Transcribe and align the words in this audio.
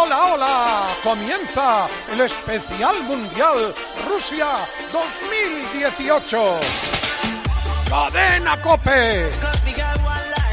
Hola, 0.00 0.32
hola. 0.32 0.86
Comienza 1.02 1.88
el 2.12 2.20
especial 2.20 3.02
mundial 3.02 3.74
Rusia 4.06 4.46
2018. 4.92 6.60
Cadena 7.88 8.60
Cope. 8.62 9.28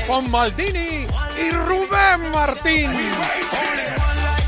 Con 0.08 0.32
Maldini 0.32 1.06
y 1.38 1.52
Rubén 1.52 2.32
Martín. 2.32 2.92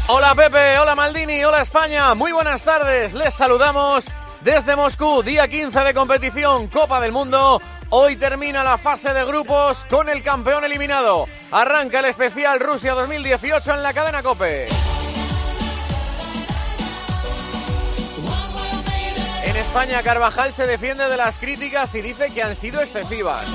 Hola 0.07 0.33
Pepe, 0.33 0.79
hola 0.79 0.95
Maldini, 0.95 1.43
hola 1.43 1.61
España. 1.61 2.15
Muy 2.15 2.31
buenas 2.31 2.63
tardes. 2.63 3.13
Les 3.13 3.35
saludamos 3.35 4.03
desde 4.41 4.75
Moscú, 4.75 5.21
día 5.21 5.47
15 5.47 5.79
de 5.79 5.93
competición, 5.93 6.67
Copa 6.67 6.99
del 6.99 7.11
Mundo. 7.11 7.61
Hoy 7.89 8.15
termina 8.15 8.63
la 8.63 8.79
fase 8.79 9.13
de 9.13 9.23
grupos 9.25 9.85
con 9.89 10.09
el 10.09 10.23
campeón 10.23 10.63
eliminado. 10.65 11.25
Arranca 11.51 11.99
el 11.99 12.05
especial 12.05 12.59
Rusia 12.59 12.93
2018 12.93 13.75
en 13.75 13.83
la 13.83 13.93
cadena 13.93 14.23
Cope. 14.23 14.67
En 19.47 19.55
España, 19.55 20.03
Carvajal 20.03 20.51
se 20.51 20.67
defiende 20.67 21.07
de 21.07 21.15
las 21.15 21.37
críticas 21.37 21.95
y 21.95 22.01
dice 22.01 22.29
que 22.33 22.43
han 22.43 22.53
sido 22.53 22.81
excesivas. 22.81 23.45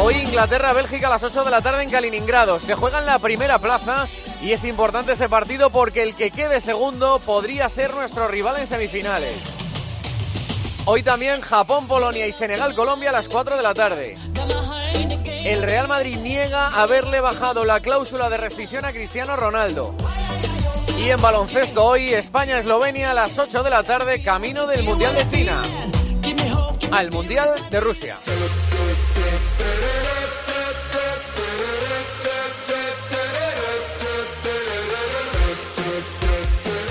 Hoy 0.00 0.14
Inglaterra-Bélgica 0.16 1.06
a 1.06 1.10
las 1.10 1.22
8 1.22 1.44
de 1.44 1.50
la 1.52 1.62
tarde 1.62 1.84
en 1.84 1.90
Kaliningrado. 1.90 2.58
Se 2.58 2.74
juega 2.74 2.98
en 2.98 3.06
la 3.06 3.20
primera 3.20 3.60
plaza 3.60 4.08
y 4.42 4.50
es 4.50 4.64
importante 4.64 5.12
ese 5.12 5.28
partido 5.28 5.70
porque 5.70 6.02
el 6.02 6.16
que 6.16 6.32
quede 6.32 6.60
segundo 6.60 7.20
podría 7.20 7.68
ser 7.68 7.94
nuestro 7.94 8.26
rival 8.26 8.56
en 8.58 8.66
semifinales. 8.66 9.36
Hoy 10.86 11.04
también 11.04 11.40
Japón, 11.40 11.86
Polonia 11.86 12.26
y 12.26 12.32
Senegal, 12.32 12.74
Colombia 12.74 13.10
a 13.10 13.12
las 13.12 13.28
4 13.28 13.56
de 13.56 13.62
la 13.62 13.74
tarde. 13.74 14.16
El 15.44 15.62
Real 15.62 15.86
Madrid 15.86 16.18
niega 16.18 16.66
haberle 16.66 17.20
bajado 17.20 17.64
la 17.64 17.78
cláusula 17.78 18.28
de 18.28 18.38
rescisión 18.38 18.84
a 18.84 18.90
Cristiano 18.90 19.36
Ronaldo. 19.36 19.94
Y 20.98 21.10
en 21.10 21.20
baloncesto 21.20 21.84
hoy 21.84 22.14
España-Eslovenia 22.14 23.10
a 23.10 23.14
las 23.14 23.38
8 23.38 23.62
de 23.62 23.70
la 23.70 23.82
tarde, 23.82 24.22
camino 24.22 24.66
del 24.66 24.82
Mundial 24.82 25.14
de 25.14 25.28
China 25.30 25.62
al 26.90 27.10
Mundial 27.10 27.50
de 27.70 27.80
Rusia. 27.80 28.18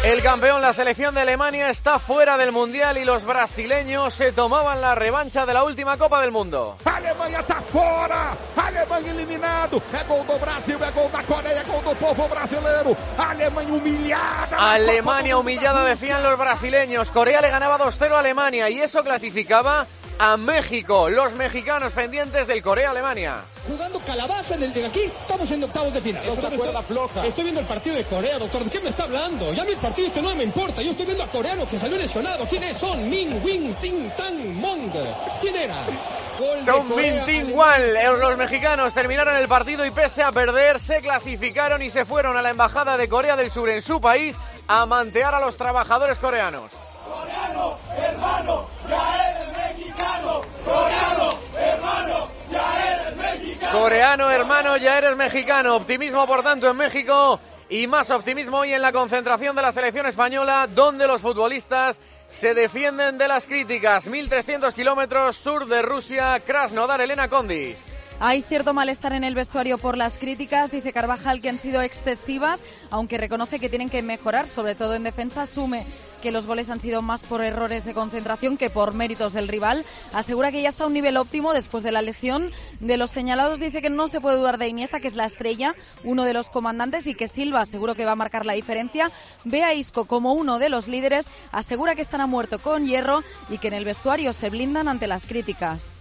El 0.05 0.21
campeón, 0.21 0.61
la 0.61 0.71
selección 0.71 1.15
de 1.15 1.21
Alemania, 1.21 1.71
está 1.71 1.97
fuera 1.97 2.37
del 2.37 2.51
Mundial 2.51 2.99
y 2.99 3.05
los 3.05 3.25
brasileños 3.25 4.13
se 4.13 4.31
tomaban 4.31 4.79
la 4.79 4.93
revancha 4.93 5.47
de 5.47 5.53
la 5.55 5.63
última 5.63 5.97
Copa 5.97 6.21
del 6.21 6.31
Mundo. 6.31 6.77
Alemanha 6.85 7.39
está 7.39 7.59
fora! 7.59 8.37
Alemanha 8.55 9.11
eliminado! 9.11 9.81
É 9.91 10.03
gol 10.03 10.23
do 10.25 10.37
Brasil, 10.37 10.77
é 10.79 10.91
gol 10.91 11.09
da 11.09 11.23
Coreia, 11.23 11.59
é 11.59 11.63
gol 11.63 11.81
do 11.81 11.95
povo 11.95 12.27
brasileiro! 12.27 12.95
Alemanha 13.17 13.73
humilhada! 13.73 14.57
Alemania 14.59 15.39
humillada, 15.39 15.83
decían 15.83 16.21
los 16.21 16.37
brasileños. 16.37 17.09
Corea 17.09 17.41
le 17.41 17.49
ganaba 17.49 17.79
2-0 17.79 18.11
a 18.11 18.19
Alemania 18.19 18.69
y 18.69 18.81
eso 18.81 19.03
clasificaba 19.03 19.87
a 20.19 20.38
México. 20.38 21.09
Los 21.09 21.33
mexicanos 21.33 21.91
pendientes 21.94 22.47
del 22.47 22.61
Corea-Alemania. 22.61 23.35
Jugando 23.67 23.99
calabaza 23.99 24.55
en 24.55 24.63
el 24.63 24.73
de 24.73 24.85
aquí, 24.85 25.02
estamos 25.02 25.49
en 25.52 25.63
octavos 25.63 25.94
de 25.94 26.02
final. 26.02 26.22
Es 26.23 26.31
una 26.33 26.41
Doctor, 26.41 26.57
cuerda 26.59 26.80
estoy, 26.81 26.95
floja. 26.95 27.25
estoy 27.25 27.44
viendo 27.44 27.61
el 27.61 27.67
partido 27.67 27.95
de 27.95 28.03
Corea, 28.03 28.38
doctor. 28.39 28.63
¿De 28.63 28.69
qué 28.72 28.80
me 28.80 28.89
está 28.89 29.03
hablando? 29.03 29.52
Ya 29.53 29.63
mi 29.66 29.75
partido 29.75 30.07
este 30.07 30.22
no 30.22 30.35
me 30.35 30.44
importa. 30.44 30.81
Yo 30.81 30.91
estoy 30.91 31.05
viendo 31.05 31.23
a 31.23 31.27
coreano 31.27 31.67
que 31.67 31.77
salió 31.80 31.97
lesionado. 31.97 32.45
¿Quiénes 32.47 32.77
son? 32.77 33.09
Min, 33.09 33.41
Wing, 33.44 33.73
Ting, 33.81 34.09
Tang, 34.17 34.35
Mong. 34.55 34.91
¿Quién 35.41 35.55
era? 35.55 35.77
Son 36.66 36.95
Minting 36.95 37.52
Eh, 37.57 38.09
Los 38.19 38.38
mexicanos 38.38 38.94
terminaron 38.94 39.35
el 39.38 39.47
partido 39.47 39.85
y 39.85 39.91
pese 39.91 40.22
a 40.22 40.31
perder, 40.31 40.79
se 40.79 40.97
clasificaron 41.00 41.81
y 41.81 41.89
se 41.89 42.03
fueron 42.05 42.35
a 42.38 42.41
la 42.41 42.50
embajada 42.50 42.97
de 42.97 43.07
Corea 43.07 43.35
del 43.35 43.50
Sur 43.50 43.69
en 43.69 43.81
su 43.81 44.02
país 44.02 44.35
a 44.67 44.85
mantear 44.85 45.33
a 45.33 45.39
los 45.39 45.57
trabajadores 45.57 46.19
coreanos. 46.19 46.69
Coreano, 53.78 54.31
hermano, 54.31 54.78
ya 54.78 54.97
eres 54.97 55.18
mexicano. 55.18 55.75
Optimismo, 55.75 56.25
por 56.25 56.41
tanto, 56.41 56.69
en 56.69 56.78
México 56.78 57.41
y 57.69 57.88
más 57.88 58.09
optimismo 58.09 58.59
hoy 58.59 58.74
en 58.74 58.81
la 58.81 58.94
concentración 58.94 59.53
de 59.53 59.62
la 59.62 59.74
selección 59.74 60.06
española, 60.06 60.68
donde 60.74 61.06
los 61.06 61.19
futbolistas 61.19 62.00
se 62.31 62.53
defienden 62.53 63.18
de 63.18 63.28
las 63.28 63.46
críticas. 63.46 64.08
1.300 64.08 64.74
kilómetros 64.74 65.36
sur 65.36 65.68
de 65.68 65.81
Rusia, 65.81 66.40
Krasnodar, 66.40 67.02
Elena 67.02 67.28
Condis. 67.28 67.94
Hay 68.19 68.43
cierto 68.43 68.73
malestar 68.73 69.11
en 69.11 69.25
el 69.25 69.35
vestuario 69.35 69.77
por 69.77 69.97
las 69.97 70.17
críticas, 70.17 70.71
dice 70.71 70.93
Carvajal, 70.93 71.41
que 71.41 71.49
han 71.49 71.59
sido 71.59 71.81
excesivas, 71.81 72.63
aunque 72.89 73.17
reconoce 73.17 73.59
que 73.59 73.67
tienen 73.67 73.89
que 73.89 74.01
mejorar, 74.01 74.47
sobre 74.47 74.73
todo 74.73 74.93
en 74.95 75.03
defensa. 75.03 75.41
Asume 75.41 75.85
que 76.21 76.31
los 76.31 76.45
goles 76.45 76.69
han 76.69 76.79
sido 76.79 77.01
más 77.01 77.23
por 77.23 77.41
errores 77.41 77.83
de 77.83 77.93
concentración 77.93 78.57
que 78.57 78.69
por 78.69 78.93
méritos 78.93 79.33
del 79.33 79.49
rival. 79.49 79.83
Asegura 80.13 80.49
que 80.51 80.61
ya 80.61 80.69
está 80.69 80.85
a 80.85 80.87
un 80.87 80.93
nivel 80.93 81.17
óptimo 81.17 81.53
después 81.53 81.83
de 81.83 81.91
la 81.91 82.01
lesión. 82.01 82.51
De 82.79 82.95
los 82.95 83.11
señalados 83.11 83.59
dice 83.59 83.81
que 83.81 83.89
no 83.89 84.07
se 84.07 84.21
puede 84.21 84.37
dudar 84.37 84.57
de 84.57 84.69
Iniesta, 84.69 85.01
que 85.01 85.09
es 85.09 85.15
la 85.15 85.25
estrella, 85.25 85.75
uno 86.05 86.23
de 86.23 86.33
los 86.33 86.49
comandantes, 86.49 87.07
y 87.07 87.15
que 87.15 87.27
Silva 87.27 87.65
seguro 87.65 87.95
que 87.95 88.05
va 88.05 88.13
a 88.13 88.15
marcar 88.15 88.45
la 88.45 88.53
diferencia. 88.53 89.11
Ve 89.43 89.63
a 89.63 89.73
Isco 89.73 90.05
como 90.05 90.33
uno 90.33 90.57
de 90.57 90.69
los 90.69 90.87
líderes, 90.87 91.27
asegura 91.51 91.95
que 91.95 92.01
están 92.01 92.21
a 92.21 92.27
muerto 92.27 92.59
con 92.59 92.85
hierro 92.85 93.23
y 93.49 93.57
que 93.57 93.67
en 93.67 93.73
el 93.73 93.83
vestuario 93.83 94.31
se 94.31 94.49
blindan 94.49 94.87
ante 94.87 95.07
las 95.07 95.25
críticas. 95.25 95.97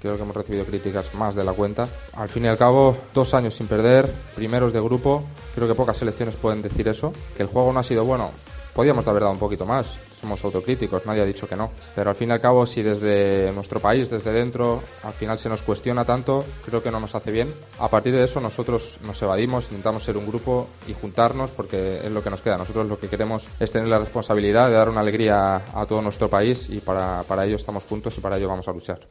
Creo 0.00 0.16
que 0.16 0.22
hemos 0.22 0.36
recibido 0.36 0.64
críticas 0.64 1.14
más 1.14 1.34
de 1.34 1.44
la 1.44 1.52
cuenta. 1.52 1.88
Al 2.14 2.28
fin 2.28 2.44
y 2.44 2.48
al 2.48 2.58
cabo, 2.58 2.96
dos 3.12 3.34
años 3.34 3.54
sin 3.54 3.66
perder, 3.66 4.10
primeros 4.34 4.72
de 4.72 4.80
grupo. 4.80 5.24
Creo 5.54 5.66
que 5.66 5.74
pocas 5.74 5.96
selecciones 5.96 6.36
pueden 6.36 6.62
decir 6.62 6.86
eso. 6.88 7.12
Que 7.36 7.42
el 7.42 7.48
juego 7.48 7.72
no 7.72 7.80
ha 7.80 7.84
sido 7.84 8.04
bueno. 8.04 8.30
Podíamos 8.74 9.06
haber 9.08 9.22
dado 9.22 9.32
un 9.32 9.40
poquito 9.40 9.66
más. 9.66 9.86
Somos 10.20 10.44
autocríticos, 10.44 11.06
nadie 11.06 11.22
ha 11.22 11.24
dicho 11.24 11.48
que 11.48 11.56
no. 11.56 11.70
Pero 11.94 12.10
al 12.10 12.16
fin 12.16 12.28
y 12.28 12.32
al 12.32 12.40
cabo, 12.40 12.66
si 12.66 12.82
desde 12.82 13.52
nuestro 13.52 13.80
país, 13.80 14.10
desde 14.10 14.32
dentro, 14.32 14.82
al 15.04 15.12
final 15.12 15.38
se 15.38 15.48
nos 15.48 15.62
cuestiona 15.62 16.04
tanto, 16.04 16.44
creo 16.64 16.82
que 16.82 16.90
no 16.90 16.98
nos 16.98 17.14
hace 17.14 17.30
bien. 17.30 17.52
A 17.78 17.88
partir 17.88 18.14
de 18.14 18.24
eso, 18.24 18.40
nosotros 18.40 18.98
nos 19.04 19.20
evadimos, 19.22 19.66
intentamos 19.66 20.02
ser 20.02 20.16
un 20.16 20.26
grupo 20.26 20.68
y 20.88 20.94
juntarnos 20.94 21.52
porque 21.52 21.98
es 21.98 22.10
lo 22.10 22.22
que 22.22 22.30
nos 22.30 22.40
queda. 22.40 22.56
Nosotros 22.56 22.88
lo 22.88 22.98
que 22.98 23.08
queremos 23.08 23.46
es 23.60 23.70
tener 23.70 23.88
la 23.88 23.98
responsabilidad 23.98 24.68
de 24.68 24.74
dar 24.74 24.88
una 24.88 25.00
alegría 25.00 25.56
a 25.72 25.86
todo 25.86 26.02
nuestro 26.02 26.28
país 26.28 26.66
y 26.68 26.80
para, 26.80 27.22
para 27.22 27.46
ello 27.46 27.56
estamos 27.56 27.84
juntos 27.84 28.16
y 28.18 28.20
para 28.20 28.36
ello 28.36 28.48
vamos 28.48 28.66
a 28.66 28.72
luchar. 28.72 29.08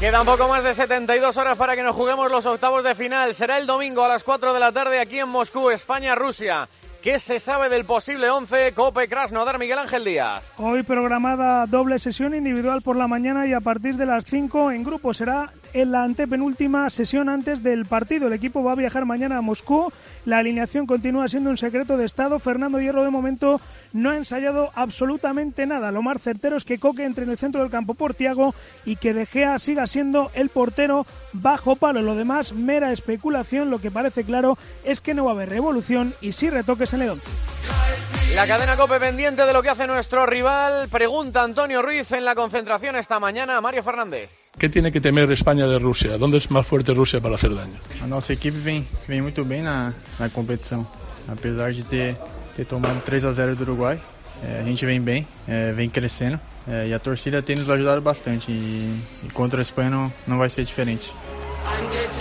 Quedan 0.00 0.26
poco 0.26 0.46
más 0.46 0.62
de 0.62 0.74
72 0.74 1.38
horas 1.38 1.56
para 1.56 1.74
que 1.74 1.82
nos 1.82 1.96
juguemos 1.96 2.30
los 2.30 2.44
octavos 2.44 2.84
de 2.84 2.94
final. 2.94 3.34
Será 3.34 3.56
el 3.56 3.66
domingo 3.66 4.04
a 4.04 4.08
las 4.08 4.24
4 4.24 4.52
de 4.52 4.60
la 4.60 4.70
tarde 4.70 5.00
aquí 5.00 5.18
en 5.18 5.28
Moscú, 5.28 5.70
España-Rusia. 5.70 6.68
¿Qué 7.02 7.18
se 7.18 7.40
sabe 7.40 7.70
del 7.70 7.86
posible 7.86 8.28
11 8.28 8.72
Cope 8.72 9.08
Krasnodar 9.08 9.58
Miguel 9.58 9.78
Ángel 9.78 10.04
Díaz? 10.04 10.42
Hoy 10.58 10.82
programada 10.82 11.64
doble 11.66 11.98
sesión 11.98 12.34
individual 12.34 12.82
por 12.82 12.96
la 12.96 13.06
mañana 13.06 13.46
y 13.46 13.54
a 13.54 13.60
partir 13.60 13.96
de 13.96 14.04
las 14.04 14.26
5 14.26 14.70
en 14.72 14.84
grupo 14.84 15.14
será 15.14 15.52
en 15.76 15.92
la 15.92 16.04
antepenúltima 16.04 16.88
sesión 16.88 17.28
antes 17.28 17.62
del 17.62 17.84
partido. 17.84 18.26
El 18.26 18.32
equipo 18.32 18.64
va 18.64 18.72
a 18.72 18.76
viajar 18.76 19.04
mañana 19.04 19.36
a 19.36 19.42
Moscú. 19.42 19.92
La 20.24 20.38
alineación 20.38 20.86
continúa 20.86 21.28
siendo 21.28 21.50
un 21.50 21.58
secreto 21.58 21.98
de 21.98 22.06
Estado. 22.06 22.38
Fernando 22.38 22.80
Hierro 22.80 23.04
de 23.04 23.10
momento 23.10 23.60
no 23.92 24.10
ha 24.10 24.16
ensayado 24.16 24.70
absolutamente 24.74 25.66
nada. 25.66 25.92
Lo 25.92 26.00
más 26.00 26.22
certero 26.22 26.56
es 26.56 26.64
que 26.64 26.78
Coque 26.78 27.04
entre 27.04 27.24
en 27.24 27.30
el 27.30 27.36
centro 27.36 27.60
del 27.60 27.70
campo 27.70 27.92
por 27.92 28.14
Tiago 28.14 28.54
y 28.86 28.96
que 28.96 29.12
De 29.12 29.26
Gea 29.26 29.58
siga 29.58 29.86
siendo 29.86 30.30
el 30.34 30.48
portero 30.48 31.06
bajo 31.34 31.76
palo. 31.76 32.00
Lo 32.00 32.14
demás, 32.14 32.54
mera 32.54 32.92
especulación. 32.92 33.68
Lo 33.68 33.78
que 33.78 33.90
parece 33.90 34.24
claro 34.24 34.56
es 34.82 35.02
que 35.02 35.12
no 35.12 35.26
va 35.26 35.32
a 35.32 35.34
haber 35.34 35.50
revolución 35.50 36.14
y 36.22 36.32
sí 36.32 36.48
retoques 36.48 36.94
en 36.94 37.02
el 37.02 37.10
once. 37.10 38.25
La 38.36 38.46
cadena 38.46 38.76
Cope 38.76 39.00
pendiente 39.00 39.46
de 39.46 39.52
lo 39.54 39.62
que 39.62 39.70
hace 39.70 39.86
nuestro 39.86 40.26
rival. 40.26 40.90
Pregunta 40.90 41.42
Antonio 41.42 41.80
Ruiz 41.80 42.12
en 42.12 42.22
la 42.22 42.34
concentración 42.34 42.94
esta 42.94 43.18
mañana 43.18 43.56
a 43.56 43.62
Mario 43.62 43.82
Fernández. 43.82 44.30
¿Qué 44.58 44.68
tiene 44.68 44.92
que 44.92 45.00
temer 45.00 45.32
España 45.32 45.66
de 45.66 45.78
Rusia? 45.78 46.18
¿Dónde 46.18 46.36
es 46.36 46.50
más 46.50 46.66
fuerte 46.66 46.92
Rusia 46.92 47.18
para 47.18 47.36
hacer 47.36 47.54
daño? 47.54 47.72
A 48.02 48.06
nossa 48.06 48.34
equipe 48.34 48.58
vem, 48.58 48.86
vem 49.08 49.22
muito 49.22 49.42
bem 49.42 49.62
na, 49.62 49.94
na 50.18 50.28
competição. 50.28 50.86
Apesar 51.26 51.72
de 51.72 51.82
ter, 51.84 52.14
ter 52.54 52.66
tomado 52.66 53.00
3 53.06 53.24
a 53.24 53.32
0 53.32 53.56
do 53.56 53.62
Uruguai, 53.62 53.98
é, 54.44 54.60
a 54.60 54.64
gente 54.64 54.84
vem 54.84 55.00
bem, 55.00 55.26
é, 55.48 55.72
vem 55.72 55.88
crescendo 55.88 56.38
é, 56.68 56.88
e 56.88 56.92
a 56.92 56.98
torcida 56.98 57.40
tem 57.40 57.56
nos 57.56 57.70
ajudado 57.70 58.02
bastante. 58.02 58.52
E, 58.52 59.00
e 59.24 59.30
contra 59.32 59.60
a 59.60 59.62
Espanha 59.62 59.88
não, 59.88 60.12
não 60.26 60.36
vai 60.36 60.50
ser 60.50 60.62
diferente. 60.62 61.10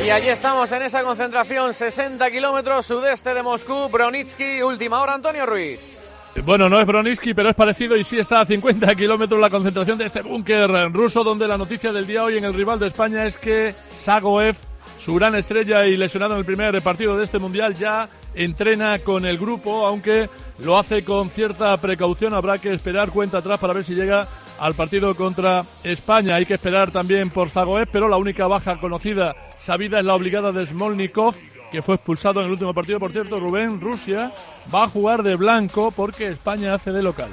Y 0.04 0.10
allí 0.10 0.30
estamos 0.30 0.72
en 0.72 0.82
esa 0.82 1.04
concentración, 1.04 1.74
60 1.74 2.32
kilómetros 2.32 2.86
sudeste 2.86 3.34
de 3.34 3.44
Moscú, 3.44 3.90
Bronitsky, 3.90 4.64
última 4.64 5.02
hora, 5.02 5.14
Antonio 5.14 5.46
Ruiz. 5.46 5.95
Bueno, 6.44 6.70
no 6.70 6.80
es 6.80 6.86
Broniski, 6.86 7.34
pero 7.34 7.50
es 7.50 7.56
parecido 7.56 7.96
y 7.96 8.04
sí 8.04 8.20
está 8.20 8.42
a 8.42 8.46
50 8.46 8.94
kilómetros 8.96 9.40
la 9.40 9.50
concentración 9.50 9.98
de 9.98 10.06
este 10.06 10.22
búnker 10.22 10.70
ruso, 10.92 11.24
donde 11.24 11.48
la 11.48 11.58
noticia 11.58 11.94
del 11.94 12.06
día 12.06 12.24
hoy 12.24 12.38
en 12.38 12.44
el 12.44 12.54
rival 12.54 12.78
de 12.78 12.88
España 12.88 13.26
es 13.26 13.38
que 13.38 13.74
Sagoev, 13.94 14.56
su 15.00 15.16
gran 15.16 15.34
estrella 15.36 15.88
y 15.88 15.96
lesionado 15.96 16.34
en 16.34 16.40
el 16.40 16.46
primer 16.46 16.80
partido 16.82 17.18
de 17.18 17.24
este 17.24 17.40
mundial, 17.40 17.74
ya 17.74 18.10
entrena 18.36 19.00
con 19.00 19.26
el 19.26 19.38
grupo, 19.38 19.88
aunque 19.88 20.30
lo 20.60 20.78
hace 20.78 21.04
con 21.06 21.30
cierta 21.30 21.76
precaución. 21.78 22.34
Habrá 22.34 22.58
que 22.58 22.74
esperar 22.74 23.12
cuenta 23.12 23.38
atrás 23.38 23.60
para 23.60 23.74
ver 23.74 23.86
si 23.86 23.96
llega 23.96 24.28
al 24.60 24.74
partido 24.74 25.16
contra 25.16 25.64
España. 25.84 26.36
Hay 26.36 26.46
que 26.46 26.56
esperar 26.56 26.92
también 26.92 27.30
por 27.30 27.50
Zagoev, 27.50 27.88
pero 27.92 28.10
la 28.10 28.18
única 28.18 28.46
baja 28.48 28.78
conocida, 28.80 29.36
sabida, 29.60 30.00
es 30.00 30.06
la 30.06 30.16
obligada 30.16 30.52
de 30.52 30.66
Smolnikov, 30.66 31.34
que 31.72 31.82
fue 31.82 31.96
expulsado 31.96 32.40
en 32.40 32.48
el 32.48 32.52
último 32.54 32.74
partido. 32.74 33.00
Por 33.00 33.12
cierto, 33.12 33.40
Rubén, 33.40 33.82
Rusia 33.82 34.32
va 34.74 34.84
a 34.84 34.90
jugar 34.90 35.24
de 35.24 35.36
blanco 35.36 35.92
porque 35.92 36.28
España 36.28 36.74
hace 36.74 36.92
de 36.92 37.04
local. 37.04 37.30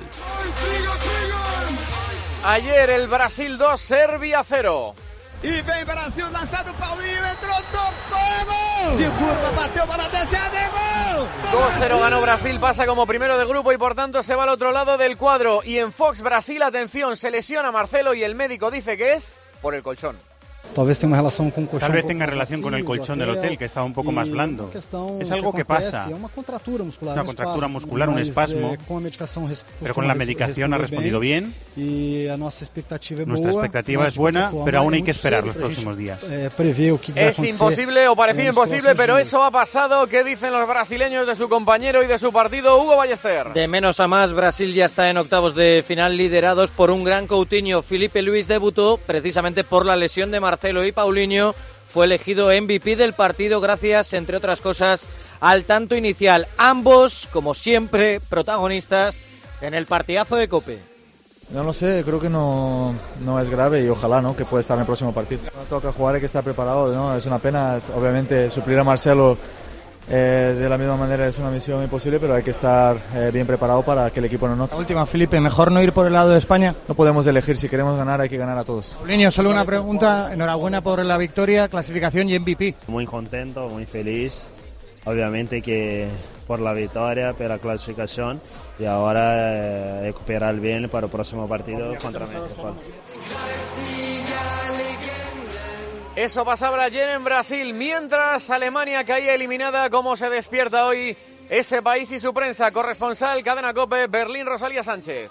Ayer 2.45 2.91
el 2.91 3.07
Brasil 3.07 3.57
2, 3.57 3.81
Serbia 3.81 4.45
0. 4.47 4.95
Y 5.43 5.61
vem 5.63 5.85
Brasil 5.85 6.25
lanzado 6.33 6.73
Paulinho, 6.75 7.27
entró, 7.27 7.55
tocó, 7.73 8.97
De 8.97 9.09
curva, 9.11 9.51
bateu 9.57 9.87
para 9.87 10.09
tercera 10.09 10.51
de 10.51 10.69
gol. 10.69 11.29
2-0 11.81 12.01
ganó 12.01 12.21
Brasil, 12.21 12.59
pasa 12.61 12.87
como 12.87 13.07
primero 13.07 13.37
de 13.37 13.45
grupo 13.45 13.73
y 13.73 13.77
por 13.77 13.95
tanto 13.95 14.23
se 14.23 14.35
va 14.35 14.45
al 14.45 14.51
otro 14.51 14.71
lado 14.71 14.99
del 14.99 15.17
cuadro. 15.17 15.63
Y 15.65 15.79
en 15.79 15.93
Fox 15.93 16.23
Brasil, 16.23 16.63
atención, 16.63 17.17
se 17.17 17.31
lesiona 17.31 17.73
Marcelo 17.73 18.15
y 18.15 18.23
el 18.23 18.35
médico 18.35 18.71
dice 18.71 18.97
que 18.97 19.15
es 19.15 19.37
por 19.61 19.75
el 19.75 19.83
colchón. 19.83 20.17
Tal 20.75 20.87
vez 20.87 20.99
tenga 20.99 21.17
relación 21.17 21.51
con 21.51 21.67
Tal 21.67 21.93
vez 21.93 22.07
tenga 22.07 22.27
relación 22.27 22.63
con 22.63 22.75
el 22.75 22.85
colchón 22.85 23.19
del 23.19 23.31
hotel, 23.31 23.59
que 23.59 23.65
estaba 23.67 23.87
un 23.87 23.93
poco 23.93 24.13
más 24.13 24.29
blando. 24.29 24.71
Es 25.21 25.31
algo 25.31 25.53
que 25.53 25.65
pasa. 25.65 26.09
Una 26.09 26.29
contractura 26.29 26.85
muscular, 26.85 27.15
Una 27.15 27.25
contractura 27.25 27.69
muscular, 27.69 28.09
un 28.09 28.19
espasmo. 28.19 28.77
Pero 29.81 29.95
con 29.95 30.09
la 30.09 30.15
medicación 30.15 30.75
ha 30.75 30.79
respondido 30.79 31.21
bien. 31.21 31.55
Y 31.77 32.27
nuestra 32.39 32.65
expectativa 32.65 33.25
Nuestra 33.25 33.53
expectativa 33.53 34.07
es 34.07 34.17
buena, 34.17 34.51
pero 34.65 34.79
aún 34.79 34.95
hay 34.95 35.03
que 35.03 35.11
esperar 35.11 35.45
los 35.47 35.57
próximos 35.57 35.97
días. 35.97 36.21
Es 36.23 37.39
imposible 37.39 38.09
o 38.09 38.17
parecía 38.17 38.47
imposible, 38.47 38.95
pero 38.95 39.19
eso 39.19 39.43
ha 39.43 39.51
pasado. 39.51 40.07
¿Qué 40.07 40.25
dicen 40.25 40.53
los 40.53 40.67
brasileños 40.67 41.27
de 41.27 41.37
su 41.37 41.49
compañero 41.49 42.03
y 42.03 42.07
de 42.07 42.19
su 42.19 42.33
partido, 42.33 42.81
Hugo 42.81 42.97
Ballester? 42.97 43.53
De 43.53 43.69
menos 43.69 44.01
a 44.01 44.09
más, 44.09 44.33
Brasil 44.33 44.73
ya 44.75 44.87
está 44.87 45.11
en 45.11 45.17
octavos 45.19 45.55
de 45.55 45.85
final 45.87 46.17
liderados 46.17 46.71
por 46.71 46.91
un 46.91 47.05
gran 47.05 47.27
Coutinho. 47.27 47.83
Felipe 47.83 48.23
Luis 48.23 48.49
debutó 48.49 48.99
precisamente 48.99 49.65
por 49.65 49.87
la 49.87 49.97
lesión 49.97 50.31
de 50.31 50.41
Marcelo 50.63 50.87
y 50.87 50.93
Paulinho 50.93 51.57
fue 51.89 52.05
elegido 52.05 52.47
MVP 52.47 52.95
del 52.95 53.15
partido 53.15 53.61
gracias, 53.61 54.13
entre 54.13 54.37
otras 54.37 54.61
cosas, 54.61 55.09
al 55.41 55.65
tanto 55.65 55.97
inicial. 55.97 56.47
Ambos, 56.57 57.29
como 57.33 57.53
siempre, 57.53 58.21
protagonistas 58.21 59.21
en 59.61 59.75
el 59.75 59.87
partidazo 59.87 60.37
de 60.37 60.47
Cope. 60.47 60.79
No 61.51 61.65
lo 61.65 61.73
sé, 61.73 62.05
creo 62.07 62.21
que 62.21 62.29
no, 62.29 62.95
no 63.25 63.41
es 63.41 63.51
grave 63.51 63.85
y 63.85 63.89
ojalá 63.89 64.23
¿no? 64.23 64.37
que 64.37 64.45
pueda 64.45 64.61
estar 64.61 64.77
en 64.77 64.83
el 64.83 64.87
próximo 64.87 65.13
partido. 65.13 65.41
No 65.57 65.63
toca 65.65 65.91
jugar, 65.91 66.15
hay 66.15 66.21
que 66.21 66.27
estar 66.27 66.45
preparado, 66.45 66.95
¿no? 66.95 67.17
es 67.17 67.27
una 67.27 67.41
pena, 67.41 67.81
obviamente 67.97 68.49
suplir 68.49 68.79
a 68.79 68.85
Marcelo 68.85 69.37
eh, 70.09 70.57
de 70.59 70.69
la 70.69 70.77
misma 70.77 70.97
manera 70.97 71.27
es 71.27 71.39
una 71.39 71.51
misión 71.51 71.83
imposible, 71.83 72.19
pero 72.19 72.35
hay 72.35 72.43
que 72.43 72.51
estar 72.51 72.97
eh, 73.15 73.31
bien 73.33 73.47
preparado 73.47 73.83
para 73.83 74.11
que 74.11 74.19
el 74.19 74.27
equipo 74.27 74.49
no 74.49 74.57
note. 74.57 74.75
La 74.75 74.81
última, 74.81 75.07
Felipe, 75.07 75.41
¿mejor 75.41 75.71
no 75.71 75.83
ir 75.83 75.93
por 75.93 76.07
el 76.07 76.13
lado 76.13 76.31
de 76.31 76.39
España? 76.39 76.75
No 76.89 76.95
podemos 76.95 77.27
elegir, 77.27 77.57
si 77.57 77.69
queremos 77.69 77.97
ganar 77.97 78.21
hay 78.21 78.29
que 78.29 78.37
ganar 78.37 78.59
a 78.59 78.65
todos. 78.65 78.97
Niño, 79.07 79.31
solo 79.31 79.51
una 79.51 79.65
pregunta, 79.65 80.33
enhorabuena 80.33 80.81
por 80.81 81.05
la 81.05 81.17
victoria, 81.19 81.69
clasificación 81.69 82.29
y 82.29 82.39
MVP. 82.39 82.75
Muy 82.89 83.07
contento, 83.07 83.69
muy 83.69 83.87
feliz, 83.87 84.49
obviamente 85.05 85.63
que 85.63 86.09
por 86.47 86.61
la 86.61 86.73
victoria, 86.73 87.33
por 87.33 87.47
la 87.47 87.59
clasificación 87.59 88.41
y 88.79 88.85
ahora 88.85 89.55
eh, 89.55 90.01
recuperar 90.03 90.59
bien 90.59 90.89
para 90.89 91.07
el 91.07 91.13
próximo 91.13 91.49
partido 91.49 91.95
contra 92.03 92.27
México. 92.27 92.75
Eso 96.15 96.45
pasaba 96.45 96.85
ayer 96.85 97.09
en 97.09 97.25
Brasil, 97.25 97.73
mientras 97.73 98.51
Alemania 98.51 99.03
caía 99.03 99.35
eliminada. 99.35 99.89
¿Cómo 99.89 100.15
se 100.15 100.29
despierta 100.29 100.87
hoy 100.87 101.17
ese 101.49 101.81
país 101.81 102.11
y 102.13 102.21
su 102.21 102.35
prensa? 102.35 102.71
Corresponsal, 102.71 103.43
Cadena 103.43 103.73
Cope, 103.73 104.09
Berlín, 104.09 104.45
Rosalía 104.45 104.85
Sánchez. 104.85 105.31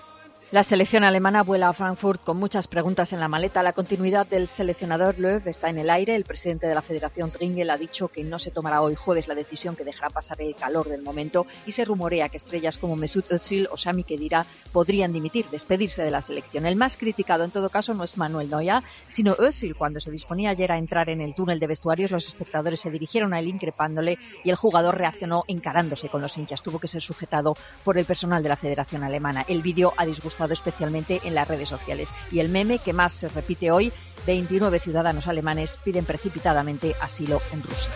La 0.52 0.66
selección 0.66 1.06
alemana 1.06 1.44
vuela 1.44 1.70
a 1.70 1.74
Frankfurt 1.74 2.26
con 2.26 2.36
muchas 2.36 2.68
preguntas 2.68 3.14
en 3.14 3.22
la 3.22 3.30
maleta. 3.30 3.64
La 3.64 3.72
continuidad 3.72 4.28
del 4.28 4.50
seleccionador 4.50 5.18
Löw 5.18 5.42
está 5.46 5.70
en 5.70 5.80
el 5.80 5.90
aire. 5.90 6.14
El 6.14 6.26
presidente 6.26 6.68
de 6.68 6.76
la 6.76 6.82
Federación 6.82 7.32
Tringel 7.32 7.70
ha 7.70 7.78
dicho 7.78 8.10
que 8.10 8.26
no 8.26 8.38
se 8.38 8.52
tomará 8.52 8.82
hoy 8.82 8.96
jueves 8.96 9.30
la 9.30 9.34
decisión 9.34 9.78
que 9.78 9.86
dejará 9.86 10.10
pasar 10.10 10.42
el 10.42 10.54
calor 10.54 10.90
del 10.90 11.04
momento 11.04 11.46
y 11.66 11.72
se 11.72 11.86
rumorea 11.86 12.28
que 12.28 12.36
estrellas 12.36 12.78
como 12.78 12.98
Mesut 12.98 13.32
Özil 13.32 13.70
o 13.72 13.78
Sami 13.78 14.04
Khedira 14.04 14.46
podrían 14.74 15.14
dimitir, 15.14 15.46
despedirse 15.50 16.04
de 16.04 16.12
la 16.12 16.22
selección. 16.22 16.66
El 16.66 16.76
más 16.76 16.98
criticado 16.98 17.46
en 17.46 17.52
todo 17.52 17.70
caso 17.70 17.94
no 17.94 18.04
es 18.04 18.18
Manuel 18.18 18.50
Neuer, 18.50 18.84
sino 19.08 19.38
Özil. 19.40 19.78
Cuando 19.78 20.02
se 20.02 20.12
disponía 20.12 20.50
ayer 20.50 20.74
a 20.74 20.78
entrar 20.78 21.08
en 21.08 21.22
el 21.22 21.34
túnel 21.34 21.62
de 21.62 21.68
vestuarios, 21.68 22.12
los 22.12 22.28
espectadores 22.28 22.82
se 22.82 22.92
dirigieron 22.92 23.34
a 23.34 23.40
él 23.40 23.48
increpándole 23.48 24.18
y 24.44 24.50
el 24.50 24.58
jugador 24.58 24.98
reaccionó 24.98 25.46
encarándose 25.48 26.10
con 26.10 26.22
los 26.22 26.38
hinchas. 26.38 26.62
Tuvo 26.62 26.78
que 26.78 26.90
ser 26.90 27.02
sujetado 27.02 27.56
por 27.86 27.98
el 27.98 28.04
personal 28.04 28.44
de 28.44 28.50
la 28.50 28.58
Federación 28.58 29.06
Alemana. 29.06 29.46
El 29.48 29.62
vídeo 29.62 29.94
ha 29.96 30.06
disgustado 30.06 30.41
especialmente 30.50 31.22
en 31.24 31.36
las 31.36 31.48
redes 31.48 31.70
sociales. 31.70 32.10
Y 32.32 32.40
el 32.40 32.50
meme 32.50 32.80
que 32.80 32.94
más 32.94 33.14
se 33.14 33.30
repite 33.30 33.72
hoy, 33.72 33.94
29 34.26 34.80
ciudadanos 34.80 35.28
alemanes 35.28 35.78
piden 35.84 36.06
precipitadamente 36.06 36.96
asilo 37.00 37.42
en 37.52 37.62
Rusia. 37.62 37.92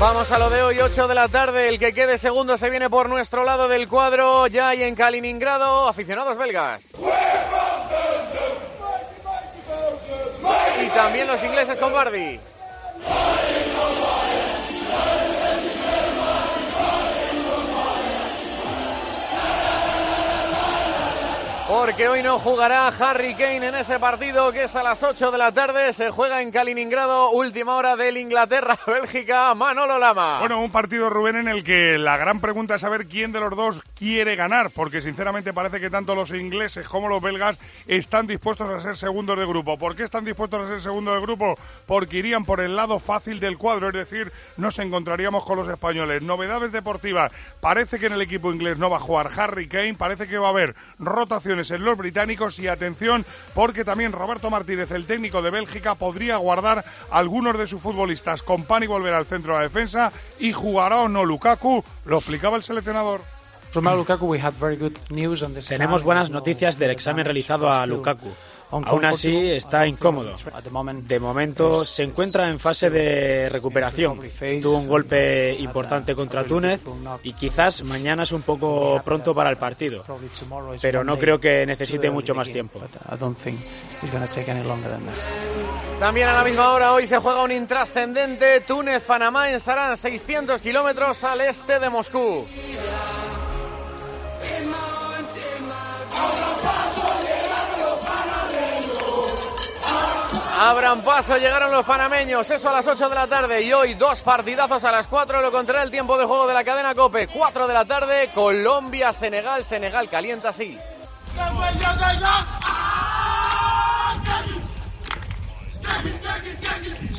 Vamos 0.00 0.30
a 0.32 0.38
lo 0.38 0.50
de 0.50 0.62
hoy, 0.62 0.80
8 0.80 1.06
de 1.08 1.14
la 1.14 1.28
tarde. 1.28 1.68
El 1.68 1.78
que 1.78 1.94
quede 1.94 2.18
segundo 2.18 2.58
se 2.58 2.68
viene 2.68 2.90
por 2.90 3.08
nuestro 3.08 3.44
lado 3.44 3.68
del 3.68 3.88
cuadro. 3.88 4.46
Ya 4.48 4.68
hay 4.68 4.82
en 4.82 4.96
Kaliningrado 4.96 5.88
aficionados 5.88 6.36
belgas. 6.36 6.82
Y 10.84 10.88
también 10.88 11.26
los 11.28 11.42
ingleses 11.42 11.78
con 11.78 11.92
Bardi. 11.92 12.40
Porque 21.66 22.08
hoy 22.08 22.22
no 22.22 22.38
jugará 22.38 22.88
Harry 22.88 23.34
Kane 23.34 23.68
en 23.68 23.74
ese 23.74 23.98
partido 23.98 24.52
que 24.52 24.64
es 24.64 24.76
a 24.76 24.82
las 24.82 25.02
8 25.02 25.30
de 25.30 25.38
la 25.38 25.50
tarde. 25.50 25.94
Se 25.94 26.10
juega 26.10 26.42
en 26.42 26.50
Kaliningrado, 26.50 27.30
última 27.30 27.76
hora 27.76 27.96
del 27.96 28.18
Inglaterra-Bélgica. 28.18 29.54
Manolo 29.56 29.98
Lama. 29.98 30.40
Bueno, 30.40 30.60
un 30.60 30.70
partido, 30.70 31.08
Rubén, 31.08 31.36
en 31.36 31.48
el 31.48 31.64
que 31.64 31.96
la 31.96 32.18
gran 32.18 32.40
pregunta 32.40 32.74
es 32.74 32.82
saber 32.82 33.06
quién 33.06 33.32
de 33.32 33.40
los 33.40 33.56
dos 33.56 33.82
quiere 33.98 34.36
ganar. 34.36 34.72
Porque 34.72 35.00
sinceramente 35.00 35.54
parece 35.54 35.80
que 35.80 35.88
tanto 35.88 36.14
los 36.14 36.32
ingleses 36.32 36.86
como 36.86 37.08
los 37.08 37.22
belgas 37.22 37.58
están 37.86 38.26
dispuestos 38.26 38.68
a 38.68 38.80
ser 38.80 38.98
segundos 38.98 39.38
de 39.38 39.46
grupo. 39.46 39.78
¿Por 39.78 39.96
qué 39.96 40.02
están 40.02 40.26
dispuestos 40.26 40.66
a 40.66 40.68
ser 40.68 40.82
segundos 40.82 41.14
de 41.14 41.22
grupo? 41.22 41.54
Porque 41.86 42.18
irían 42.18 42.44
por 42.44 42.60
el 42.60 42.76
lado 42.76 42.98
fácil 42.98 43.40
del 43.40 43.56
cuadro. 43.56 43.88
Es 43.88 43.94
decir, 43.94 44.30
nos 44.58 44.78
encontraríamos 44.80 45.46
con 45.46 45.56
los 45.56 45.68
españoles. 45.68 46.20
Novedades 46.20 46.72
deportivas. 46.72 47.32
Parece 47.62 47.98
que 47.98 48.06
en 48.06 48.12
el 48.12 48.22
equipo 48.22 48.52
inglés 48.52 48.76
no 48.76 48.90
va 48.90 48.98
a 48.98 49.00
jugar 49.00 49.30
Harry 49.34 49.66
Kane. 49.66 49.94
Parece 49.94 50.28
que 50.28 50.36
va 50.36 50.48
a 50.48 50.50
haber 50.50 50.74
rotaciones 51.54 51.70
en 51.70 51.84
los 51.84 51.98
británicos 51.98 52.58
y 52.58 52.68
atención 52.68 53.24
porque 53.54 53.84
también 53.84 54.12
Roberto 54.12 54.50
Martínez, 54.50 54.90
el 54.90 55.06
técnico 55.06 55.42
de 55.42 55.50
Bélgica, 55.50 55.94
podría 55.94 56.36
guardar 56.36 56.84
algunos 57.10 57.56
de 57.56 57.66
sus 57.66 57.80
futbolistas. 57.80 58.42
Company 58.42 58.86
volverá 58.86 59.18
al 59.18 59.26
centro 59.26 59.52
de 59.52 59.58
la 59.58 59.64
defensa 59.64 60.12
y 60.38 60.52
jugará 60.52 61.00
o 61.00 61.08
no 61.08 61.24
Lukaku, 61.24 61.84
lo 62.06 62.18
explicaba 62.18 62.56
el 62.56 62.62
seleccionador. 62.62 63.20
Tenemos 65.68 66.02
buenas 66.02 66.30
noticias 66.30 66.78
del 66.78 66.90
examen 66.90 67.24
realizado 67.24 67.70
a 67.70 67.84
Lukaku. 67.86 68.32
Aún 68.70 69.04
así 69.04 69.50
está 69.50 69.86
incómodo. 69.86 70.34
De 71.02 71.20
momento 71.20 71.84
se 71.84 72.02
encuentra 72.02 72.50
en 72.50 72.58
fase 72.58 72.90
de 72.90 73.48
recuperación. 73.48 74.18
Tuvo 74.60 74.78
un 74.78 74.88
golpe 74.88 75.54
importante 75.58 76.14
contra 76.14 76.44
Túnez 76.44 76.80
y 77.22 77.32
quizás 77.34 77.82
mañana 77.82 78.24
es 78.24 78.32
un 78.32 78.42
poco 78.42 79.00
pronto 79.04 79.34
para 79.34 79.50
el 79.50 79.56
partido. 79.56 80.04
Pero 80.80 81.04
no 81.04 81.18
creo 81.18 81.38
que 81.38 81.64
necesite 81.66 82.10
mucho 82.10 82.34
más 82.34 82.50
tiempo. 82.50 82.80
También 86.00 86.28
a 86.28 86.34
la 86.34 86.44
misma 86.44 86.72
hora 86.72 86.92
hoy 86.92 87.06
se 87.06 87.18
juega 87.18 87.42
un 87.42 87.52
intrascendente 87.52 88.60
Túnez-Panamá 88.62 89.50
en 89.50 89.60
Sarán, 89.60 89.96
600 89.96 90.60
kilómetros 90.60 91.22
al 91.24 91.40
este 91.40 91.78
de 91.78 91.88
Moscú. 91.88 92.46
Abran 100.64 101.02
paso, 101.02 101.36
llegaron 101.36 101.70
los 101.70 101.84
panameños, 101.84 102.48
eso 102.48 102.70
a 102.70 102.72
las 102.72 102.86
8 102.86 103.10
de 103.10 103.14
la 103.14 103.26
tarde 103.26 103.60
y 103.60 103.70
hoy 103.74 103.92
dos 103.92 104.22
partidazos 104.22 104.82
a 104.84 104.90
las 104.90 105.06
4, 105.08 105.42
lo 105.42 105.52
contará 105.52 105.82
el 105.82 105.90
tiempo 105.90 106.16
de 106.16 106.24
juego 106.24 106.46
de 106.46 106.54
la 106.54 106.64
cadena 106.64 106.94
Cope, 106.94 107.26
4 107.26 107.66
de 107.66 107.74
la 107.74 107.84
tarde, 107.84 108.30
Colombia, 108.34 109.12
Senegal, 109.12 109.62
Senegal 109.62 110.08
calienta 110.08 110.48
así. 110.48 110.78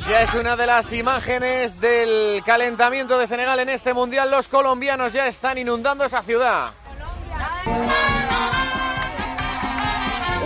Ya 0.10 0.22
es 0.22 0.34
una 0.34 0.56
de 0.56 0.66
las 0.66 0.92
imágenes 0.92 1.80
del 1.80 2.42
calentamiento 2.44 3.20
de 3.20 3.28
Senegal 3.28 3.60
en 3.60 3.70
este 3.70 3.94
mundial, 3.94 4.32
los 4.32 4.48
colombianos 4.48 5.14
ya 5.14 5.28
están 5.28 5.60
inundando 5.60 6.04
esa 6.04 6.24
ciudad. 6.24 6.72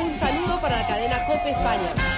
Un 0.02 0.20
saludo 0.20 0.60
para 0.60 0.82
la 0.82 0.86
cadena 0.88 1.24
Cope 1.24 1.52
España. 1.52 2.09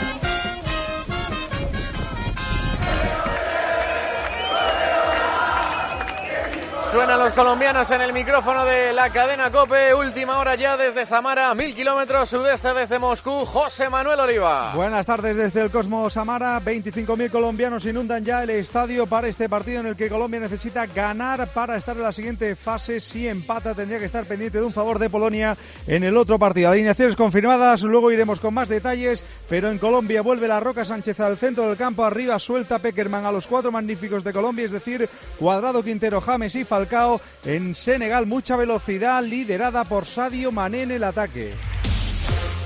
Suenan 6.92 7.20
los 7.20 7.32
colombianos 7.32 7.90
en 7.92 8.02
el 8.02 8.12
micrófono 8.12 8.66
de 8.66 8.92
la 8.92 9.10
cadena 9.12 9.50
Cope. 9.50 9.94
Última 9.94 10.40
hora 10.40 10.56
ya 10.56 10.76
desde 10.76 11.06
Samara, 11.06 11.54
mil 11.56 11.74
kilómetros 11.74 12.28
sudeste 12.28 12.74
desde 12.74 13.00
Moscú. 13.00 13.46
José 13.46 13.90
Manuel 13.90 14.20
Oliva. 14.20 14.74
Buenas 14.76 15.06
tardes 15.06 15.38
desde 15.38 15.62
el 15.62 15.72
Cosmos 15.72 16.12
Samara. 16.12 16.60
25.000 16.60 17.30
colombianos 17.30 17.86
inundan 17.86 18.26
ya 18.26 18.44
el 18.44 18.50
estadio 18.50 19.08
para 19.08 19.30
este 19.30 19.48
partido 19.48 19.80
en 19.80 19.88
el 19.88 19.96
que 19.96 20.10
Colombia 20.10 20.42
necesita 20.42 20.86
ganar 20.86 21.48
para 21.54 21.78
estar 21.78 21.96
en 21.96 22.04
la 22.04 22.12
siguiente 22.12 22.58
fase. 22.58 23.00
Si 23.00 23.26
empata, 23.26 23.74
tendría 23.74 23.98
que 23.98 24.06
estar 24.06 24.26
pendiente 24.26 24.58
de 24.58 24.66
un 24.66 24.74
favor 24.74 25.00
de 25.00 25.10
Polonia 25.10 25.56
en 25.88 26.04
el 26.04 26.18
otro 26.18 26.38
partido. 26.38 26.72
Alineaciones 26.72 27.16
confirmadas, 27.16 27.84
luego 27.84 28.12
iremos 28.12 28.42
con 28.42 28.54
más 28.54 28.68
detalles. 28.68 29.24
Pero 29.48 29.72
en 29.72 29.78
Colombia 29.78 30.22
vuelve 30.22 30.50
la 30.50 30.60
Roca 30.60 30.84
Sánchez 30.84 31.22
al 31.22 31.38
centro 31.38 31.70
del 31.70 31.78
campo. 31.78 32.04
Arriba 32.04 32.38
suelta 32.38 32.80
Peckerman 32.80 33.26
a 33.26 33.32
los 33.32 33.48
cuatro 33.48 33.72
magníficos 33.72 34.26
de 34.26 34.34
Colombia, 34.34 34.66
es 34.66 34.72
decir, 34.72 35.08
Cuadrado, 35.40 35.84
Quintero, 35.84 36.20
James 36.20 36.54
y 36.56 36.66
En 37.46 37.76
Senegal, 37.76 38.26
mucha 38.26 38.56
velocidad, 38.56 39.24
liderada 39.24 39.84
por 39.84 40.06
Sadio 40.06 40.52
Mané 40.52 40.84
en 40.84 40.92
el 40.92 41.04
ataque. 41.04 41.54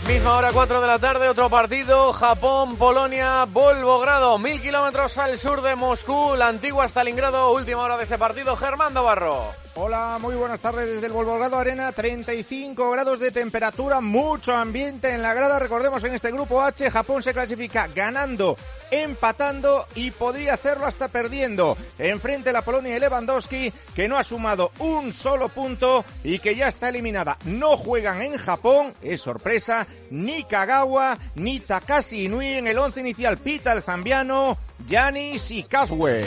Misma 0.07 0.35
hora, 0.37 0.51
4 0.53 0.81
de 0.81 0.87
la 0.87 0.99
tarde, 0.99 1.27
otro 1.27 1.49
partido, 1.49 2.13
Japón, 2.13 2.77
Polonia, 2.77 3.45
Volvogrado, 3.45 4.37
mil 4.37 4.61
kilómetros 4.61 5.17
al 5.17 5.37
sur 5.37 5.61
de 5.61 5.75
Moscú, 5.75 6.35
la 6.37 6.47
antigua 6.47 6.85
Stalingrado, 6.85 7.51
última 7.53 7.81
hora 7.81 7.97
de 7.97 8.03
ese 8.03 8.17
partido, 8.17 8.55
Germán 8.55 8.93
Barro. 8.93 9.64
Hola, 9.77 10.19
muy 10.21 10.35
buenas 10.35 10.61
tardes 10.61 10.87
desde 10.87 11.07
el 11.07 11.11
Volvogrado 11.11 11.59
Arena, 11.59 11.91
35 11.91 12.91
grados 12.91 13.19
de 13.19 13.29
temperatura, 13.31 13.99
mucho 13.99 14.55
ambiente 14.55 15.13
en 15.13 15.21
la 15.21 15.33
grada, 15.33 15.59
recordemos 15.59 16.01
en 16.05 16.13
este 16.13 16.31
grupo 16.31 16.61
H, 16.61 16.89
Japón 16.89 17.21
se 17.21 17.33
clasifica 17.33 17.89
ganando, 17.93 18.55
empatando 18.89 19.85
y 19.95 20.11
podría 20.11 20.53
hacerlo 20.53 20.85
hasta 20.85 21.09
perdiendo. 21.09 21.75
Enfrente 21.99 22.53
la 22.53 22.61
Polonia 22.61 22.95
y 22.95 23.01
Lewandowski, 23.01 23.73
que 23.93 24.07
no 24.07 24.17
ha 24.17 24.23
sumado 24.23 24.71
un 24.79 25.11
solo 25.11 25.49
punto 25.49 26.05
y 26.23 26.39
que 26.39 26.55
ya 26.55 26.69
está 26.69 26.87
eliminada. 26.87 27.37
No 27.43 27.75
juegan 27.75 28.21
en 28.21 28.37
Japón, 28.37 28.93
es 29.01 29.19
sorpresa, 29.19 29.87
ni 30.09 30.45
Kagawa, 30.45 31.17
ni 31.35 31.59
Takashi 31.59 32.23
Inui 32.23 32.53
en 32.53 32.67
el 32.67 32.79
once 32.79 33.01
inicial, 33.01 33.39
Pita 33.39 33.73
el 33.73 33.83
zambiano, 33.83 34.57
Yanis 34.87 35.49
y 35.51 35.63
Caswe. 35.63 36.23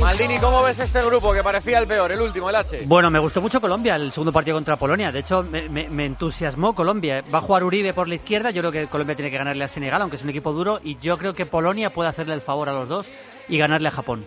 Maldini, 0.00 0.38
¿cómo 0.38 0.62
ves 0.62 0.78
este 0.78 1.02
grupo 1.02 1.32
que 1.32 1.42
parecía 1.42 1.78
el 1.78 1.86
peor, 1.86 2.12
el 2.12 2.20
último, 2.20 2.48
el 2.48 2.54
H? 2.54 2.82
Bueno, 2.84 3.10
me 3.10 3.18
gustó 3.18 3.40
mucho 3.40 3.60
Colombia, 3.60 3.96
el 3.96 4.12
segundo 4.12 4.32
partido 4.32 4.56
contra 4.56 4.76
Polonia. 4.76 5.10
De 5.10 5.20
hecho, 5.20 5.42
me, 5.42 5.68
me, 5.68 6.04
entusiasmó 6.04 6.74
Colombia. 6.74 7.24
Va 7.34 7.38
a 7.38 7.42
jugar 7.42 7.64
Uribe 7.64 7.92
por 7.92 8.08
la 8.08 8.14
izquierda. 8.14 8.50
Yo 8.50 8.62
creo 8.62 8.72
que 8.72 8.86
Colombia 8.86 9.16
tiene 9.16 9.30
que 9.30 9.38
ganarle 9.38 9.64
a 9.64 9.68
Senegal, 9.68 10.00
aunque 10.00 10.16
es 10.16 10.22
un 10.22 10.30
equipo 10.30 10.52
duro. 10.52 10.80
Y 10.84 10.96
yo 10.98 11.18
creo 11.18 11.34
que 11.34 11.46
Polonia 11.46 11.90
puede 11.90 12.08
hacerle 12.08 12.34
el 12.34 12.40
favor 12.40 12.68
a 12.68 12.72
los 12.72 12.88
dos 12.88 13.06
y 13.48 13.58
ganarle 13.58 13.88
a 13.88 13.92
Japón. 13.92 14.26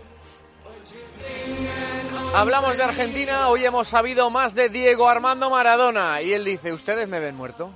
Hablamos 2.36 2.76
de 2.76 2.84
Argentina. 2.84 3.48
Hoy 3.48 3.64
hemos 3.64 3.88
sabido 3.88 4.30
más 4.30 4.54
de 4.54 4.68
Diego 4.68 5.08
Armando 5.08 5.50
Maradona. 5.50 6.22
Y 6.22 6.34
él 6.34 6.44
dice: 6.44 6.74
¿Ustedes 6.74 7.08
me 7.08 7.22
ven 7.22 7.36
muerto? 7.36 7.72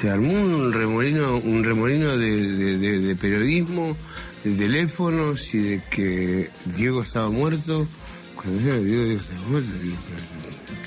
Se 0.00 0.10
armó 0.10 0.32
un 0.32 0.72
remolino, 0.72 1.36
un 1.36 1.62
remolino 1.62 2.16
de 2.16 3.16
periodismo 3.20 3.96
de 4.44 4.54
teléfonos 4.56 5.54
y 5.54 5.58
de 5.58 5.82
que 5.90 6.50
Diego 6.76 7.02
estaba 7.02 7.30
muerto. 7.30 7.86
Cuando 8.34 8.60
yo 8.60 8.74
le 8.74 8.84
digo 8.84 9.04
Diego 9.04 9.20
estaba 9.20 9.40
muerto, 9.48 9.70
digo, 9.82 9.96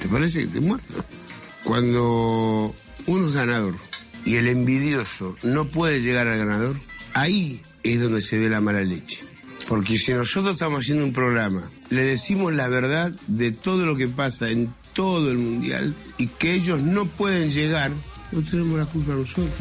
¿te 0.02 0.08
parece 0.08 0.40
que 0.40 0.46
está 0.46 0.62
muerto? 0.62 1.06
Cuando 1.64 2.76
uno 3.08 3.28
es 3.28 3.34
ganador 3.34 3.76
y 4.26 4.36
el 4.36 4.48
envidioso 4.48 5.36
no 5.44 5.68
puede 5.68 6.02
llegar 6.02 6.28
al 6.28 6.38
ganador, 6.38 6.80
ahí 7.14 7.62
es 7.84 8.02
donde 8.02 8.22
se 8.22 8.38
ve 8.38 8.50
la 8.50 8.62
mala 8.62 8.82
leche. 8.82 9.24
Porque 9.68 9.98
si 9.98 10.14
nosotros 10.14 10.54
estamos 10.54 10.82
haciendo 10.82 11.04
un 11.04 11.14
programa, 11.14 11.72
le 11.90 12.04
decimos 12.04 12.54
la 12.54 12.68
verdad 12.68 13.12
de 13.28 13.52
todo 13.52 13.86
lo 13.86 13.96
que 13.96 14.08
pasa 14.08 14.50
en 14.50 14.74
todo 14.94 15.32
el 15.32 15.38
mundial 15.38 15.96
y 16.18 16.28
que 16.28 16.54
ellos 16.54 16.82
no 16.82 17.06
pueden 17.06 17.52
llegar, 17.52 17.92
no 18.32 18.44
tenemos 18.44 18.78
la 18.78 18.86
culpa 18.86 19.14
nosotros. 19.14 19.52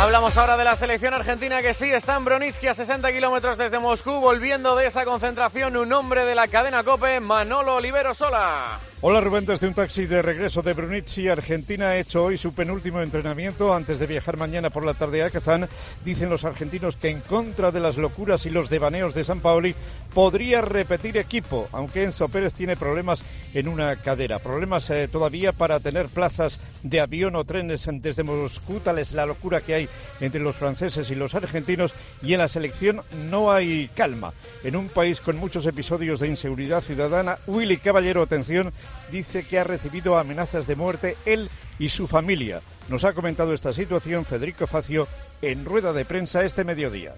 Hablamos 0.00 0.34
ahora 0.38 0.56
de 0.56 0.64
la 0.64 0.76
selección 0.76 1.12
argentina 1.12 1.60
que 1.60 1.74
sí 1.74 1.84
está 1.84 2.16
en 2.16 2.24
Broniski 2.24 2.66
a 2.68 2.72
60 2.72 3.12
kilómetros 3.12 3.58
desde 3.58 3.78
Moscú, 3.78 4.12
volviendo 4.12 4.74
de 4.74 4.86
esa 4.86 5.04
concentración 5.04 5.76
un 5.76 5.92
hombre 5.92 6.24
de 6.24 6.34
la 6.34 6.48
cadena 6.48 6.82
Cope, 6.82 7.20
Manolo 7.20 7.74
Olivero 7.74 8.14
Sola. 8.14 8.80
Hola 9.02 9.22
Rubén, 9.22 9.46
desde 9.46 9.66
un 9.66 9.72
taxi 9.72 10.04
de 10.04 10.20
regreso 10.20 10.60
de 10.60 10.74
Brunici, 10.74 11.26
Argentina, 11.26 11.88
ha 11.88 11.96
hecho 11.96 12.22
hoy 12.24 12.36
su 12.36 12.52
penúltimo 12.52 13.00
entrenamiento 13.00 13.72
antes 13.72 13.98
de 13.98 14.06
viajar 14.06 14.36
mañana 14.36 14.68
por 14.68 14.84
la 14.84 14.92
tarde 14.92 15.22
a 15.22 15.30
Kazán. 15.30 15.70
Dicen 16.04 16.28
los 16.28 16.44
argentinos 16.44 16.96
que 16.96 17.08
en 17.08 17.22
contra 17.22 17.70
de 17.70 17.80
las 17.80 17.96
locuras 17.96 18.44
y 18.44 18.50
los 18.50 18.68
devaneos 18.68 19.14
de 19.14 19.24
San 19.24 19.40
Paoli 19.40 19.74
podría 20.12 20.60
repetir 20.60 21.16
equipo, 21.16 21.66
aunque 21.72 22.04
Enzo 22.04 22.28
Pérez 22.28 22.52
tiene 22.52 22.76
problemas 22.76 23.24
en 23.54 23.68
una 23.68 23.96
cadera. 23.96 24.38
Problemas 24.38 24.90
eh, 24.90 25.08
todavía 25.08 25.52
para 25.52 25.80
tener 25.80 26.08
plazas 26.08 26.60
de 26.82 27.00
avión 27.00 27.36
o 27.36 27.44
trenes 27.44 27.88
desde 27.90 28.22
Moscú, 28.22 28.80
tal 28.80 28.98
es 28.98 29.12
la 29.12 29.24
locura 29.24 29.62
que 29.62 29.74
hay 29.74 29.88
entre 30.20 30.42
los 30.42 30.56
franceses 30.56 31.10
y 31.10 31.14
los 31.14 31.34
argentinos 31.34 31.94
y 32.22 32.34
en 32.34 32.40
la 32.40 32.48
selección 32.48 33.00
no 33.30 33.50
hay 33.50 33.88
calma. 33.94 34.34
En 34.62 34.76
un 34.76 34.90
país 34.90 35.22
con 35.22 35.38
muchos 35.38 35.64
episodios 35.64 36.20
de 36.20 36.28
inseguridad 36.28 36.82
ciudadana, 36.82 37.38
Willy 37.46 37.78
Caballero, 37.78 38.22
atención, 38.22 38.70
dice 39.10 39.44
que 39.44 39.58
ha 39.58 39.64
recibido 39.64 40.18
amenazas 40.18 40.66
de 40.66 40.76
muerte 40.76 41.16
él 41.26 41.48
y 41.78 41.88
su 41.88 42.06
familia. 42.06 42.60
Nos 42.88 43.04
ha 43.04 43.12
comentado 43.12 43.52
esta 43.52 43.72
situación 43.72 44.24
Federico 44.24 44.66
Facio 44.66 45.06
en 45.42 45.64
rueda 45.64 45.92
de 45.92 46.04
prensa 46.04 46.44
este 46.44 46.64
mediodía. 46.64 47.14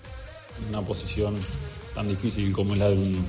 Una 0.68 0.82
posición 0.82 1.34
tan 1.94 2.08
difícil 2.08 2.52
como 2.52 2.74
es 2.74 2.78
la 2.78 2.90
de 2.90 2.96
un 2.96 3.26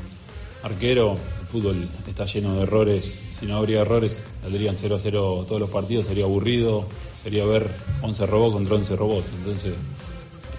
arquero, 0.64 1.18
el 1.42 1.48
fútbol 1.48 1.90
está 2.08 2.26
lleno 2.26 2.56
de 2.56 2.64
errores. 2.64 3.22
Si 3.40 3.46
no 3.46 3.58
habría 3.58 3.82
errores, 3.82 4.24
saldrían 4.42 4.76
0 4.78 4.96
a 4.96 5.00
0 5.00 5.46
todos 5.48 5.62
los 5.62 5.70
partidos, 5.70 6.08
sería 6.08 6.26
aburrido, 6.26 6.86
sería 7.22 7.46
ver 7.46 7.70
11 8.02 8.26
robots 8.26 8.54
contra 8.54 8.76
11 8.76 8.96
robots. 8.96 9.28
Entonces, 9.40 9.74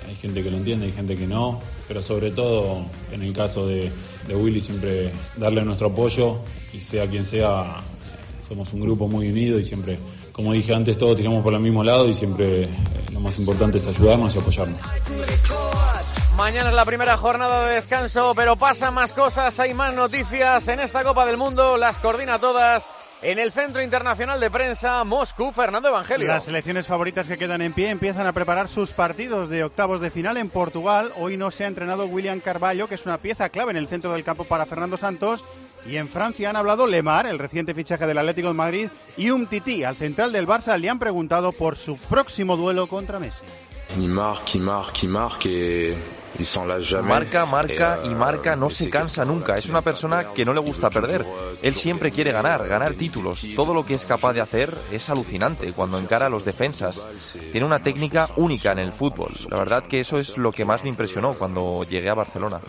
hay 0.07 0.17
gente 0.17 0.43
que 0.43 0.51
lo 0.51 0.57
entiende, 0.57 0.87
hay 0.87 0.93
gente 0.93 1.17
que 1.17 1.27
no, 1.27 1.61
pero 1.89 2.03
sobre 2.03 2.31
todo 2.31 2.85
en 3.13 3.23
el 3.23 3.33
caso 3.33 3.67
de, 3.67 3.91
de 4.27 4.35
Willy, 4.35 4.61
siempre 4.61 5.13
darle 5.37 5.65
nuestro 5.65 5.89
apoyo 5.89 6.39
y 6.75 6.81
sea 6.81 7.09
quien 7.09 7.25
sea, 7.25 7.77
somos 8.47 8.73
un 8.73 8.81
grupo 8.81 9.07
muy 9.07 9.29
unido 9.29 9.59
y 9.59 9.65
siempre, 9.65 9.99
como 10.33 10.53
dije 10.53 10.75
antes, 10.75 10.99
todos 10.99 11.17
tiramos 11.17 11.43
por 11.43 11.55
el 11.55 11.61
mismo 11.61 11.85
lado 11.85 12.09
y 12.09 12.15
siempre 12.15 12.65
eh, 12.65 12.69
lo 13.13 13.21
más 13.21 13.39
importante 13.39 13.79
es 13.79 13.87
ayudarnos 13.87 14.35
y 14.35 14.39
apoyarnos. 14.39 14.81
Mañana 16.37 16.71
es 16.71 16.75
la 16.75 16.85
primera 16.85 17.17
jornada 17.17 17.69
de 17.69 17.77
descanso, 17.77 18.33
pero 18.35 18.57
pasan 18.57 18.93
más 18.93 19.13
cosas, 19.13 19.59
hay 19.61 19.73
más 19.73 19.95
noticias 19.95 20.67
en 20.67 20.81
esta 20.81 21.05
Copa 21.05 21.25
del 21.25 21.37
Mundo, 21.37 21.77
las 21.77 22.01
coordina 22.01 22.39
todas 22.41 22.85
en 23.25 23.39
el 23.39 23.53
Centro 23.53 23.81
Internacional 23.81 24.39
de 24.39 24.51
Prensa 24.51 25.03
Moscú, 25.05 25.51
Fernando 25.51 25.89
Evangelio. 25.89 26.29
Las 26.29 26.45
selecciones 26.45 26.87
favoritas 26.87 27.27
que 27.27 27.39
quedan 27.39 27.63
en 27.63 27.73
pie 27.73 27.89
empiezan 27.89 28.27
a 28.27 28.33
preparar 28.35 28.69
sus 28.69 28.93
partidos 28.93 29.49
de 29.49 29.65
octavos 29.65 30.03
de 30.03 30.11
final 30.11 30.37
en 30.37 30.51
Portugal. 30.51 31.11
Hoy 31.17 31.39
no 31.39 31.51
se 31.51 31.65
ha 31.65 31.69
entrenado 31.69 32.05
William 32.05 32.41
Carballo, 32.41 32.87
que 32.87 32.97
es 32.97 33.07
una 33.07 33.19
pieza 33.19 33.49
clave 33.49 33.71
en 33.71 33.79
el 33.79 33.89
centro 33.89 34.13
del 34.13 34.25
campo 34.25 34.45
para 34.45 34.67
Fernando 34.67 34.99
Santos. 34.99 35.43
Y 35.87 35.97
en 35.97 36.09
Francia 36.09 36.51
han 36.51 36.57
hablado 36.57 36.87
Lemar, 36.87 37.27
el 37.27 37.39
reciente 37.39 37.75
fichaje 37.75 38.07
del 38.07 38.19
Atlético 38.19 38.49
de 38.49 38.55
Madrid, 38.55 38.89
y 39.17 39.31
Umtiti, 39.31 39.85
al 39.85 39.97
central 39.97 40.33
del 40.33 40.47
Barça, 40.47 40.79
le 40.79 40.89
han 40.89 40.99
preguntado 40.99 41.53
por 41.53 41.77
su 41.77 41.97
próximo 41.97 42.57
duelo 42.57 42.87
contra 42.87 43.19
Messi. 43.19 43.45
marque, 44.09 45.07
marque. 45.07 45.97
Marca, 47.03 47.47
marca 47.47 47.99
y 48.05 48.09
marca, 48.09 48.57
no 48.57 48.71
se 48.71 48.91
cansa 48.91 49.25
nunca. 49.25 49.57
Es 49.57 49.69
una 49.69 49.83
persona 49.83 50.33
que 50.35 50.45
no 50.45 50.53
le 50.53 50.61
gusta 50.61 50.91
perder. 50.91 51.25
Él 51.63 51.75
siempre 51.75 52.11
quiere 52.11 52.33
ganar, 52.33 52.67
ganar 52.67 52.95
títulos. 52.95 53.47
Todo 53.55 53.73
lo 53.73 53.87
que 53.87 53.95
es 53.95 54.05
capaz 54.05 54.33
de 54.33 54.41
hacer 54.41 54.77
es 54.91 55.11
alucinante 55.11 55.73
cuando 55.73 55.99
encara 55.99 56.27
a 56.27 56.31
los 56.31 56.45
defensas. 56.45 57.07
Tiene 57.53 57.67
una 57.67 57.79
técnica 57.79 58.31
única 58.37 58.73
en 58.73 58.81
el 58.81 58.93
fútbol. 58.93 59.33
La 59.49 59.59
verdad 59.59 59.85
que 59.85 60.01
eso 60.01 60.19
es 60.19 60.37
lo 60.37 60.51
que 60.51 60.65
más 60.65 60.83
me 60.83 60.89
impresionó 60.89 61.35
cuando 61.35 61.85
llegué 61.85 62.11
a 62.11 62.15
Barcelona. 62.15 62.61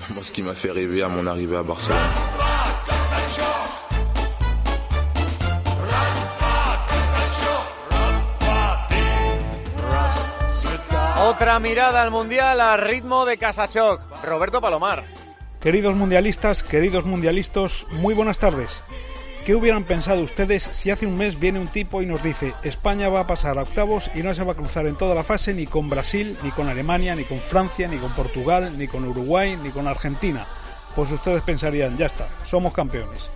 Otra 11.28 11.60
mirada 11.60 12.04
al 12.04 12.12
Mundial 12.12 12.62
a 12.62 12.78
ritmo 12.78 13.26
de 13.26 13.38
Casachoc. 13.38 14.00
Roberto 14.24 14.62
Palomar. 14.62 15.04
Queridos 15.60 15.96
mundialistas, 15.96 16.62
queridos 16.62 17.06
mundialistas, 17.06 17.88
muy 17.92 18.14
buenas 18.14 18.38
tardes. 18.38 18.70
¿Qué 19.46 19.56
hubieran 19.56 19.86
pensado 19.86 20.22
ustedes 20.22 20.62
si 20.62 20.92
hace 20.92 21.08
un 21.08 21.18
mes 21.18 21.40
viene 21.40 21.60
un 21.60 21.68
tipo 21.68 22.02
y 22.02 22.06
nos 22.06 22.22
dice 22.22 22.54
España 22.64 23.10
va 23.10 23.22
a 23.22 23.28
pasar 23.28 23.58
a 23.58 23.64
octavos 23.64 24.12
y 24.14 24.24
no 24.24 24.34
se 24.34 24.44
va 24.44 24.54
a 24.54 24.56
cruzar 24.56 24.86
en 24.86 24.96
toda 24.96 25.16
la 25.16 25.24
fase 25.24 25.54
ni 25.54 25.66
con 25.66 25.90
Brasil, 25.90 26.38
ni 26.44 26.52
con 26.52 26.70
Alemania, 26.70 27.16
ni 27.16 27.24
con 27.24 27.40
Francia, 27.40 27.88
ni 27.88 27.98
con 27.98 28.14
Portugal, 28.14 28.78
ni 28.78 28.88
con 28.88 29.04
Uruguay, 29.04 29.58
ni 29.58 29.72
con 29.72 29.88
Argentina? 29.88 30.48
Pues 30.96 31.12
ustedes 31.12 31.42
pensarían, 31.42 31.98
ya 31.98 32.06
está, 32.06 32.28
somos 32.46 32.74
campeones. 32.74 33.30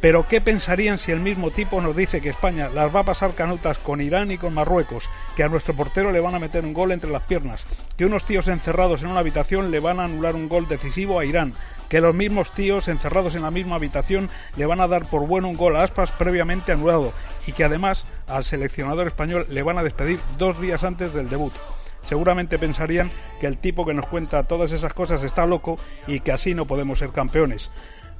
Pero 0.00 0.28
¿qué 0.28 0.40
pensarían 0.40 0.98
si 0.98 1.10
el 1.10 1.18
mismo 1.18 1.50
tipo 1.50 1.80
nos 1.80 1.96
dice 1.96 2.20
que 2.20 2.28
España 2.28 2.68
las 2.68 2.94
va 2.94 3.00
a 3.00 3.04
pasar 3.04 3.34
canutas 3.34 3.78
con 3.78 4.00
Irán 4.00 4.30
y 4.30 4.38
con 4.38 4.54
Marruecos, 4.54 5.08
que 5.34 5.42
a 5.42 5.48
nuestro 5.48 5.74
portero 5.74 6.12
le 6.12 6.20
van 6.20 6.36
a 6.36 6.38
meter 6.38 6.64
un 6.64 6.72
gol 6.72 6.92
entre 6.92 7.10
las 7.10 7.22
piernas, 7.22 7.66
que 7.96 8.06
unos 8.06 8.24
tíos 8.24 8.46
encerrados 8.46 9.02
en 9.02 9.08
una 9.08 9.20
habitación 9.20 9.72
le 9.72 9.80
van 9.80 9.98
a 9.98 10.04
anular 10.04 10.36
un 10.36 10.48
gol 10.48 10.68
decisivo 10.68 11.18
a 11.18 11.24
Irán, 11.24 11.52
que 11.88 12.00
los 12.00 12.14
mismos 12.14 12.52
tíos 12.52 12.86
encerrados 12.86 13.34
en 13.34 13.42
la 13.42 13.50
misma 13.50 13.74
habitación 13.74 14.30
le 14.56 14.66
van 14.66 14.80
a 14.80 14.86
dar 14.86 15.04
por 15.06 15.26
bueno 15.26 15.48
un 15.48 15.56
gol 15.56 15.74
a 15.74 15.82
Aspas 15.82 16.12
previamente 16.12 16.70
anulado 16.70 17.12
y 17.46 17.52
que 17.52 17.64
además 17.64 18.06
al 18.28 18.44
seleccionador 18.44 19.08
español 19.08 19.46
le 19.50 19.62
van 19.64 19.78
a 19.78 19.82
despedir 19.82 20.20
dos 20.36 20.60
días 20.60 20.84
antes 20.84 21.12
del 21.12 21.28
debut? 21.28 21.52
Seguramente 22.02 22.58
pensarían 22.58 23.10
que 23.40 23.46
el 23.46 23.58
tipo 23.58 23.84
que 23.84 23.94
nos 23.94 24.06
cuenta 24.06 24.44
todas 24.44 24.72
esas 24.72 24.92
cosas 24.92 25.22
está 25.22 25.46
loco 25.46 25.78
y 26.06 26.20
que 26.20 26.32
así 26.32 26.54
no 26.54 26.66
podemos 26.66 26.98
ser 26.98 27.10
campeones. 27.10 27.70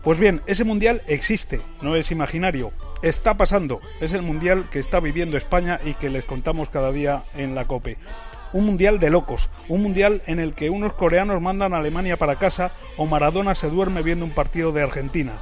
Pues 0.03 0.19
bien, 0.19 0.43
ese 0.47 0.65
mundial 0.65 1.03
existe, 1.07 1.61
no 1.83 1.97
es 1.97 2.13
imaginario, 2.13 2.73
está 3.03 3.35
pasando, 3.35 3.81
es 4.01 4.13
el 4.13 4.23
mundial 4.23 4.67
que 4.71 4.79
está 4.79 5.01
viviendo 5.01 5.37
España 5.37 5.81
y 5.85 5.95
que 5.95 6.09
les 6.09 6.25
contamos 6.25 6.69
cada 6.69 6.93
día 6.93 7.23
en 7.35 7.55
la 7.55 7.67
COPE. 7.67 7.99
Un 8.53 8.65
mundial 8.65 9.01
de 9.01 9.11
locos, 9.11 9.51
un 9.69 9.83
mundial 9.83 10.23
en 10.27 10.39
el 10.39 10.55
que 10.55 10.71
unos 10.71 10.93
coreanos 10.95 11.43
mandan 11.43 11.75
a 11.75 11.79
Alemania 11.79 12.17
para 12.17 12.37
casa 12.37 12.71
o 12.97 13.07
Maradona 13.07 13.55
se 13.55 13.69
duerme 13.69 14.03
viendo 14.03 14.25
un 14.25 14.31
partido 14.31 14.73
de 14.73 14.83
Argentina. 14.83 15.33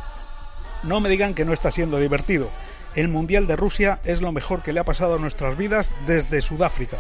No 0.82 1.00
me 1.00 1.10
digan 1.10 1.34
que 1.34 1.44
no 1.44 1.52
está 1.52 1.70
siendo 1.70 1.98
divertido. 1.98 2.48
El 2.94 3.08
mundial 3.08 3.46
de 3.46 3.56
Rusia 3.56 4.00
es 4.04 4.22
lo 4.22 4.32
mejor 4.32 4.62
que 4.62 4.72
le 4.72 4.80
ha 4.80 4.84
pasado 4.84 5.14
a 5.14 5.18
nuestras 5.18 5.56
vidas 5.56 5.92
desde 6.06 6.40
Sudáfrica. 6.40 6.96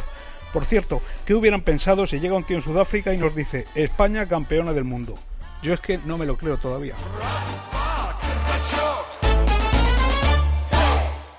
Por 0.56 0.64
cierto, 0.64 1.02
¿qué 1.26 1.34
hubieran 1.34 1.60
pensado 1.60 2.06
si 2.06 2.18
llega 2.18 2.34
un 2.34 2.42
tío 2.42 2.56
en 2.56 2.62
Sudáfrica 2.62 3.12
y 3.12 3.18
nos 3.18 3.34
dice 3.34 3.66
España 3.74 4.26
campeona 4.26 4.72
del 4.72 4.84
mundo? 4.84 5.14
Yo 5.62 5.74
es 5.74 5.80
que 5.80 5.98
no 5.98 6.16
me 6.16 6.24
lo 6.24 6.38
creo 6.38 6.56
todavía. 6.56 6.94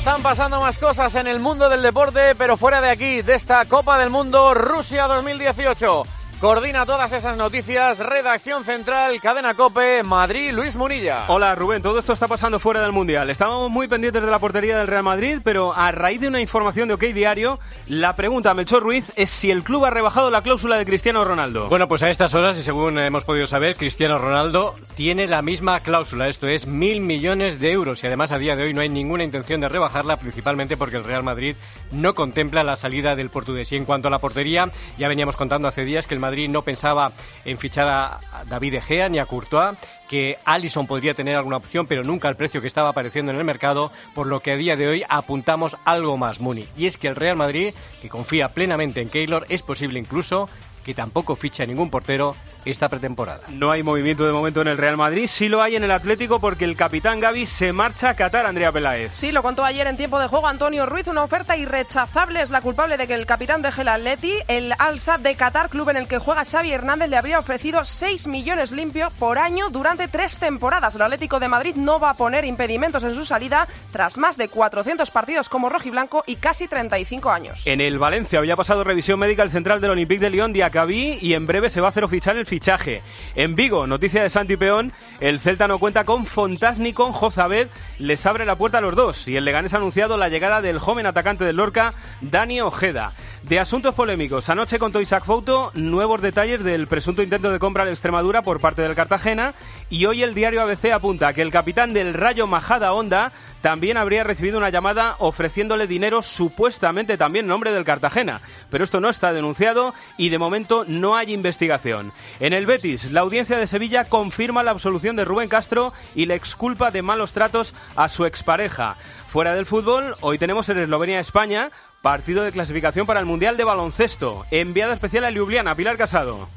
Están 0.00 0.22
pasando 0.22 0.58
más 0.60 0.78
cosas 0.78 1.14
en 1.16 1.26
el 1.26 1.40
mundo 1.40 1.68
del 1.68 1.82
deporte, 1.82 2.34
pero 2.34 2.56
fuera 2.56 2.80
de 2.80 2.88
aquí, 2.88 3.20
de 3.20 3.34
esta 3.34 3.62
Copa 3.66 3.98
del 3.98 4.08
Mundo 4.08 4.54
Rusia 4.54 5.06
2018. 5.06 6.19
Coordina 6.40 6.86
todas 6.86 7.12
esas 7.12 7.36
noticias, 7.36 7.98
redacción 7.98 8.64
central, 8.64 9.20
cadena 9.20 9.52
Cope, 9.52 10.02
Madrid, 10.02 10.52
Luis 10.52 10.74
Munilla. 10.74 11.26
Hola 11.28 11.54
Rubén, 11.54 11.82
todo 11.82 11.98
esto 11.98 12.14
está 12.14 12.28
pasando 12.28 12.58
fuera 12.58 12.80
del 12.80 12.92
Mundial. 12.92 13.28
Estábamos 13.28 13.70
muy 13.70 13.88
pendientes 13.88 14.22
de 14.22 14.30
la 14.30 14.38
portería 14.38 14.78
del 14.78 14.86
Real 14.86 15.02
Madrid, 15.02 15.40
pero 15.44 15.74
a 15.74 15.92
raíz 15.92 16.18
de 16.18 16.28
una 16.28 16.40
información 16.40 16.88
de 16.88 16.94
OK 16.94 17.02
Diario, 17.12 17.60
la 17.88 18.16
pregunta 18.16 18.52
a 18.52 18.54
Melchor 18.54 18.82
Ruiz 18.82 19.12
es 19.16 19.28
si 19.28 19.50
el 19.50 19.62
club 19.62 19.84
ha 19.84 19.90
rebajado 19.90 20.30
la 20.30 20.40
cláusula 20.40 20.78
de 20.78 20.86
Cristiano 20.86 21.26
Ronaldo. 21.26 21.68
Bueno, 21.68 21.88
pues 21.88 22.02
a 22.02 22.08
estas 22.08 22.32
horas, 22.32 22.56
y 22.56 22.62
según 22.62 22.98
hemos 22.98 23.24
podido 23.24 23.46
saber, 23.46 23.76
Cristiano 23.76 24.16
Ronaldo 24.16 24.76
tiene 24.94 25.26
la 25.26 25.42
misma 25.42 25.80
cláusula, 25.80 26.26
esto 26.26 26.48
es 26.48 26.66
mil 26.66 27.02
millones 27.02 27.60
de 27.60 27.70
euros, 27.70 28.02
y 28.02 28.06
además 28.06 28.32
a 28.32 28.38
día 28.38 28.56
de 28.56 28.64
hoy 28.64 28.72
no 28.72 28.80
hay 28.80 28.88
ninguna 28.88 29.24
intención 29.24 29.60
de 29.60 29.68
rebajarla, 29.68 30.16
principalmente 30.16 30.78
porque 30.78 30.96
el 30.96 31.04
Real 31.04 31.22
Madrid 31.22 31.54
no 31.90 32.14
contempla 32.14 32.62
la 32.62 32.76
salida 32.76 33.16
del 33.16 33.30
portugués. 33.30 33.72
Y 33.72 33.76
en 33.76 33.84
cuanto 33.84 34.08
a 34.08 34.10
la 34.10 34.18
portería, 34.18 34.70
ya 34.98 35.08
veníamos 35.08 35.36
contando 35.36 35.68
hace 35.68 35.84
días 35.84 36.06
que 36.06 36.14
el 36.14 36.20
Madrid 36.20 36.48
no 36.48 36.62
pensaba 36.62 37.12
en 37.44 37.58
fichar 37.58 37.88
a 37.88 38.20
David 38.48 38.72
De 38.72 38.80
Gea 38.80 39.08
ni 39.08 39.18
a 39.18 39.26
Courtois, 39.26 39.76
que 40.08 40.38
Allison 40.44 40.86
podría 40.86 41.14
tener 41.14 41.36
alguna 41.36 41.56
opción, 41.56 41.86
pero 41.86 42.02
nunca 42.02 42.26
al 42.26 42.36
precio 42.36 42.60
que 42.60 42.66
estaba 42.66 42.88
apareciendo 42.88 43.30
en 43.30 43.38
el 43.38 43.44
mercado, 43.44 43.92
por 44.14 44.26
lo 44.26 44.40
que 44.40 44.50
a 44.50 44.56
día 44.56 44.76
de 44.76 44.88
hoy 44.88 45.04
apuntamos 45.08 45.76
algo 45.84 46.16
más, 46.16 46.40
Muni. 46.40 46.66
Y 46.76 46.86
es 46.86 46.96
que 46.96 47.06
el 47.08 47.16
Real 47.16 47.36
Madrid, 47.36 47.72
que 48.02 48.08
confía 48.08 48.48
plenamente 48.48 49.00
en 49.00 49.08
Keylor, 49.08 49.46
es 49.48 49.62
posible 49.62 50.00
incluso 50.00 50.48
que 50.84 50.94
tampoco 50.94 51.36
ficha 51.36 51.66
ningún 51.66 51.90
portero 51.90 52.34
esta 52.64 52.88
pretemporada. 52.88 53.40
No 53.48 53.70
hay 53.70 53.82
movimiento 53.82 54.26
de 54.26 54.32
momento 54.32 54.60
en 54.60 54.68
el 54.68 54.78
Real 54.78 54.96
Madrid, 54.96 55.26
sí 55.28 55.48
lo 55.48 55.62
hay 55.62 55.76
en 55.76 55.84
el 55.84 55.90
Atlético 55.90 56.40
porque 56.40 56.64
el 56.64 56.76
capitán 56.76 57.20
Gaby 57.20 57.46
se 57.46 57.72
marcha 57.72 58.10
a 58.10 58.14
Qatar, 58.14 58.46
Andrea 58.46 58.72
Peláez. 58.72 59.12
Sí, 59.14 59.32
lo 59.32 59.42
contó 59.42 59.64
ayer 59.64 59.86
en 59.86 59.96
tiempo 59.96 60.18
de 60.18 60.26
juego 60.26 60.48
Antonio 60.48 60.86
Ruiz, 60.86 61.06
una 61.06 61.22
oferta 61.22 61.56
irrechazable 61.56 62.42
es 62.42 62.50
la 62.50 62.60
culpable 62.60 62.96
de 62.96 63.06
que 63.06 63.14
el 63.14 63.26
capitán 63.26 63.62
deje 63.62 63.82
el 63.82 63.88
Atleti. 63.88 64.34
El 64.48 64.72
Al 64.78 65.00
Sadd 65.00 65.20
de 65.20 65.34
Qatar, 65.34 65.68
club 65.68 65.90
en 65.90 65.96
el 65.96 66.08
que 66.08 66.18
juega 66.18 66.44
Xavi 66.44 66.72
Hernández, 66.72 67.08
le 67.08 67.16
habría 67.16 67.38
ofrecido 67.38 67.84
6 67.84 68.26
millones 68.26 68.72
limpios 68.72 69.12
por 69.14 69.38
año 69.38 69.70
durante 69.70 70.08
tres 70.08 70.38
temporadas. 70.38 70.94
El 70.96 71.02
Atlético 71.02 71.40
de 71.40 71.48
Madrid 71.48 71.74
no 71.76 72.00
va 72.00 72.10
a 72.10 72.14
poner 72.14 72.44
impedimentos 72.44 73.04
en 73.04 73.14
su 73.14 73.24
salida 73.24 73.68
tras 73.92 74.18
más 74.18 74.36
de 74.36 74.48
400 74.48 75.10
partidos 75.10 75.48
como 75.48 75.68
rojiblanco 75.68 76.24
y 76.26 76.36
casi 76.36 76.68
35 76.68 77.30
años. 77.30 77.66
En 77.66 77.80
el 77.80 77.98
Valencia 77.98 78.38
había 78.38 78.56
pasado 78.56 78.84
revisión 78.84 79.18
médica 79.18 79.42
el 79.42 79.50
central 79.50 79.80
del 79.80 79.90
Olympique 79.90 80.20
de 80.20 80.30
Lyon, 80.30 80.52
Diacabí, 80.52 81.18
y 81.20 81.34
en 81.34 81.46
breve 81.46 81.70
se 81.70 81.80
va 81.80 81.88
a 81.88 81.90
hacer 81.90 82.04
oficial 82.04 82.36
el 82.36 82.46
fichaje. 82.50 83.00
En 83.36 83.54
Vigo, 83.54 83.86
noticia 83.86 84.24
de 84.24 84.28
Santi 84.28 84.56
Peón, 84.56 84.92
el 85.20 85.38
Celta 85.38 85.68
no 85.68 85.78
cuenta 85.78 86.04
con 86.04 86.26
Fontás 86.26 86.78
ni 86.78 86.92
con 86.92 87.12
Jozabed, 87.12 87.68
les 88.00 88.26
abre 88.26 88.44
la 88.44 88.56
puerta 88.56 88.78
a 88.78 88.80
los 88.80 88.96
dos 88.96 89.28
y 89.28 89.36
el 89.36 89.44
Leganés 89.44 89.72
ha 89.72 89.76
anunciado 89.76 90.16
la 90.16 90.28
llegada 90.28 90.60
del 90.60 90.80
joven 90.80 91.06
atacante 91.06 91.44
del 91.44 91.56
Lorca, 91.56 91.94
Dani 92.20 92.60
Ojeda. 92.60 93.12
De 93.42 93.58
asuntos 93.58 93.94
polémicos, 93.94 94.48
anoche 94.50 94.78
contó 94.78 95.00
Isaac 95.00 95.24
Fouto 95.24 95.72
nuevos 95.74 96.20
detalles 96.20 96.62
del 96.62 96.86
presunto 96.86 97.22
intento 97.22 97.50
de 97.50 97.58
compra 97.58 97.86
de 97.86 97.90
Extremadura 97.90 98.42
por 98.42 98.60
parte 98.60 98.82
del 98.82 98.94
Cartagena 98.94 99.54
y 99.88 100.04
hoy 100.04 100.22
el 100.22 100.34
diario 100.34 100.62
ABC 100.62 100.92
apunta 100.92 101.32
que 101.32 101.42
el 101.42 101.50
capitán 101.50 101.94
del 101.94 102.14
Rayo 102.14 102.46
Majada 102.46 102.92
Honda 102.92 103.32
también 103.62 103.96
habría 103.96 104.24
recibido 104.24 104.58
una 104.58 104.70
llamada 104.70 105.16
ofreciéndole 105.18 105.86
dinero 105.86 106.22
supuestamente 106.22 107.16
también 107.16 107.46
en 107.46 107.48
nombre 107.48 107.72
del 107.72 107.84
Cartagena. 107.84 108.40
Pero 108.70 108.84
esto 108.84 109.00
no 109.00 109.08
está 109.08 109.32
denunciado 109.32 109.94
y 110.16 110.28
de 110.28 110.38
momento 110.38 110.84
no 110.86 111.16
hay 111.16 111.32
investigación. 111.32 112.12
En 112.40 112.52
el 112.52 112.66
Betis, 112.66 113.10
la 113.10 113.20
audiencia 113.20 113.56
de 113.56 113.66
Sevilla 113.66 114.04
confirma 114.04 114.62
la 114.62 114.70
absolución 114.70 115.16
de 115.16 115.24
Rubén 115.24 115.48
Castro 115.48 115.92
y 116.14 116.26
le 116.26 116.34
exculpa 116.34 116.90
de 116.90 117.02
malos 117.02 117.32
tratos 117.32 117.74
a 117.96 118.08
su 118.08 118.26
expareja. 118.26 118.96
Fuera 119.30 119.54
del 119.54 119.66
fútbol, 119.66 120.16
hoy 120.20 120.38
tenemos 120.38 120.68
en 120.68 120.78
Eslovenia-España, 120.78 121.70
partido 122.02 122.42
de 122.42 122.52
clasificación 122.52 123.06
para 123.06 123.20
el 123.20 123.26
Mundial 123.26 123.56
de 123.56 123.64
Baloncesto. 123.64 124.44
Enviada 124.50 124.94
especial 124.94 125.24
a 125.24 125.30
Ljubljana, 125.30 125.74
Pilar 125.74 125.96
Casado. 125.96 126.48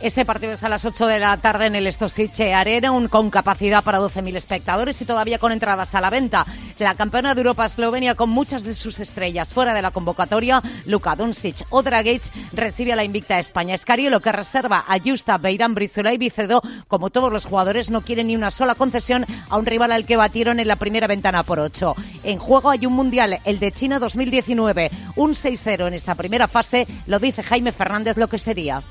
Este 0.00 0.24
partido 0.24 0.52
está 0.52 0.66
a 0.66 0.70
las 0.70 0.86
8 0.86 1.06
de 1.06 1.18
la 1.18 1.36
tarde 1.36 1.66
en 1.66 1.74
el 1.74 1.92
Stosice 1.92 2.54
Arena, 2.54 2.90
un, 2.90 3.08
con 3.08 3.28
capacidad 3.28 3.84
para 3.84 4.00
12.000 4.00 4.34
espectadores 4.34 4.98
y 5.02 5.04
todavía 5.04 5.38
con 5.38 5.52
entradas 5.52 5.94
a 5.94 6.00
la 6.00 6.08
venta. 6.08 6.46
La 6.78 6.94
campeona 6.94 7.34
de 7.34 7.40
Europa 7.42 7.66
Eslovenia 7.66 8.14
con 8.14 8.30
muchas 8.30 8.62
de 8.62 8.72
sus 8.72 8.98
estrellas 8.98 9.52
fuera 9.52 9.74
de 9.74 9.82
la 9.82 9.90
convocatoria, 9.90 10.62
Luka 10.86 11.16
Doncic 11.16 11.66
o 11.68 11.82
Dragic, 11.82 12.22
recibe 12.54 12.94
a 12.94 12.96
la 12.96 13.04
invicta 13.04 13.38
España. 13.38 13.74
Escariolo 13.74 14.20
que 14.20 14.32
reserva 14.32 14.82
a 14.88 14.98
Justa, 14.98 15.36
Beirán, 15.36 15.74
Brizuela 15.74 16.14
y 16.14 16.18
Vicedo, 16.18 16.62
como 16.88 17.10
todos 17.10 17.30
los 17.30 17.44
jugadores, 17.44 17.90
no 17.90 18.00
quieren 18.00 18.28
ni 18.28 18.36
una 18.36 18.50
sola 18.50 18.76
concesión 18.76 19.26
a 19.50 19.58
un 19.58 19.66
rival 19.66 19.92
al 19.92 20.06
que 20.06 20.16
batieron 20.16 20.60
en 20.60 20.68
la 20.68 20.76
primera 20.76 21.08
ventana 21.08 21.42
por 21.42 21.60
8. 21.60 21.94
En 22.24 22.38
juego 22.38 22.70
hay 22.70 22.86
un 22.86 22.94
mundial, 22.94 23.38
el 23.44 23.58
de 23.58 23.70
China 23.70 23.98
2019, 23.98 24.90
un 25.16 25.32
6-0 25.32 25.88
en 25.88 25.92
esta 25.92 26.14
primera 26.14 26.48
fase, 26.48 26.86
lo 27.06 27.18
dice 27.18 27.42
Jaime 27.42 27.72
Fernández 27.72 28.16
lo 28.16 28.28
que 28.28 28.38
sería. 28.38 28.82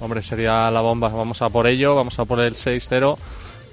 Hombre, 0.00 0.22
sería 0.22 0.70
la 0.70 0.80
bomba. 0.80 1.08
Vamos 1.08 1.42
a 1.42 1.48
por 1.48 1.66
ello, 1.66 1.94
vamos 1.94 2.18
a 2.18 2.24
por 2.24 2.40
el 2.40 2.54
6-0. 2.54 3.16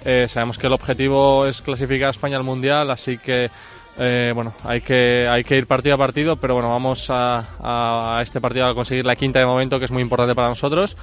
Eh, 0.06 0.28
sabemos 0.30 0.58
que 0.58 0.68
el 0.68 0.74
objetivo 0.74 1.46
es 1.46 1.62
clasificar 1.62 2.08
a 2.08 2.12
España 2.12 2.38
al 2.38 2.44
Mundial, 2.44 2.92
así 2.92 3.18
que 3.18 3.50
eh, 3.98 4.32
bueno, 4.34 4.54
hay 4.64 4.82
que, 4.82 5.28
hay 5.30 5.44
que 5.44 5.58
ir 5.58 5.68
partido 5.68 5.96
a 5.96 5.98
partido, 5.98 6.36
pero 6.36 6.56
bueno, 6.56 6.70
vamos 6.70 7.10
a, 7.10 8.18
a 8.18 8.22
este 8.22 8.42
partido 8.42 8.68
a 8.68 8.76
conseguir 8.76 9.06
la 9.06 9.16
quinta 9.16 9.40
de 9.40 9.46
momento, 9.46 9.80
que 9.80 9.86
es 9.86 9.92
muy 9.92 10.02
importante 10.02 10.36
para 10.36 10.50
nosotros. 10.50 10.96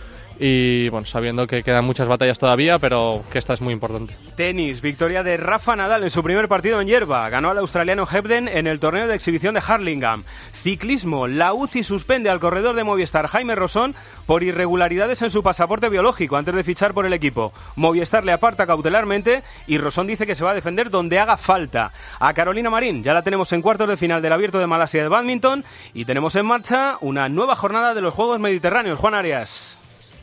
Y 0.42 0.88
bueno, 0.88 1.06
sabiendo 1.06 1.46
que 1.46 1.62
quedan 1.62 1.84
muchas 1.84 2.08
batallas 2.08 2.38
todavía, 2.38 2.78
pero 2.78 3.22
que 3.30 3.38
esta 3.38 3.52
es 3.52 3.60
muy 3.60 3.74
importante. 3.74 4.16
Tenis, 4.36 4.80
victoria 4.80 5.22
de 5.22 5.36
Rafa 5.36 5.76
Nadal 5.76 6.02
en 6.02 6.08
su 6.08 6.22
primer 6.22 6.48
partido 6.48 6.80
en 6.80 6.88
hierba. 6.88 7.28
Ganó 7.28 7.50
al 7.50 7.58
australiano 7.58 8.08
Hebden 8.10 8.48
en 8.48 8.66
el 8.66 8.80
torneo 8.80 9.06
de 9.06 9.14
exhibición 9.14 9.52
de 9.52 9.62
Harlingham. 9.66 10.24
Ciclismo, 10.54 11.26
la 11.26 11.52
UCI 11.52 11.84
suspende 11.84 12.30
al 12.30 12.40
corredor 12.40 12.74
de 12.74 12.84
Movistar 12.84 13.26
Jaime 13.26 13.54
Rosón 13.54 13.94
por 14.24 14.42
irregularidades 14.42 15.20
en 15.20 15.28
su 15.28 15.42
pasaporte 15.42 15.90
biológico 15.90 16.38
antes 16.38 16.54
de 16.54 16.64
fichar 16.64 16.94
por 16.94 17.04
el 17.04 17.12
equipo. 17.12 17.52
Movistar 17.76 18.24
le 18.24 18.32
aparta 18.32 18.66
cautelarmente 18.66 19.42
y 19.66 19.76
Rosón 19.76 20.06
dice 20.06 20.26
que 20.26 20.34
se 20.34 20.44
va 20.44 20.52
a 20.52 20.54
defender 20.54 20.88
donde 20.88 21.18
haga 21.18 21.36
falta. 21.36 21.92
A 22.18 22.32
Carolina 22.32 22.70
Marín 22.70 23.02
ya 23.02 23.12
la 23.12 23.22
tenemos 23.22 23.52
en 23.52 23.60
cuartos 23.60 23.88
de 23.88 23.98
final 23.98 24.22
del 24.22 24.32
Abierto 24.32 24.58
de 24.58 24.66
Malasia 24.66 25.02
de 25.02 25.08
Badminton 25.10 25.64
y 25.92 26.06
tenemos 26.06 26.34
en 26.34 26.46
marcha 26.46 26.96
una 27.02 27.28
nueva 27.28 27.56
jornada 27.56 27.92
de 27.92 28.00
los 28.00 28.14
Juegos 28.14 28.40
Mediterráneos. 28.40 28.98
Juan 28.98 29.12
Arias. 29.12 29.79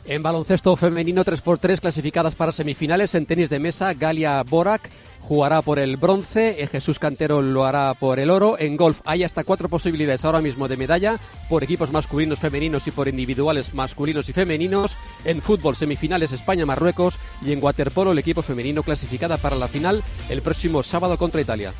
En 0.08 0.22
baloncesto 0.22 0.74
femenino 0.74 1.22
3x3 1.22 1.80
clasificadas 1.80 2.34
para 2.34 2.50
semifinales 2.50 3.14
en 3.14 3.26
tenis 3.26 3.50
de 3.50 3.58
mesa, 3.58 3.92
Galia 3.92 4.42
Borak 4.42 4.88
jugará 5.20 5.60
por 5.60 5.78
el 5.78 5.98
bronce, 5.98 6.66
Jesús 6.72 6.98
Cantero 6.98 7.42
lo 7.42 7.66
hará 7.66 7.92
por 7.92 8.18
el 8.18 8.30
oro. 8.30 8.58
En 8.58 8.78
golf 8.78 9.02
hay 9.04 9.22
hasta 9.22 9.44
cuatro 9.44 9.68
posibilidades 9.68 10.24
ahora 10.24 10.40
mismo 10.40 10.66
de 10.66 10.78
medalla 10.78 11.18
por 11.50 11.62
equipos 11.62 11.92
masculinos, 11.92 12.38
femeninos 12.38 12.86
y 12.86 12.90
por 12.90 13.06
individuales 13.06 13.74
masculinos 13.74 14.30
y 14.30 14.32
femeninos. 14.32 14.96
En 15.26 15.42
fútbol 15.42 15.76
semifinales 15.76 16.32
España-Marruecos 16.32 17.18
y 17.44 17.52
en 17.52 17.62
waterpolo 17.62 18.12
el 18.12 18.18
equipo 18.18 18.40
femenino 18.40 18.82
clasificada 18.82 19.36
para 19.36 19.56
la 19.56 19.68
final 19.68 20.02
el 20.30 20.40
próximo 20.40 20.82
sábado 20.82 21.18
contra 21.18 21.42
Italia. 21.42 21.74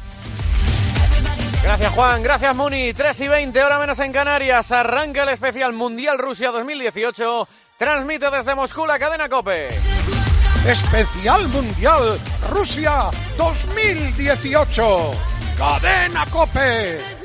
Gracias 1.63 1.93
Juan, 1.95 2.23
gracias 2.23 2.55
Muni. 2.55 2.93
3 2.93 3.21
y 3.21 3.29
20, 3.29 3.65
hora 3.65 3.79
menos 3.79 3.99
en 4.01 4.13
Canarias. 4.13 4.71
Arranca 4.71 5.23
el 5.23 5.31
especial 5.31 5.73
Mundial 5.73 6.19
Rusia 6.19 6.51
2018 6.51 7.49
Transmite 7.79 8.29
desde 8.29 8.57
Moscú 8.57 8.85
la 8.87 8.99
cadena 8.99 9.29
Cope. 9.29 9.69
Especial 10.67 11.47
Mundial 11.47 12.19
Rusia 12.51 13.05
2018. 13.37 15.13
Cadena 15.57 16.27
Cope. 16.27 17.18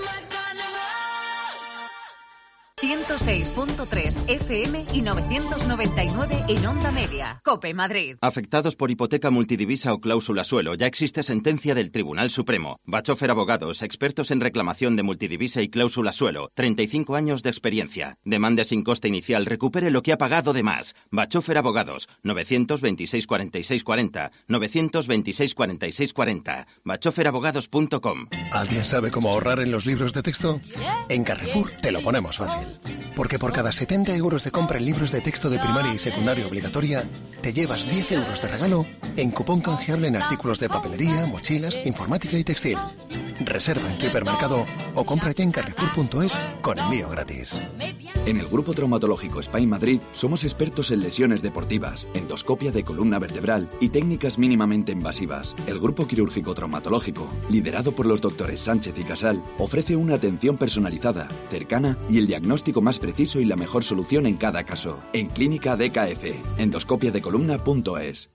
106.3 2.84 4.30
FM 4.30 4.86
y 4.91 5.02
999 5.02 6.43
en 6.50 6.65
onda 6.65 6.91
media. 6.91 7.39
Cope 7.46 7.74
Madrid. 7.74 8.17
Afectados 8.19 8.76
por 8.76 8.91
hipoteca 8.91 9.30
multidivisa 9.32 9.93
o 9.93 10.02
cláusula 10.02 10.43
suelo, 10.43 10.76
ya 10.76 10.86
existe 10.86 11.24
sentencia 11.24 11.76
del 11.76 11.91
Tribunal 11.91 12.30
Supremo. 12.30 12.82
Bachofer 12.84 13.32
Abogados, 13.32 13.84
expertos 13.84 14.32
en 14.32 14.41
reclamación 14.41 14.98
de 14.98 15.04
multidivisa 15.04 15.62
y 15.62 15.69
cláusula 15.69 16.12
suelo. 16.12 16.50
35 16.56 17.15
años 17.15 17.41
de 17.41 17.52
experiencia. 17.52 18.17
Demande 18.26 18.65
sin 18.65 18.84
coste 18.84 19.08
inicial, 19.08 19.46
recupere 19.46 19.89
lo 19.89 20.04
que 20.04 20.12
ha 20.12 20.17
pagado 20.17 20.52
de 20.52 20.63
más. 20.63 20.93
Bachofer 21.10 21.58
Abogados, 21.58 22.10
926 22.24 23.26
46 23.28 23.84
40, 23.86 24.32
926 24.50 25.56
46 25.56 26.13
40. 26.13 26.67
Bachoferabogados.com. 26.84 28.28
¿Alguien 28.52 28.84
sabe 28.84 29.10
cómo 29.10 29.30
ahorrar 29.30 29.62
en 29.62 29.72
los 29.72 29.86
libros 29.86 30.12
de 30.12 30.22
texto? 30.22 30.60
En 31.08 31.24
Carrefour 31.24 31.72
te 31.82 31.93
lo 31.93 32.02
ponemos 32.02 32.38
fácil. 32.38 32.73
Porque 33.16 33.40
por 33.40 33.54
cada 33.54 33.72
70 33.72 34.16
euros 34.16 34.44
de 34.44 34.52
compra 34.52 34.78
en 34.78 34.86
libros 34.86 35.12
de 35.12 35.22
texto 35.22 35.50
de 35.50 35.60
primaria 35.60 35.94
y 35.94 35.98
secundaria 35.98 36.48
obligatoria, 36.48 37.04
te 37.42 37.54
llevas 37.54 37.88
10 37.88 38.12
euros 38.14 38.42
de 38.42 38.48
regalo 38.48 38.86
en 39.18 39.32
cupón 39.32 39.62
canjeable 39.62 40.08
en 40.08 40.16
artículos 40.16 40.60
de 40.60 40.70
papelería, 40.70 41.26
mochilas, 41.26 41.80
informática 41.86 42.38
y 42.38 42.44
textil. 42.44 42.78
Reserva 43.40 43.90
en 43.90 43.98
tu 43.98 44.06
hipermercado 44.06 44.66
o 44.96 45.06
compra 45.06 45.32
ya 45.32 45.44
en 45.44 45.52
carrefour.es 45.52 46.42
con 46.62 46.80
envío 46.80 47.10
gratis. 47.10 47.62
En 48.26 48.38
el 48.38 48.48
Grupo 48.48 48.74
Traumatológico 48.74 49.42
Spain 49.42 49.70
Madrid 49.70 50.00
somos 50.14 50.46
expertos 50.46 50.92
en 50.92 51.02
lesiones 51.02 51.42
deportivas, 51.42 52.08
endoscopia 52.14 52.72
de 52.72 52.86
columna 52.86 53.20
vertebral 53.20 53.70
y 53.82 53.90
técnicas 53.90 54.38
mínimamente 54.38 54.94
invasivas. 54.94 55.54
El 55.68 55.80
Grupo 55.80 56.08
Quirúrgico 56.08 56.54
Traumatológico, 56.54 57.28
liderado 57.50 57.92
por 57.92 58.06
los 58.06 58.22
doctores 58.22 58.62
Sánchez 58.62 58.98
y 58.98 59.04
Casal, 59.04 59.44
ofrece 59.58 59.98
una 59.98 60.16
atención 60.16 60.58
personalizada, 60.58 61.28
cercana 61.50 61.98
y 62.10 62.18
el 62.18 62.28
diagnóstico 62.28 62.62
más 62.82 62.99
preciso 62.99 63.39
y 63.39 63.45
la 63.45 63.56
mejor 63.56 63.84
solución 63.84 64.26
en 64.26 64.38
cada 64.38 64.63
caso. 64.63 64.99
En 65.13 65.28
Clínica 65.28 65.76
DKF, 65.76 66.58
endoscopiadecolumna.es. 66.58 68.30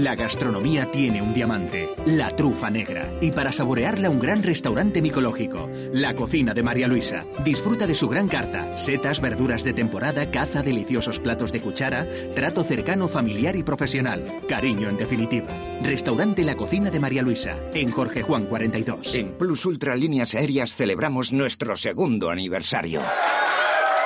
La 0.00 0.16
gastronomía 0.16 0.90
tiene 0.90 1.22
un 1.22 1.32
diamante, 1.32 1.88
la 2.04 2.34
trufa 2.34 2.68
negra. 2.68 3.08
Y 3.20 3.30
para 3.30 3.52
saborearla, 3.52 4.10
un 4.10 4.18
gran 4.18 4.42
restaurante 4.42 5.00
micológico, 5.00 5.70
la 5.92 6.14
cocina 6.14 6.52
de 6.52 6.64
María 6.64 6.88
Luisa. 6.88 7.24
Disfruta 7.44 7.86
de 7.86 7.94
su 7.94 8.08
gran 8.08 8.26
carta: 8.26 8.76
setas, 8.76 9.20
verduras 9.20 9.62
de 9.62 9.72
temporada, 9.72 10.32
caza, 10.32 10.62
deliciosos 10.62 11.20
platos 11.20 11.52
de 11.52 11.60
cuchara, 11.60 12.08
trato 12.34 12.64
cercano, 12.64 13.06
familiar 13.06 13.54
y 13.54 13.62
profesional. 13.62 14.40
Cariño, 14.48 14.88
en 14.88 14.96
definitiva. 14.96 15.54
Restaurante 15.82 16.42
La 16.42 16.56
Cocina 16.56 16.90
de 16.90 16.98
María 16.98 17.22
Luisa, 17.22 17.56
en 17.72 17.92
Jorge 17.92 18.22
Juan 18.22 18.46
42. 18.46 19.14
En 19.14 19.38
Plus 19.38 19.64
Ultra 19.64 19.94
Líneas 19.94 20.34
Aéreas 20.34 20.74
celebramos 20.74 21.32
nuestro 21.32 21.76
segundo 21.76 22.30
aniversario. 22.30 23.00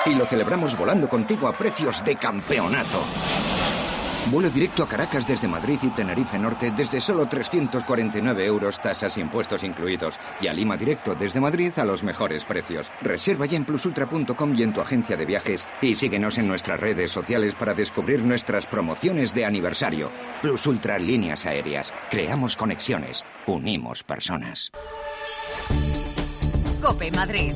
Y 0.05 0.13
lo 0.13 0.25
celebramos 0.27 0.77
volando 0.77 1.09
contigo 1.09 1.47
a 1.47 1.53
precios 1.53 2.05
de 2.05 2.15
campeonato. 2.15 3.01
Vuelo 4.31 4.51
directo 4.51 4.83
a 4.83 4.87
Caracas 4.87 5.27
desde 5.27 5.47
Madrid 5.47 5.79
y 5.81 5.89
Tenerife 5.89 6.37
Norte 6.37 6.71
desde 6.71 7.01
solo 7.01 7.25
349 7.27 8.45
euros, 8.45 8.79
tasas 8.79 9.17
y 9.17 9.21
impuestos 9.21 9.63
incluidos. 9.63 10.19
Y 10.39 10.47
a 10.47 10.53
Lima 10.53 10.77
directo 10.77 11.15
desde 11.15 11.41
Madrid 11.41 11.71
a 11.77 11.85
los 11.85 12.03
mejores 12.03 12.45
precios. 12.45 12.91
Reserva 13.01 13.47
ya 13.47 13.57
en 13.57 13.65
plusultra.com 13.65 14.53
y 14.55 14.63
en 14.63 14.73
tu 14.73 14.81
agencia 14.81 15.17
de 15.17 15.25
viajes. 15.25 15.65
Y 15.81 15.95
síguenos 15.95 16.37
en 16.37 16.47
nuestras 16.47 16.79
redes 16.79 17.11
sociales 17.11 17.55
para 17.55 17.73
descubrir 17.73 18.21
nuestras 18.21 18.67
promociones 18.67 19.33
de 19.33 19.45
aniversario. 19.45 20.11
Plus 20.43 20.67
Ultra 20.67 20.99
Líneas 20.99 21.47
Aéreas. 21.47 21.91
Creamos 22.11 22.55
conexiones. 22.55 23.25
Unimos 23.47 24.03
personas. 24.03 24.71
Cope 26.81 27.09
Madrid. 27.11 27.55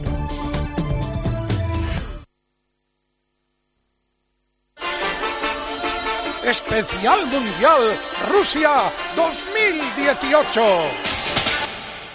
Especial 6.46 7.26
Mundial 7.28 7.98
Rusia 8.30 8.92
2018. 9.16 10.62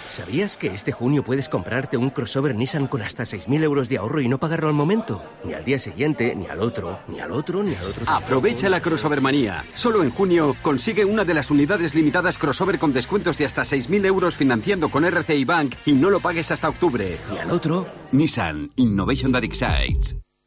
¿Sabías 0.05 0.57
que 0.57 0.67
este 0.67 0.91
junio 0.91 1.23
puedes 1.23 1.49
comprarte 1.49 1.97
un 1.97 2.09
crossover 2.09 2.55
Nissan 2.55 2.87
con 2.87 3.01
hasta 3.01 3.23
6.000 3.23 3.63
euros 3.63 3.89
de 3.89 3.97
ahorro 3.97 4.21
y 4.21 4.27
no 4.27 4.39
pagarlo 4.39 4.67
al 4.67 4.73
momento? 4.73 5.23
Ni 5.43 5.53
al 5.53 5.65
día 5.65 5.79
siguiente, 5.79 6.35
ni 6.35 6.47
al 6.47 6.59
otro, 6.59 6.99
ni 7.07 7.19
al 7.19 7.31
otro, 7.31 7.63
ni 7.63 7.73
al 7.73 7.85
otro. 7.85 8.05
Aprovecha 8.07 8.69
la 8.69 8.81
crossover 8.81 9.21
manía. 9.21 9.63
Solo 9.73 10.03
en 10.03 10.11
junio 10.11 10.55
consigue 10.61 11.05
una 11.05 11.25
de 11.25 11.33
las 11.33 11.51
unidades 11.51 11.95
limitadas 11.95 12.37
crossover 12.37 12.77
con 12.77 12.93
descuentos 12.93 13.37
de 13.37 13.45
hasta 13.45 13.63
6.000 13.63 14.05
euros 14.05 14.37
financiando 14.37 14.89
con 14.89 15.05
RCI 15.05 15.45
Bank 15.45 15.75
y 15.85 15.93
no 15.93 16.09
lo 16.09 16.19
pagues 16.19 16.51
hasta 16.51 16.69
octubre. 16.69 17.17
Ni 17.31 17.37
al 17.37 17.49
otro. 17.51 17.87
Nissan 18.11 18.71
Innovation 18.75 19.31
that 19.31 19.43
excites. 19.43 20.15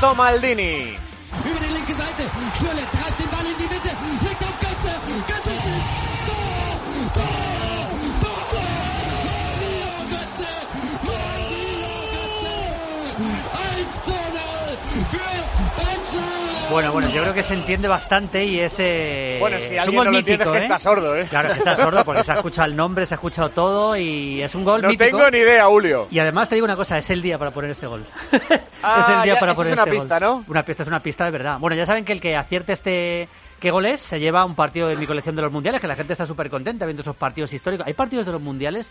Reto 0.00 0.14
Maldini. 0.14 0.96
Bueno, 16.70 16.92
bueno, 16.92 17.08
yo 17.10 17.22
creo 17.22 17.34
que 17.34 17.42
se 17.42 17.54
entiende 17.54 17.88
bastante 17.88 18.44
y 18.44 18.60
es, 18.60 18.76
eh, 18.78 19.38
Bueno, 19.40 19.56
si 19.58 19.76
es 19.76 19.86
un 19.88 19.94
gol 19.96 20.04
no 20.04 20.10
lo 20.12 20.16
mítico, 20.18 20.42
es 20.44 20.48
que 20.50 20.58
¿eh? 20.58 20.62
está 20.62 20.78
sordo, 20.78 21.16
¿eh? 21.16 21.26
Claro, 21.28 21.52
que 21.52 21.58
está 21.58 21.76
sordo 21.76 22.04
porque 22.04 22.22
se 22.22 22.30
ha 22.30 22.34
escuchado 22.36 22.68
el 22.68 22.76
nombre, 22.76 23.06
se 23.06 23.14
ha 23.14 23.16
escuchado 23.16 23.50
todo 23.50 23.96
y 23.96 24.40
es 24.40 24.54
un 24.54 24.64
gol 24.64 24.80
No 24.82 24.88
mítico. 24.88 25.16
tengo 25.16 25.30
ni 25.32 25.38
idea, 25.38 25.66
Julio. 25.66 26.06
Y 26.12 26.20
además 26.20 26.48
te 26.48 26.54
digo 26.54 26.64
una 26.64 26.76
cosa, 26.76 26.96
es 26.98 27.10
el 27.10 27.22
día 27.22 27.38
para 27.38 27.50
poner 27.50 27.70
este 27.72 27.86
gol. 27.86 28.04
Ah, 28.82 29.00
es 29.06 29.14
el 29.14 29.22
día 29.24 29.34
ya, 29.34 29.40
para 29.40 29.52
eso 29.52 29.58
poner 29.60 29.72
es 29.72 29.74
una 29.74 29.82
este 29.84 29.98
pista, 30.00 30.18
gol. 30.20 30.28
¿no? 30.38 30.44
Una 30.48 30.64
pista, 30.64 30.82
es 30.84 30.88
una 30.88 31.00
pista 31.02 31.24
de 31.26 31.30
verdad. 31.32 31.58
Bueno, 31.58 31.76
ya 31.76 31.84
saben 31.84 32.02
que 32.02 32.12
el 32.12 32.20
que 32.20 32.34
acierte 32.34 32.72
este 32.72 33.28
¿Qué 33.60 33.70
goles 33.70 34.00
se 34.00 34.18
lleva 34.18 34.44
un 34.44 34.54
partido 34.54 34.88
de 34.88 34.96
mi 34.96 35.06
colección 35.06 35.36
de 35.36 35.42
los 35.42 35.52
mundiales? 35.52 35.80
Que 35.80 35.86
la 35.86 35.94
gente 35.96 36.14
está 36.14 36.24
súper 36.26 36.48
contenta 36.50 36.86
viendo 36.86 37.02
esos 37.02 37.14
partidos 37.14 37.52
históricos. 37.52 37.86
Hay 37.86 37.92
partidos 37.94 38.24
de 38.26 38.32
los 38.32 38.40
mundiales. 38.40 38.90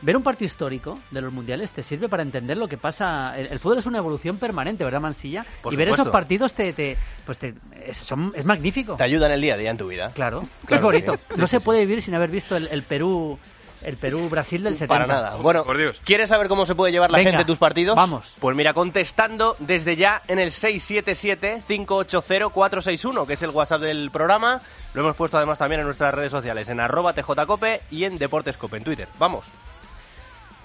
Ver 0.00 0.16
un 0.16 0.22
partido 0.22 0.46
histórico 0.46 0.96
de 1.10 1.20
los 1.20 1.32
mundiales 1.32 1.72
te 1.72 1.82
sirve 1.82 2.08
para 2.08 2.22
entender 2.22 2.56
lo 2.56 2.68
que 2.68 2.78
pasa. 2.78 3.36
El, 3.36 3.48
el 3.48 3.58
fútbol 3.58 3.78
es 3.78 3.86
una 3.86 3.98
evolución 3.98 4.36
permanente, 4.38 4.84
¿verdad, 4.84 5.00
Mansilla? 5.00 5.44
Por 5.60 5.72
y 5.72 5.76
ver 5.76 5.88
esos 5.88 6.08
partidos 6.08 6.54
te, 6.54 6.72
te- 6.72 6.96
pues 7.26 7.36
te, 7.38 7.54
es, 7.84 7.96
son- 7.96 8.32
es 8.36 8.44
magnífico. 8.44 8.94
Te 8.94 9.02
ayuda 9.02 9.26
en 9.26 9.32
el 9.32 9.40
día 9.40 9.54
a 9.54 9.56
día 9.56 9.70
en 9.72 9.76
tu 9.76 9.88
vida. 9.88 10.12
Claro, 10.14 10.44
Claro 10.66 10.76
es 10.76 10.82
bonito. 10.82 11.14
sí. 11.34 11.40
no 11.40 11.46
Sí, 11.48 11.50
se 11.50 11.60
puede 11.60 11.80
vivir 11.84 12.00
sin 12.00 12.14
haber 12.14 12.30
visto 12.30 12.56
el, 12.56 12.68
el 12.68 12.84
Perú, 12.84 13.40
el 13.82 13.96
Perú-Brasil 13.96 14.62
del 14.62 14.74
70. 14.74 14.94
Para 14.94 15.06
nada. 15.06 15.36
Bueno, 15.36 15.64
¿quieres 16.04 16.28
saber 16.28 16.48
cómo 16.48 16.66
se 16.66 16.74
puede 16.74 16.92
llevar 16.92 17.10
la 17.10 17.18
Venga, 17.18 17.30
gente 17.32 17.44
tus 17.44 17.58
partidos? 17.58 17.96
vamos. 17.96 18.34
Pues 18.40 18.56
mira, 18.56 18.72
contestando 18.74 19.56
desde 19.58 19.96
ya 19.96 20.22
en 20.28 20.38
el 20.38 20.52
677-580-461, 20.52 23.26
que 23.26 23.32
es 23.34 23.42
el 23.42 23.50
WhatsApp 23.50 23.82
del 23.82 24.10
programa. 24.10 24.62
Lo 24.94 25.02
hemos 25.02 25.16
puesto 25.16 25.36
además 25.36 25.58
también 25.58 25.80
en 25.80 25.86
nuestras 25.86 26.14
redes 26.14 26.30
sociales, 26.30 26.68
en 26.68 26.80
arroba 26.80 27.12
tjcope 27.12 27.82
y 27.90 28.04
en 28.04 28.16
deportescope 28.16 28.76
en 28.76 28.84
Twitter. 28.84 29.08
Vamos. 29.18 29.46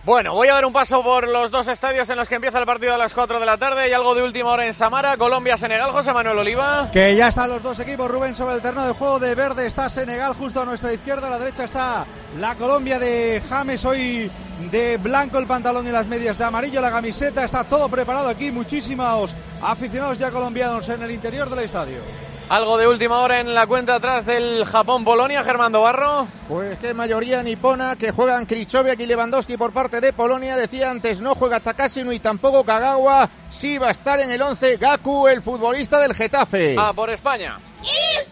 Bueno, 0.06 0.34
voy 0.34 0.50
a 0.50 0.56
dar 0.56 0.66
un 0.66 0.74
paso 0.74 1.02
por 1.02 1.30
los 1.30 1.50
dos 1.50 1.66
estadios 1.70 2.10
en 2.10 2.18
los 2.18 2.28
que 2.28 2.36
empieza 2.36 2.60
el 2.60 2.66
partido 2.66 2.94
a 2.94 2.98
las 2.98 3.14
4 3.14 3.40
de 3.40 3.46
la 3.46 3.58
tarde. 3.58 3.84
Hay 3.84 3.94
algo 3.94 4.14
de 4.14 4.22
última 4.22 4.52
hora 4.52 4.66
en 4.66 4.74
Samara, 4.74 5.16
Colombia-Senegal. 5.16 5.92
José 5.92 6.12
Manuel 6.12 6.40
Oliva. 6.40 6.90
Que 6.92 7.16
ya 7.16 7.30
están 7.30 7.50
los 7.50 7.64
dos 7.64 7.80
equipos, 7.80 8.12
Rubén, 8.12 8.36
sobre 8.36 8.56
el 8.56 8.62
terreno 8.62 8.86
de 8.86 8.92
juego 8.92 9.18
de 9.18 9.34
verde. 9.34 9.66
Está 9.66 9.90
Senegal 9.90 10.34
justo 10.34 10.60
a 10.60 10.66
nuestra 10.66 10.92
izquierda, 10.92 11.28
a 11.28 11.30
la 11.30 11.40
derecha 11.40 11.64
está 11.64 12.06
la 12.38 12.56
Colombia 12.56 13.00
de 13.00 13.42
James, 13.48 13.86
hoy 13.86 14.30
de 14.70 14.98
blanco 14.98 15.38
el 15.38 15.48
pantalón 15.48 15.88
y 15.88 15.92
las 15.92 16.06
medias 16.06 16.38
de 16.38 16.44
amarillo, 16.44 16.82
la 16.82 16.92
camiseta. 16.92 17.46
Está 17.46 17.64
todo 17.64 17.88
preparado 17.88 18.28
aquí, 18.28 18.52
muchísimos 18.52 19.34
aficionados 19.62 20.20
ya 20.20 20.32
colombianos 20.32 20.90
en 20.90 21.02
el 21.02 21.12
interior 21.12 21.50
del 21.50 21.60
estadio. 21.60 22.33
Algo 22.50 22.78
de 22.78 22.88
última 22.88 23.20
hora 23.20 23.40
en 23.40 23.54
la 23.54 23.66
cuenta 23.66 23.96
atrás 23.96 24.26
del 24.26 24.66
Japón-Polonia, 24.66 25.44
Germando 25.44 25.82
Barro. 25.82 26.28
Pues 26.48 26.78
que 26.78 26.94
mayoría 26.94 27.42
nipona 27.42 27.96
que 27.96 28.12
juegan 28.12 28.46
Krichoviak 28.46 29.00
y 29.00 29.06
Lewandowski 29.06 29.58
por 29.58 29.72
parte 29.72 30.02
de 30.02 30.14
Polonia. 30.14 30.56
Decía 30.56 30.92
antes, 30.92 31.22
no 31.22 31.34
juega 31.36 31.62
Takashi 31.62 32.02
y 32.02 32.20
tampoco 32.20 32.64
Kagawa. 32.64 33.30
Sí 33.50 33.78
va 33.78 33.88
a 33.88 33.92
estar 33.92 34.20
en 34.20 34.30
el 34.30 34.42
11 34.42 34.78
Gaku, 34.78 35.28
el 35.28 35.42
futbolista 35.42 36.00
del 36.00 36.14
Getafe. 36.14 36.76
Ah, 36.78 36.94
por 36.94 37.10
España. 37.10 37.60
¡España! 37.82 38.30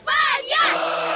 ¡España! 0.68 1.11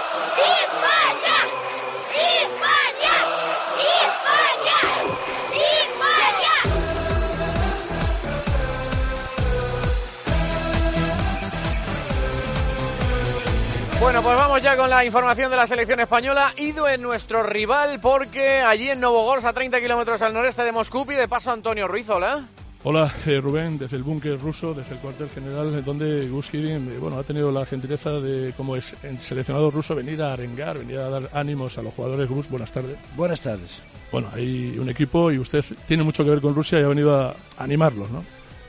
Bueno, 14.06 14.22
pues 14.22 14.38
vamos 14.38 14.62
ya 14.62 14.78
con 14.78 14.88
la 14.88 15.04
información 15.04 15.50
de 15.50 15.58
la 15.58 15.66
selección 15.66 16.00
española. 16.00 16.54
Ido 16.58 16.88
en 16.88 17.02
nuestro 17.02 17.42
rival 17.42 18.00
porque 18.00 18.60
allí 18.60 18.88
en 18.88 19.00
Novogorsk, 19.00 19.48
a 19.48 19.54
30 19.54 19.82
kilómetros 19.82 20.22
al 20.22 20.32
noreste 20.32 20.62
de 20.62 20.72
Moscú, 20.72 21.08
y 21.10 21.16
de 21.16 21.28
paso 21.28 21.52
Antonio 21.52 21.88
Ruiz, 21.88 22.08
hola. 22.10 22.48
Hola, 22.84 23.12
eh, 23.26 23.42
Rubén, 23.42 23.80
desde 23.80 23.98
el 23.98 24.04
búnker 24.04 24.40
ruso, 24.40 24.76
desde 24.76 24.94
el 24.94 25.02
cuartel 25.02 25.28
general, 25.32 25.84
donde 25.84 26.30
Gus 26.30 26.54
Hiddink, 26.54 26.88
eh, 26.88 26.98
bueno, 27.00 27.18
ha 27.18 27.24
tenido 27.24 27.52
la 27.52 27.66
gentileza 27.66 28.12
de, 28.12 28.54
como 28.56 28.76
es 28.76 28.96
el 29.02 29.18
seleccionador 29.18 29.74
ruso, 29.74 29.96
venir 29.96 30.22
a 30.22 30.34
arengar, 30.34 30.78
venir 30.78 31.00
a 31.00 31.10
dar 31.10 31.30
ánimos 31.34 31.76
a 31.80 31.82
los 31.82 31.92
jugadores. 31.92 32.30
Gus, 32.30 32.48
buenas 32.48 32.72
tardes. 32.72 33.00
Buenas 33.16 33.42
tardes. 33.42 33.82
Bueno, 34.12 34.30
hay 34.36 34.78
un 34.78 34.88
equipo 34.88 35.32
y 35.32 35.40
usted 35.40 35.66
tiene 35.88 36.04
mucho 36.04 36.24
que 36.24 36.30
ver 36.30 36.42
con 36.42 36.54
Rusia 36.54 36.80
y 36.80 36.84
ha 36.84 36.88
venido 36.88 37.16
a 37.16 37.36
animarlos, 37.58 38.12
¿no? 38.12 38.24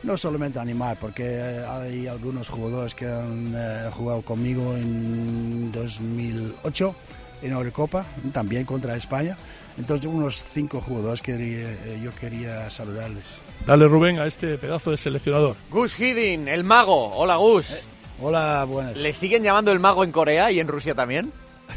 No 0.07 0.17
solamente 0.17 0.61
animar, 0.61 0.97
porque 1.01 1.25
eh, 1.27 1.65
hay 1.69 2.07
algunos 2.07 2.49
jugadores 2.49 2.95
que 2.95 3.09
han 3.09 3.53
eh, 3.57 3.91
jugado 3.91 4.23
conmigo 4.23 4.77
en 4.77 5.73
2008 5.73 6.95
en 7.43 7.51
Eurocopa, 7.51 8.07
también 8.33 8.65
contra 8.65 8.95
España. 8.95 9.37
Entonces, 9.77 10.07
unos 10.07 10.45
cinco 10.45 10.81
jugadores 10.81 11.21
que 11.21 11.35
eh, 11.35 12.01
yo 12.01 12.15
quería 12.15 12.71
saludarles. 12.71 13.43
Dale, 13.67 13.89
Rubén, 13.89 14.21
a 14.21 14.27
este 14.27 14.57
pedazo 14.59 14.93
de 14.93 14.97
seleccionador. 14.97 15.57
Gus 15.73 15.99
Hiddink, 15.99 16.47
el 16.47 16.63
mago. 16.63 17.11
Hola, 17.17 17.35
Gus. 17.35 17.75
hola, 18.23 18.65
buenas. 18.65 18.97
¿Le 18.99 19.13
siguen 19.13 19.43
llamando 19.43 19.73
el 19.73 19.81
mago 19.81 20.05
en 20.05 20.13
Corea 20.13 20.53
y 20.53 20.61
en 20.61 20.69
Rusia 20.69 20.95
también? 20.95 21.33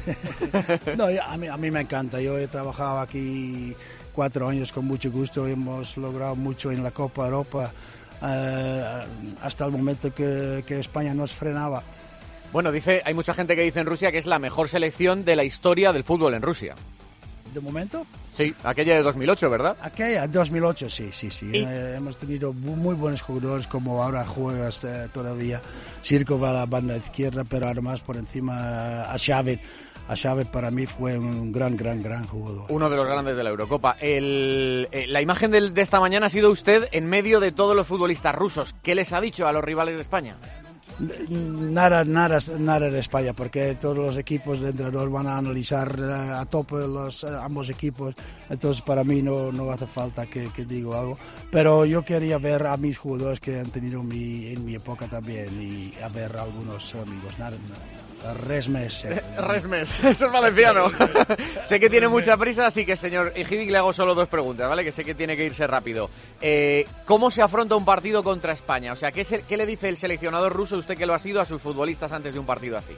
No, 0.96 1.06
a, 1.06 1.36
mí, 1.36 1.48
a 1.48 1.58
mí 1.58 1.72
me 1.72 1.82
encanta. 1.82 2.22
Yo 2.22 2.38
he 2.38 2.48
trabajado 2.48 3.00
aquí 3.00 3.76
cuatro 4.14 4.48
años 4.48 4.72
con 4.72 4.86
mucho 4.86 5.10
gusto. 5.10 5.48
Hemos 5.48 5.98
logrado 5.98 6.36
mucho 6.36 6.72
en 6.72 6.84
la 6.84 6.92
Copa 6.92 7.26
Europa 7.26 7.74
eh, 8.22 8.84
hasta 9.42 9.66
el 9.66 9.72
momento 9.72 10.14
que, 10.14 10.64
que 10.66 10.80
España 10.80 11.14
nos 11.14 11.34
frenaba. 11.34 11.84
Bueno, 12.52 12.72
dice, 12.72 13.02
hay 13.06 13.14
mucha 13.14 13.34
gente 13.34 13.56
que 13.56 13.62
dice 13.62 13.80
en 13.80 13.86
Rusia 13.86 14.12
que 14.12 14.18
es 14.18 14.26
la 14.26 14.40
mejor 14.40 14.70
selección 14.70 15.24
de 15.26 15.36
la 15.36 15.44
historia 15.44 15.94
del 15.94 16.04
fútbol 16.04 16.34
en 16.34 16.42
Rusia. 16.42 16.76
¿De 17.54 17.60
momento? 17.62 18.06
Sí, 18.32 18.54
aquella 18.64 18.96
de 18.96 19.02
2008, 19.02 19.50
¿verdad? 19.50 19.76
Aquella, 19.82 20.28
2008, 20.28 20.88
sí, 20.90 21.10
sí, 21.12 21.32
sí. 21.32 21.48
Y- 21.52 21.58
Eh, 21.64 21.96
hemos 21.98 22.18
tenido 22.18 22.54
muy 22.54 22.94
buenos 22.96 23.22
jugadores 23.22 23.66
como 23.68 24.04
ahora 24.04 24.24
juegas 24.26 24.84
eh, 24.84 25.08
todavía. 25.12 25.60
Circo 26.04 26.40
va 26.40 26.52
a 26.52 26.54
la 26.54 26.66
banda 26.68 26.96
izquierda, 26.96 27.44
pero 27.44 27.68
además 27.68 28.02
por 28.02 28.18
encima 28.18 28.54
eh, 28.56 29.04
a 29.10 29.16
Xavi. 29.18 29.60
A 30.10 30.16
Xavi 30.18 30.46
para 30.46 30.72
mí 30.72 30.86
fue 30.88 31.18
un 31.18 31.52
gran, 31.52 31.78
gran, 31.78 32.02
gran 32.02 32.26
jugador. 32.26 32.66
Uno 32.70 32.90
de 32.90 32.96
los 32.96 33.06
grandes 33.06 33.38
de 33.38 33.44
la 33.44 33.52
Eurocopa. 33.52 33.96
El- 34.02 34.88
eh, 34.92 35.06
la 35.08 35.22
imagen 35.22 35.52
del- 35.52 35.74
de 35.74 35.82
esta 35.82 36.00
mañana 36.00 36.26
ha 36.26 36.30
sido 36.30 36.50
usted 36.52 36.88
en 36.92 37.06
medio 37.08 37.40
de 37.40 37.52
todos 37.52 37.76
los 37.76 37.86
futbolistas 37.86 38.34
rusos. 38.34 38.76
¿Qué 38.82 38.96
les 38.96 39.14
ha 39.14 39.22
dicho 39.22 39.48
a 39.48 39.54
los 39.54 39.64
rivales 39.64 39.96
de 39.96 40.02
España? 40.02 40.36
Nada, 41.30 42.04
nada, 42.04 42.40
nada 42.58 42.90
de 42.90 43.00
España, 43.00 43.32
porque 43.34 43.76
todos 43.76 43.96
los 43.98 44.18
equipos 44.18 44.60
de 44.60 44.72
entrenador 44.72 45.10
van 45.10 45.28
a 45.28 45.38
analizar 45.38 45.96
eh, 45.98 46.32
a 46.34 46.46
tope 46.46 46.76
los, 46.76 47.24
eh, 47.24 47.28
ambos 47.42 47.70
equipos. 47.70 48.16
Entonces, 48.50 48.82
para 48.82 49.04
mí 49.06 49.22
no, 49.22 49.52
no 49.52 49.72
hace 49.72 49.88
falta 49.88 50.26
que, 50.26 50.50
que 50.52 50.66
diga 50.66 51.00
algo. 51.00 51.18
Pero 51.52 51.86
yo 51.86 52.04
quería 52.04 52.38
ver 52.38 52.68
a 52.68 52.76
mis 52.76 52.98
jugadores 52.98 53.40
que 53.40 53.60
han 53.60 53.70
tenido 53.70 54.04
mi, 54.04 54.48
en 54.48 54.66
mi 54.66 54.76
época 54.76 55.08
también 55.08 55.50
y 55.62 55.94
a 56.04 56.10
ver 56.10 56.36
a 56.36 56.42
algunos 56.44 56.94
amigos. 56.96 57.32
Nada, 57.38 57.52
nada. 57.70 57.82
Resmes. 58.46 59.06
eh. 59.06 59.22
Resmes, 59.38 59.90
eso 60.04 60.26
es 60.26 60.32
valenciano. 60.32 60.92
sé 61.66 61.80
que 61.80 61.90
tiene 61.90 62.08
mucha 62.08 62.36
prisa, 62.38 62.68
así 62.68 62.86
que 62.86 62.96
señor 62.98 63.34
Hiddink 63.36 63.72
le 63.72 63.78
hago 63.78 63.94
solo 63.94 64.14
dos 64.16 64.28
preguntas, 64.28 64.68
¿vale? 64.70 64.84
Que 64.84 64.92
sé 64.92 65.06
que 65.06 65.16
tiene 65.16 65.38
que 65.38 65.46
irse 65.46 65.66
rápido. 65.68 66.10
Eh, 66.42 66.86
¿Cómo 67.06 67.32
se 67.32 67.42
afronta 67.42 67.76
un 67.76 67.86
partido 67.86 68.22
contra 68.24 68.54
España? 68.54 68.94
O 68.94 68.96
sea, 68.96 69.12
¿qué, 69.12 69.24
se- 69.24 69.44
qué 69.44 69.56
le 69.58 69.66
dice 69.66 69.88
el 69.90 69.98
seleccionador 69.98 70.54
ruso, 70.54 70.78
usted 70.78 70.98
que 70.98 71.06
lo 71.06 71.14
ha 71.14 71.20
sido, 71.20 71.40
a 71.42 71.46
sus 71.46 71.62
futbolistas 71.62 72.12
antes 72.12 72.34
de 72.34 72.40
un 72.40 72.46
partido 72.46 72.78
así? 72.78 72.94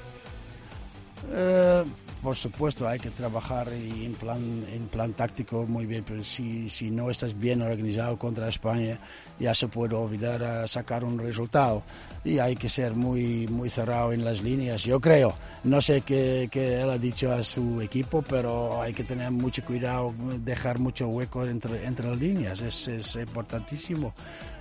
Eh, 1.33 1.83
por 2.23 2.35
supuesto, 2.35 2.87
hay 2.87 2.99
que 2.99 3.09
trabajar 3.09 3.67
y 3.73 4.05
en 4.05 4.13
plan, 4.13 4.39
en 4.71 4.87
plan 4.87 5.13
táctico 5.13 5.65
muy 5.67 5.85
bien, 5.85 6.03
pero 6.03 6.23
si, 6.23 6.69
si 6.69 6.91
no 6.91 7.09
estás 7.09 7.37
bien 7.39 7.61
organizado 7.61 8.17
contra 8.17 8.47
España, 8.47 8.99
ya 9.39 9.55
se 9.55 9.67
puede 9.67 9.95
olvidar 9.95 10.43
a 10.43 10.67
sacar 10.67 11.03
un 11.03 11.17
resultado. 11.19 11.83
Y 12.23 12.37
hay 12.37 12.55
que 12.55 12.69
ser 12.69 12.93
muy, 12.93 13.47
muy 13.47 13.69
cerrado 13.69 14.13
en 14.13 14.23
las 14.23 14.41
líneas, 14.41 14.83
yo 14.83 14.99
creo. 14.99 15.35
No 15.63 15.81
sé 15.81 16.01
qué, 16.01 16.49
qué 16.51 16.81
él 16.81 16.89
ha 16.89 16.97
dicho 16.97 17.31
a 17.31 17.41
su 17.41 17.81
equipo, 17.81 18.21
pero 18.21 18.81
hay 18.81 18.93
que 18.93 19.03
tener 19.03 19.31
mucho 19.31 19.63
cuidado, 19.63 20.13
dejar 20.39 20.77
mucho 20.77 21.07
hueco 21.07 21.45
entre, 21.45 21.85
entre 21.85 22.07
las 22.07 22.19
líneas, 22.19 22.61
es, 22.61 22.87
es 22.87 23.15
importantísimo. 23.15 24.13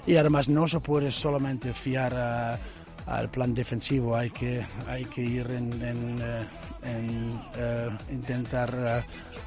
Y 0.06 0.16
además 0.16 0.48
no 0.48 0.66
se 0.66 0.80
puede 0.80 1.10
solamente 1.10 1.74
fiar 1.74 2.14
a 2.14 2.58
al 3.06 3.28
plan 3.28 3.54
defensivo 3.54 4.14
hay 4.14 4.30
que 4.30 4.64
hay 4.86 5.04
que 5.06 5.22
ir 5.22 5.50
en, 5.50 5.72
en, 5.82 6.18
eh, 6.22 6.48
en, 6.82 7.40
eh, 7.56 7.88
intentar 8.10 9.04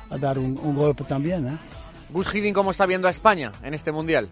a 0.10 0.18
dar 0.18 0.38
un, 0.38 0.58
un 0.58 0.76
golpe 0.76 1.04
también 1.04 1.48
¿eh? 1.48 1.58
Gus 2.10 2.34
Hiddink, 2.34 2.54
¿cómo 2.54 2.72
está 2.72 2.86
viendo 2.86 3.08
a 3.08 3.12
España 3.12 3.52
en 3.64 3.74
este 3.74 3.92
Mundial? 3.92 4.30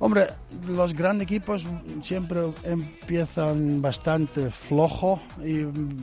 Hombre 0.00 0.28
los 0.66 0.94
grandes 0.94 1.26
equipos 1.26 1.66
siempre 2.02 2.40
empiezan 2.64 3.80
bastante 3.80 4.50
flojo 4.50 5.20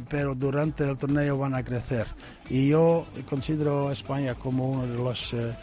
pero 0.07 0.35
durante 0.35 0.89
el 0.89 0.97
torneo 0.97 1.37
van 1.37 1.55
a 1.55 1.63
crecer 1.63 2.07
y 2.49 2.69
yo 2.69 3.05
considero 3.29 3.89
a 3.89 3.91
España 3.91 4.35
como 4.35 4.67
uno 4.67 4.87
de 4.87 4.97
los 4.97 5.33
eh, 5.33 5.53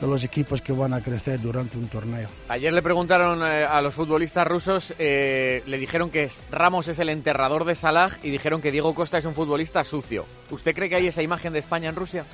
de 0.00 0.06
los 0.06 0.22
equipos 0.22 0.60
que 0.60 0.72
van 0.72 0.92
a 0.92 1.00
crecer 1.00 1.40
durante 1.40 1.76
un 1.76 1.88
torneo 1.88 2.28
Ayer 2.48 2.72
le 2.72 2.82
preguntaron 2.82 3.42
eh, 3.42 3.64
a 3.64 3.80
los 3.80 3.94
futbolistas 3.94 4.46
rusos, 4.46 4.94
eh, 4.98 5.62
le 5.66 5.78
dijeron 5.78 6.10
que 6.10 6.30
Ramos 6.52 6.88
es 6.88 6.98
el 6.98 7.08
enterrador 7.08 7.64
de 7.64 7.74
Salah 7.74 8.10
y 8.22 8.30
dijeron 8.30 8.60
que 8.60 8.70
Diego 8.70 8.94
Costa 8.94 9.18
es 9.18 9.24
un 9.24 9.34
futbolista 9.34 9.82
sucio. 9.82 10.24
¿Usted 10.50 10.74
cree 10.74 10.88
que 10.88 10.96
hay 10.96 11.06
esa 11.08 11.22
imagen 11.22 11.52
de 11.52 11.58
España 11.58 11.88
en 11.88 11.96
Rusia? 11.96 12.24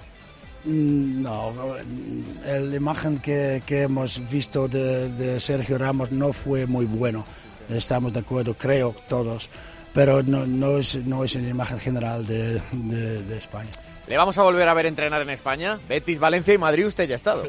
Mm, 0.64 1.22
No, 1.22 1.52
mm, 1.52 2.68
la 2.70 2.76
imagen 2.76 3.18
que, 3.18 3.62
que 3.66 3.82
hemos 3.82 4.20
visto 4.30 4.68
de, 4.68 5.08
de 5.10 5.40
Sergio 5.40 5.78
Ramos 5.78 6.10
no 6.12 6.32
fue 6.32 6.66
muy 6.66 6.86
bueno. 6.86 7.24
Estamos 7.68 8.12
de 8.12 8.20
acuerdo, 8.20 8.54
creo 8.54 8.94
todos, 9.08 9.48
pero 9.92 10.22
no, 10.22 10.44
no, 10.46 10.78
es, 10.78 10.96
no 11.04 11.24
es 11.24 11.34
una 11.34 11.48
imagen 11.48 11.78
general 11.78 12.26
de, 12.26 12.60
de- 12.72 13.22
de 13.22 13.36
España. 13.38 13.70
¿Le 14.06 14.16
vamos 14.18 14.36
a 14.36 14.42
volver 14.42 14.68
a 14.68 14.74
ver 14.74 14.84
entrenar 14.86 15.22
en 15.22 15.30
España? 15.30 15.80
Betis, 15.88 16.18
Valencia 16.18 16.52
y 16.52 16.58
Madrid, 16.58 16.86
usted 16.86 17.08
ya 17.08 17.14
ha 17.14 17.16
estado. 17.16 17.44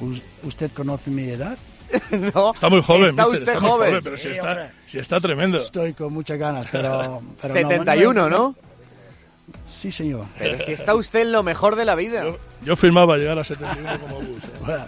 Us- 0.00 0.22
¿Usted 0.44 0.70
conoce 0.72 1.10
mi 1.10 1.24
edad? 1.28 1.58
no. 2.34 2.54
Está 2.54 2.68
muy 2.70 2.82
joven, 2.82 3.10
Está 3.10 3.28
mister, 3.28 3.54
usted 3.56 3.68
joven. 3.68 3.94
pero 4.02 4.16
si 4.16 4.28
está, 4.30 4.72
si 4.86 4.98
está 4.98 5.20
tremendo. 5.20 5.58
Estoy 5.58 5.92
con 5.92 6.12
muchas 6.12 6.38
ganas, 6.38 6.66
pero... 6.72 7.20
pero 7.40 7.52
71, 7.54 8.30
¿no? 8.30 8.54
Sí, 9.64 9.90
señor. 9.90 10.26
Pero 10.38 10.64
si 10.64 10.72
está 10.72 10.94
usted 10.94 11.20
en 11.20 11.32
lo 11.32 11.42
mejor 11.42 11.76
de 11.76 11.84
la 11.84 11.94
vida. 11.94 12.24
Yo 12.62 12.76
firmaba 12.76 13.16
llegar 13.16 13.38
a 13.38 13.44
71 13.44 14.00
como 14.00 14.16
bus. 14.16 14.44
¿eh? 14.68 14.86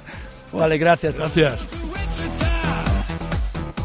Vale, 0.52 0.78
gracias. 0.78 1.14
Gracias. 1.14 1.68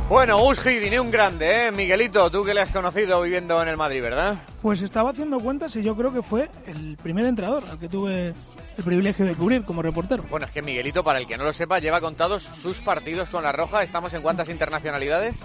Bueno, 0.09 0.39
Gus 0.39 0.65
Hiddink, 0.65 0.99
un 0.99 1.11
grande, 1.11 1.67
¿eh? 1.67 1.71
Miguelito, 1.71 2.31
tú 2.31 2.43
que 2.43 2.55
le 2.55 2.61
has 2.61 2.71
conocido 2.71 3.21
viviendo 3.21 3.61
en 3.61 3.67
el 3.67 3.77
Madrid, 3.77 4.01
¿verdad? 4.01 4.39
Pues 4.59 4.81
estaba 4.81 5.11
haciendo 5.11 5.39
cuentas 5.39 5.75
y 5.75 5.83
yo 5.83 5.95
creo 5.95 6.11
que 6.11 6.23
fue 6.23 6.49
el 6.65 6.97
primer 7.01 7.27
entrenador 7.27 7.63
al 7.69 7.77
que 7.77 7.87
tuve 7.87 8.33
el 8.77 8.83
privilegio 8.83 9.23
de 9.25 9.35
cubrir 9.35 9.63
como 9.65 9.83
reportero. 9.83 10.23
Bueno, 10.29 10.47
es 10.47 10.51
que 10.51 10.63
Miguelito, 10.63 11.03
para 11.03 11.19
el 11.19 11.27
que 11.27 11.37
no 11.37 11.43
lo 11.43 11.53
sepa, 11.53 11.77
lleva 11.77 12.01
contados 12.01 12.49
sus 12.59 12.81
partidos 12.81 13.29
con 13.29 13.43
la 13.43 13.51
Roja. 13.51 13.83
¿Estamos 13.83 14.11
en 14.15 14.23
cuántas 14.23 14.49
internacionalidades? 14.49 15.41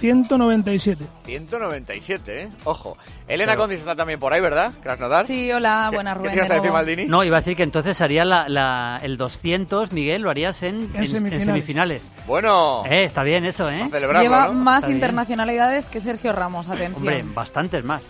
197. 0.00 1.04
197, 1.26 2.42
¿eh? 2.42 2.48
Ojo. 2.64 2.96
Elena. 3.28 3.54
Condis 3.56 3.80
está 3.80 3.94
también 3.94 4.18
por 4.18 4.32
ahí, 4.32 4.40
¿verdad? 4.40 4.72
Krasnodar. 4.82 5.26
Sí, 5.26 5.52
hola, 5.52 5.88
¿Qué- 5.90 5.96
buenas 5.96 6.14
qué 6.14 6.18
Rubén. 6.20 6.34
ibas 6.34 6.48
de 6.48 6.54
a 6.54 6.56
decir. 6.58 6.72
Maldini? 6.72 7.04
No, 7.04 7.22
iba 7.24 7.36
a 7.36 7.40
decir 7.40 7.56
que 7.56 7.62
entonces 7.62 8.00
haría 8.00 8.24
la, 8.24 8.48
la- 8.48 8.98
el 9.02 9.16
200, 9.16 9.92
Miguel, 9.92 10.22
lo 10.22 10.30
harías 10.30 10.62
en, 10.62 10.90
en- 10.94 10.96
en 10.96 11.06
semifinales. 11.06 11.44
semifinales. 11.44 12.08
Bueno. 12.26 12.84
Eh, 12.88 13.04
está 13.04 13.22
bien 13.22 13.44
eso, 13.44 13.70
¿eh? 13.70 13.88
Lleva 14.20 14.50
más 14.52 14.78
Está 14.78 14.86
bien. 14.88 14.96
internacionalidades 14.96 15.88
que 15.88 16.00
Sergio 16.00 16.32
Ramos, 16.32 16.68
atención. 16.68 16.94
Hombre, 16.96 17.22
bastantes 17.34 17.84
más. 17.84 18.02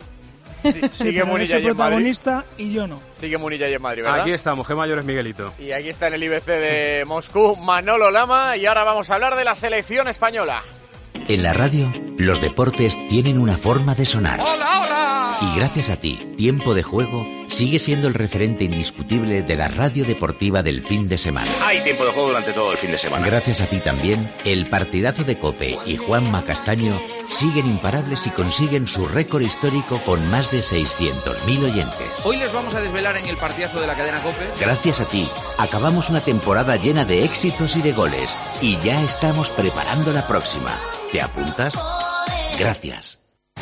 Sigue 0.63 1.21
pero 1.23 1.27
Munilla 1.27 1.57
allí 1.57 1.69
en 1.69 1.77
Madrid. 1.77 1.91
protagonista 1.95 2.45
y 2.59 2.73
yo 2.73 2.87
no. 2.87 3.01
Sigue 3.13 3.39
Munilla 3.39 3.65
allí 3.65 3.77
en 3.77 3.83
Madrid, 3.83 4.03
¿verdad? 4.03 4.21
Aquí 4.21 4.33
estamos, 4.33 4.67
G 4.69 4.77
mayor 4.77 4.99
es 4.99 5.05
Miguelito. 5.07 5.55
Y 5.59 5.73
aquí 5.73 5.89
está 5.89 6.09
en 6.09 6.15
el 6.15 6.23
IBC 6.23 6.45
de 6.47 7.05
Moscú 7.07 7.57
Manolo 7.57 8.11
Lama 8.11 8.59
y 8.59 8.67
ahora 8.67 8.85
vamos 8.85 9.09
a 9.11 9.15
hablar 9.15 9.37
de 9.37 9.45
la 9.45 9.57
selección 9.57 10.07
española. 10.07 10.63
En 11.29 11.43
la 11.43 11.53
radio, 11.53 11.93
los 12.17 12.41
deportes 12.41 12.97
tienen 13.09 13.39
una 13.39 13.57
forma 13.57 13.95
de 13.95 14.07
sonar. 14.07 14.41
¡Hola, 14.41 14.81
hola! 14.81 15.39
Y 15.41 15.57
gracias 15.57 15.91
a 15.91 15.97
ti, 15.97 16.35
Tiempo 16.37 16.75
de 16.75 16.83
Juego 16.83 17.27
sigue 17.51 17.79
siendo 17.79 18.09
el 18.09 18.15
referente 18.15 18.65
indiscutible 18.65 19.43
de 19.43 19.57
la 19.57 19.69
radio 19.69 20.05
deportiva 20.05 20.63
del 20.63 20.83
fin 20.83 21.09
de 21.09 21.19
semana. 21.19 21.51
Hay 21.63 21.83
tiempo 21.83 22.05
de 22.05 22.13
juego 22.13 22.29
durante 22.29 22.53
todo 22.53 22.73
el 22.73 22.79
fin 22.79 22.91
de 22.91 22.99
semana. 22.99 23.27
Gracias 23.27 23.61
a 23.61 23.67
ti 23.67 23.79
también, 23.79 24.31
el 24.45 24.67
partidazo 24.67 25.25
de 25.25 25.37
Cope 25.37 25.79
y 25.85 25.97
Juanma 25.97 26.45
Castaño 26.45 27.01
siguen 27.27 27.67
imparables 27.67 28.27
y 28.27 28.31
consiguen 28.31 28.87
su 28.87 29.07
récord 29.07 29.43
histórico 29.43 29.99
con 30.07 30.31
más 30.31 30.51
de 30.51 30.61
600.000 30.61 31.65
oyentes. 31.65 32.25
Hoy 32.25 32.37
les 32.37 32.53
vamos 32.53 32.75
a 32.75 32.81
desvelar 32.81 33.17
en 33.17 33.27
el 33.27 33.37
partidazo 33.37 33.81
de 33.81 33.87
la 33.87 33.95
cadena 33.95 34.21
COPE. 34.21 34.61
Gracias 34.61 35.01
a 35.01 35.05
ti, 35.07 35.29
acabamos 35.59 36.11
una 36.11 36.21
temporada 36.21 36.77
llena 36.77 37.05
de 37.05 37.25
éxitos 37.25 37.77
y 37.77 37.83
de 37.83 37.93
goles 37.93 38.37
y 38.61 38.79
ya 38.79 39.03
estamos 39.03 39.51
preparando 39.51 40.13
la 40.13 40.27
próxima. 40.27 40.79
¿Te 41.13 41.21
apuntas? 41.21 41.75
Gracias. 42.59 43.19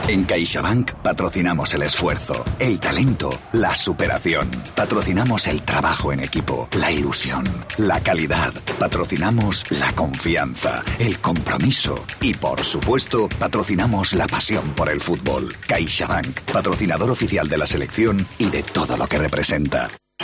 En 0.06 0.24
CaixaBank 0.24 0.92
patrocinamos 1.02 1.74
el 1.74 1.82
esfuerzo, 1.82 2.44
el 2.58 2.78
talento, 2.78 3.30
la 3.52 3.74
superación. 3.74 4.50
Patrocinamos 4.74 5.46
el 5.46 5.62
trabajo 5.62 6.12
en 6.12 6.20
equipo, 6.20 6.68
la 6.78 6.90
ilusión, 6.90 7.44
la 7.78 8.00
calidad. 8.00 8.52
Patrocinamos 8.78 9.70
la 9.70 9.92
confianza, 9.92 10.82
el 10.98 11.18
compromiso 11.20 12.04
y, 12.20 12.34
por 12.34 12.64
supuesto, 12.64 13.28
patrocinamos 13.38 14.12
la 14.12 14.26
pasión 14.26 14.70
por 14.70 14.88
el 14.88 15.00
fútbol. 15.00 15.54
CaixaBank, 15.66 16.40
patrocinador 16.52 17.10
oficial 17.10 17.48
de 17.48 17.58
la 17.58 17.66
selección 17.66 18.26
y 18.38 18.50
de 18.50 18.62
todo 18.62 18.96
lo 18.96 19.06
que 19.06 19.18
representa. 19.18 19.88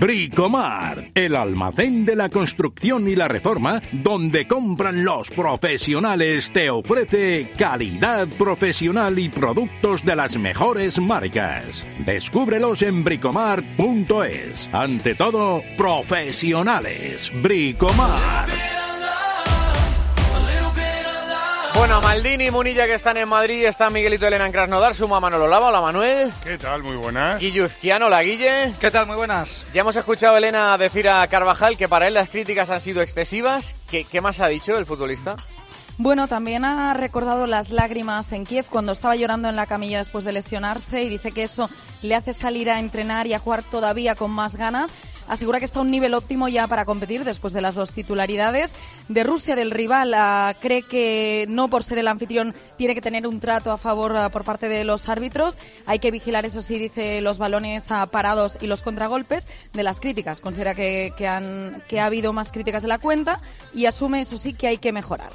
Bricomar, 0.00 1.10
el 1.14 1.36
almacén 1.36 2.06
de 2.06 2.16
la 2.16 2.30
construcción 2.30 3.06
y 3.06 3.14
la 3.14 3.28
reforma, 3.28 3.82
donde 3.92 4.48
compran 4.48 5.04
los 5.04 5.30
profesionales, 5.30 6.50
te 6.54 6.70
ofrece 6.70 7.52
calidad 7.58 8.26
profesional 8.38 9.18
y 9.18 9.28
productos 9.28 10.02
de 10.02 10.16
las 10.16 10.38
mejores 10.38 10.98
marcas. 10.98 11.84
Descúbrelos 11.98 12.80
en 12.80 13.04
bricomar.es. 13.04 14.70
Ante 14.72 15.14
todo, 15.14 15.62
profesionales. 15.76 17.30
Bricomar. 17.42 18.79
Bueno, 21.80 21.98
Maldini, 22.02 22.50
Munilla 22.50 22.84
que 22.84 22.92
están 22.92 23.16
en 23.16 23.26
Madrid, 23.26 23.64
está 23.64 23.88
Miguelito 23.88 24.26
Elena 24.26 24.44
en 24.44 24.52
Krasnodar, 24.52 24.94
suma 24.94 25.18
Manolo 25.18 25.48
Lava, 25.48 25.68
hola 25.68 25.80
Manuel. 25.80 26.30
¿Qué 26.44 26.58
tal? 26.58 26.82
Muy 26.82 26.94
buenas. 26.94 27.40
Guilluzquiano, 27.40 28.10
la 28.10 28.22
Guille. 28.22 28.74
¿Qué 28.78 28.90
tal? 28.90 29.06
Muy 29.06 29.16
buenas. 29.16 29.64
Ya 29.72 29.80
hemos 29.80 29.96
escuchado 29.96 30.34
a 30.34 30.38
Elena 30.38 30.76
decir 30.76 31.08
a 31.08 31.26
Carvajal 31.26 31.78
que 31.78 31.88
para 31.88 32.06
él 32.06 32.12
las 32.12 32.28
críticas 32.28 32.68
han 32.68 32.82
sido 32.82 33.00
excesivas. 33.00 33.74
¿Qué, 33.90 34.04
qué 34.04 34.20
más 34.20 34.40
ha 34.40 34.48
dicho 34.48 34.76
el 34.76 34.84
futbolista? 34.84 35.36
Bueno, 35.96 36.28
también 36.28 36.66
ha 36.66 36.92
recordado 36.92 37.46
las 37.46 37.70
lágrimas 37.70 38.30
en 38.32 38.44
Kiev 38.44 38.66
cuando 38.68 38.92
estaba 38.92 39.16
llorando 39.16 39.48
en 39.48 39.56
la 39.56 39.64
camilla 39.64 39.98
después 39.98 40.24
de 40.24 40.32
lesionarse 40.32 41.02
y 41.02 41.08
dice 41.08 41.32
que 41.32 41.44
eso 41.44 41.70
le 42.02 42.14
hace 42.14 42.34
salir 42.34 42.70
a 42.70 42.78
entrenar 42.78 43.26
y 43.26 43.32
a 43.32 43.38
jugar 43.38 43.62
todavía 43.62 44.14
con 44.14 44.30
más 44.30 44.54
ganas. 44.54 44.90
Asegura 45.30 45.60
que 45.60 45.64
está 45.64 45.78
a 45.78 45.82
un 45.82 45.92
nivel 45.92 46.12
óptimo 46.14 46.48
ya 46.48 46.66
para 46.66 46.84
competir 46.84 47.22
después 47.22 47.52
de 47.52 47.60
las 47.60 47.76
dos 47.76 47.92
titularidades. 47.92 48.74
De 49.08 49.22
Rusia, 49.22 49.54
del 49.54 49.70
rival, 49.70 50.12
ah, 50.12 50.56
cree 50.58 50.82
que 50.82 51.46
no 51.48 51.70
por 51.70 51.84
ser 51.84 51.98
el 51.98 52.08
anfitrión 52.08 52.52
tiene 52.76 52.96
que 52.96 53.00
tener 53.00 53.28
un 53.28 53.38
trato 53.38 53.70
a 53.70 53.78
favor 53.78 54.16
ah, 54.16 54.28
por 54.30 54.42
parte 54.42 54.68
de 54.68 54.82
los 54.82 55.08
árbitros. 55.08 55.56
Hay 55.86 56.00
que 56.00 56.10
vigilar, 56.10 56.46
eso 56.46 56.62
sí, 56.62 56.80
dice, 56.80 57.20
los 57.20 57.38
balones 57.38 57.92
ah, 57.92 58.06
parados 58.06 58.58
y 58.60 58.66
los 58.66 58.82
contragolpes 58.82 59.46
de 59.72 59.84
las 59.84 60.00
críticas. 60.00 60.40
Considera 60.40 60.74
que, 60.74 61.12
que, 61.16 61.28
han, 61.28 61.80
que 61.86 62.00
ha 62.00 62.06
habido 62.06 62.32
más 62.32 62.50
críticas 62.50 62.82
de 62.82 62.88
la 62.88 62.98
cuenta 62.98 63.40
y 63.72 63.86
asume, 63.86 64.22
eso 64.22 64.36
sí, 64.36 64.52
que 64.52 64.66
hay 64.66 64.78
que 64.78 64.90
mejorar. 64.90 65.30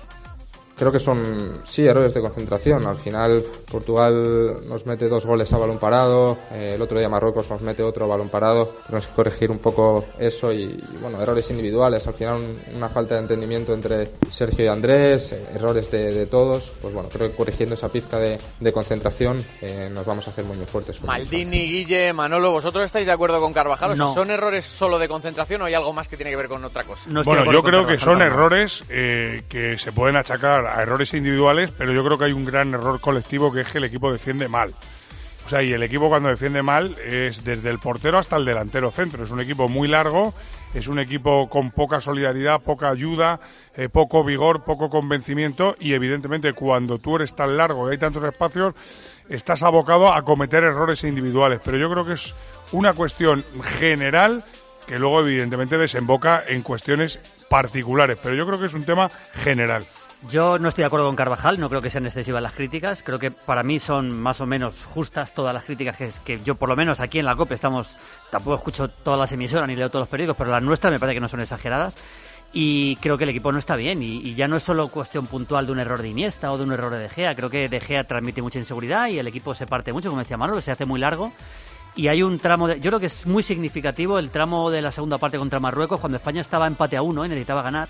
Creo 0.77 0.91
que 0.91 0.99
son, 0.99 1.61
sí, 1.63 1.85
errores 1.85 2.13
de 2.13 2.19
concentración. 2.21 2.85
Al 2.85 2.97
final, 2.97 3.41
Portugal 3.71 4.57
nos 4.67 4.85
mete 4.85 5.07
dos 5.07 5.25
goles 5.25 5.51
a 5.53 5.57
balón 5.57 5.77
parado, 5.79 6.37
eh, 6.51 6.73
el 6.75 6.81
otro 6.81 6.99
día 6.99 7.07
Marruecos 7.07 7.49
nos 7.49 7.61
mete 7.61 7.81
otro 7.83 8.07
balón 8.07 8.29
parado. 8.29 8.73
Tenemos 8.85 9.07
que 9.07 9.13
corregir 9.13 9.51
un 9.51 9.59
poco 9.59 10.03
eso 10.19 10.51
y, 10.51 10.63
y, 10.63 10.83
bueno, 11.01 11.21
errores 11.21 11.49
individuales. 11.51 12.05
Al 12.07 12.13
final, 12.13 12.35
un- 12.35 12.59
una 12.75 12.89
falta 12.89 13.15
de 13.15 13.21
entendimiento 13.21 13.73
entre 13.73 14.11
Sergio 14.31 14.65
y 14.65 14.67
Andrés, 14.67 15.31
eh, 15.31 15.45
errores 15.55 15.89
de, 15.91 16.11
de 16.13 16.25
todos. 16.25 16.73
Pues 16.81 16.93
bueno, 16.93 17.07
creo 17.09 17.29
que 17.29 17.35
corrigiendo 17.37 17.75
esa 17.75 17.89
pizca 17.89 18.19
de, 18.19 18.37
de 18.59 18.73
concentración 18.73 19.43
eh, 19.61 19.89
nos 19.93 20.05
vamos 20.05 20.27
a 20.27 20.31
hacer 20.31 20.43
muy, 20.43 20.57
muy 20.57 20.65
fuertes. 20.65 21.01
Maldini, 21.03 21.67
Guille, 21.67 22.11
Manolo, 22.13 22.51
¿vosotros 22.51 22.83
estáis 22.85 23.05
de 23.05 23.11
acuerdo 23.13 23.39
con 23.39 23.53
Carvajal? 23.53 23.91
O 23.91 23.95
sea, 23.95 24.05
No. 24.05 24.13
¿Son 24.13 24.29
errores 24.29 24.65
solo 24.65 24.99
de 24.99 25.07
concentración 25.07 25.61
o 25.61 25.65
hay 25.65 25.73
algo 25.73 25.93
más 25.93 26.07
que 26.09 26.17
tiene 26.17 26.31
que 26.31 26.37
ver 26.37 26.47
con 26.49 26.63
otra 26.65 26.83
cosa? 26.83 27.09
bueno, 27.23 27.49
yo 27.51 27.63
creo 27.63 27.87
que 27.87 27.97
son 27.97 28.21
errores 28.21 28.83
eh, 28.89 29.43
que 29.47 29.77
se 29.77 29.91
pueden 29.91 30.17
achacar 30.17 30.64
a 30.67 30.81
errores 30.81 31.13
individuales, 31.13 31.71
pero 31.71 31.93
yo 31.93 32.03
creo 32.03 32.17
que 32.17 32.25
hay 32.25 32.33
un 32.33 32.45
gran 32.45 32.73
error 32.73 32.99
colectivo 32.99 33.51
que 33.51 33.61
es 33.61 33.69
que 33.69 33.77
el 33.77 33.83
equipo 33.85 34.11
defiende 34.11 34.47
mal. 34.47 34.73
O 35.45 35.49
sea, 35.49 35.61
y 35.61 35.73
el 35.73 35.83
equipo 35.83 36.09
cuando 36.09 36.29
defiende 36.29 36.63
mal 36.63 36.95
es 37.05 37.43
desde 37.43 37.69
el 37.69 37.77
portero 37.77 38.17
hasta 38.17 38.35
el 38.35 38.45
delantero 38.45 38.89
centro. 38.89 39.23
Es 39.23 39.29
un 39.29 39.39
equipo 39.39 39.67
muy 39.67 39.87
largo, 39.87 40.33
es 40.73 40.87
un 40.87 40.97
equipo 40.97 41.47
con 41.49 41.69
poca 41.69 42.01
solidaridad, 42.01 42.61
poca 42.61 42.89
ayuda, 42.89 43.39
eh, 43.75 43.87
poco 43.87 44.23
vigor, 44.23 44.63
poco 44.63 44.89
convencimiento 44.89 45.75
y 45.79 45.93
evidentemente 45.93 46.53
cuando 46.53 46.97
tú 46.97 47.17
eres 47.17 47.35
tan 47.35 47.57
largo 47.57 47.87
y 47.87 47.91
hay 47.91 47.97
tantos 47.99 48.23
espacios, 48.23 48.73
estás 49.29 49.61
abocado 49.61 50.11
a 50.11 50.23
cometer 50.23 50.63
errores 50.63 51.03
individuales. 51.03 51.61
Pero 51.63 51.77
yo 51.77 51.91
creo 51.91 52.05
que 52.05 52.13
es 52.13 52.33
una 52.71 52.93
cuestión 52.93 53.45
general 53.61 54.43
que 54.87 54.97
luego 54.97 55.21
evidentemente 55.21 55.77
desemboca 55.77 56.43
en 56.47 56.63
cuestiones 56.63 57.19
particulares, 57.49 58.17
pero 58.21 58.35
yo 58.35 58.47
creo 58.47 58.59
que 58.59 58.65
es 58.65 58.73
un 58.73 58.83
tema 58.83 59.09
general. 59.33 59.85
Yo 60.29 60.57
no 60.57 60.69
estoy 60.69 60.81
de 60.81 60.87
acuerdo 60.87 61.05
con 61.05 61.15
Carvajal, 61.15 61.59
no 61.59 61.69
creo 61.69 61.81
que 61.81 61.91
sean 61.91 62.05
excesivas 62.05 62.41
las 62.41 62.53
críticas. 62.53 63.03
Creo 63.03 63.19
que 63.19 63.31
para 63.31 63.63
mí 63.63 63.79
son 63.79 64.11
más 64.11 64.41
o 64.41 64.45
menos 64.45 64.83
justas 64.83 65.33
todas 65.35 65.53
las 65.53 65.63
críticas 65.63 65.97
que, 65.97 66.09
que 66.23 66.43
yo, 66.43 66.55
por 66.55 66.69
lo 66.69 66.75
menos 66.75 66.99
aquí 66.99 67.19
en 67.19 67.25
la 67.25 67.35
COPE, 67.35 67.55
estamos. 67.55 67.97
Tampoco 68.31 68.55
escucho 68.55 68.87
todas 68.89 69.19
las 69.19 69.31
emisoras 69.31 69.67
ni 69.67 69.75
leo 69.75 69.89
todos 69.89 70.03
los 70.03 70.09
periódicos, 70.09 70.37
pero 70.37 70.51
las 70.51 70.63
nuestras 70.63 70.91
me 70.91 70.99
parece 70.99 71.15
que 71.15 71.21
no 71.21 71.29
son 71.29 71.41
exageradas. 71.41 71.95
Y 72.57 72.95
creo 72.97 73.17
que 73.17 73.25
el 73.25 73.31
equipo 73.31 73.51
no 73.51 73.59
está 73.59 73.75
bien. 73.75 74.01
Y, 74.01 74.33
ya 74.33 74.47
no 74.47 74.55
es 74.55 74.63
solo 74.63 74.87
cuestión 74.87 75.27
puntual 75.27 75.65
de 75.65 75.73
un 75.73 75.79
error 75.79 76.01
de 76.01 76.07
Iniesta 76.07 76.51
o 76.53 76.57
de 76.57 76.63
un 76.63 76.71
error 76.71 76.91
de 76.91 76.99
De. 76.99 77.35
Creo 77.35 77.49
que 77.49 77.67
De 77.67 77.79
Gea 77.81 78.05
transmite 78.05 78.41
mucha 78.41 78.59
inseguridad 78.59 79.09
y 79.09 79.19
el 79.19 79.27
equipo 79.27 79.53
se 79.53 79.67
parte 79.67 79.91
mucho, 79.91 80.09
como 80.09 80.21
decía 80.21 80.37
Manolo, 80.37 80.61
se 80.61 80.71
hace 80.71 80.85
muy 80.85 80.99
largo. 80.99 81.33
Y 81.97 82.07
hay 82.07 82.23
un 82.23 82.39
tramo, 82.39 82.69
de, 82.69 82.79
yo 82.79 82.91
creo 82.91 82.99
que 82.99 83.05
es 83.07 83.25
muy 83.25 83.43
significativo 83.43 84.19
el 84.19 84.29
tramo 84.29 84.71
de 84.71 84.81
la 84.81 84.93
segunda 84.93 85.17
parte 85.17 85.37
contra 85.37 85.59
Marruecos, 85.59 85.99
cuando 85.99 86.17
España 86.17 86.41
estaba 86.41 86.67
empate 86.67 86.95
a 86.95 87.01
uno 87.01 87.25
y 87.25 87.29
necesitaba 87.29 87.61
ganar. 87.61 87.89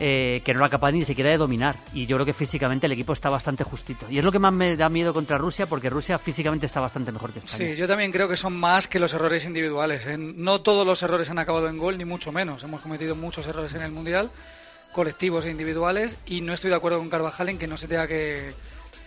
Eh, 0.00 0.42
que 0.44 0.54
no 0.54 0.60
era 0.60 0.68
capaz 0.68 0.92
ni 0.92 1.04
siquiera 1.04 1.30
de 1.30 1.36
dominar. 1.36 1.76
Y 1.92 2.06
yo 2.06 2.16
creo 2.16 2.26
que 2.26 2.32
físicamente 2.32 2.86
el 2.86 2.92
equipo 2.92 3.12
está 3.12 3.28
bastante 3.28 3.64
justito. 3.64 4.06
Y 4.08 4.18
es 4.18 4.24
lo 4.24 4.30
que 4.30 4.38
más 4.38 4.52
me 4.52 4.76
da 4.76 4.88
miedo 4.88 5.12
contra 5.12 5.38
Rusia, 5.38 5.66
porque 5.66 5.90
Rusia 5.90 6.18
físicamente 6.18 6.66
está 6.66 6.80
bastante 6.80 7.10
mejor 7.10 7.32
que 7.32 7.40
España. 7.40 7.70
Sí, 7.70 7.76
yo 7.76 7.88
también 7.88 8.12
creo 8.12 8.28
que 8.28 8.36
son 8.36 8.56
más 8.56 8.86
que 8.86 9.00
los 9.00 9.12
errores 9.12 9.44
individuales. 9.44 10.06
¿eh? 10.06 10.16
No 10.16 10.60
todos 10.60 10.86
los 10.86 11.02
errores 11.02 11.30
han 11.30 11.38
acabado 11.38 11.68
en 11.68 11.78
gol, 11.78 11.98
ni 11.98 12.04
mucho 12.04 12.30
menos. 12.30 12.62
Hemos 12.62 12.80
cometido 12.80 13.16
muchos 13.16 13.46
errores 13.48 13.74
en 13.74 13.82
el 13.82 13.90
Mundial, 13.90 14.30
colectivos 14.92 15.44
e 15.44 15.50
individuales, 15.50 16.16
y 16.26 16.42
no 16.42 16.52
estoy 16.52 16.70
de 16.70 16.76
acuerdo 16.76 16.98
con 16.98 17.10
Carvajal 17.10 17.48
en 17.48 17.58
que 17.58 17.66
no 17.66 17.76
se 17.76 17.88
tenga 17.88 18.06
que 18.06 18.52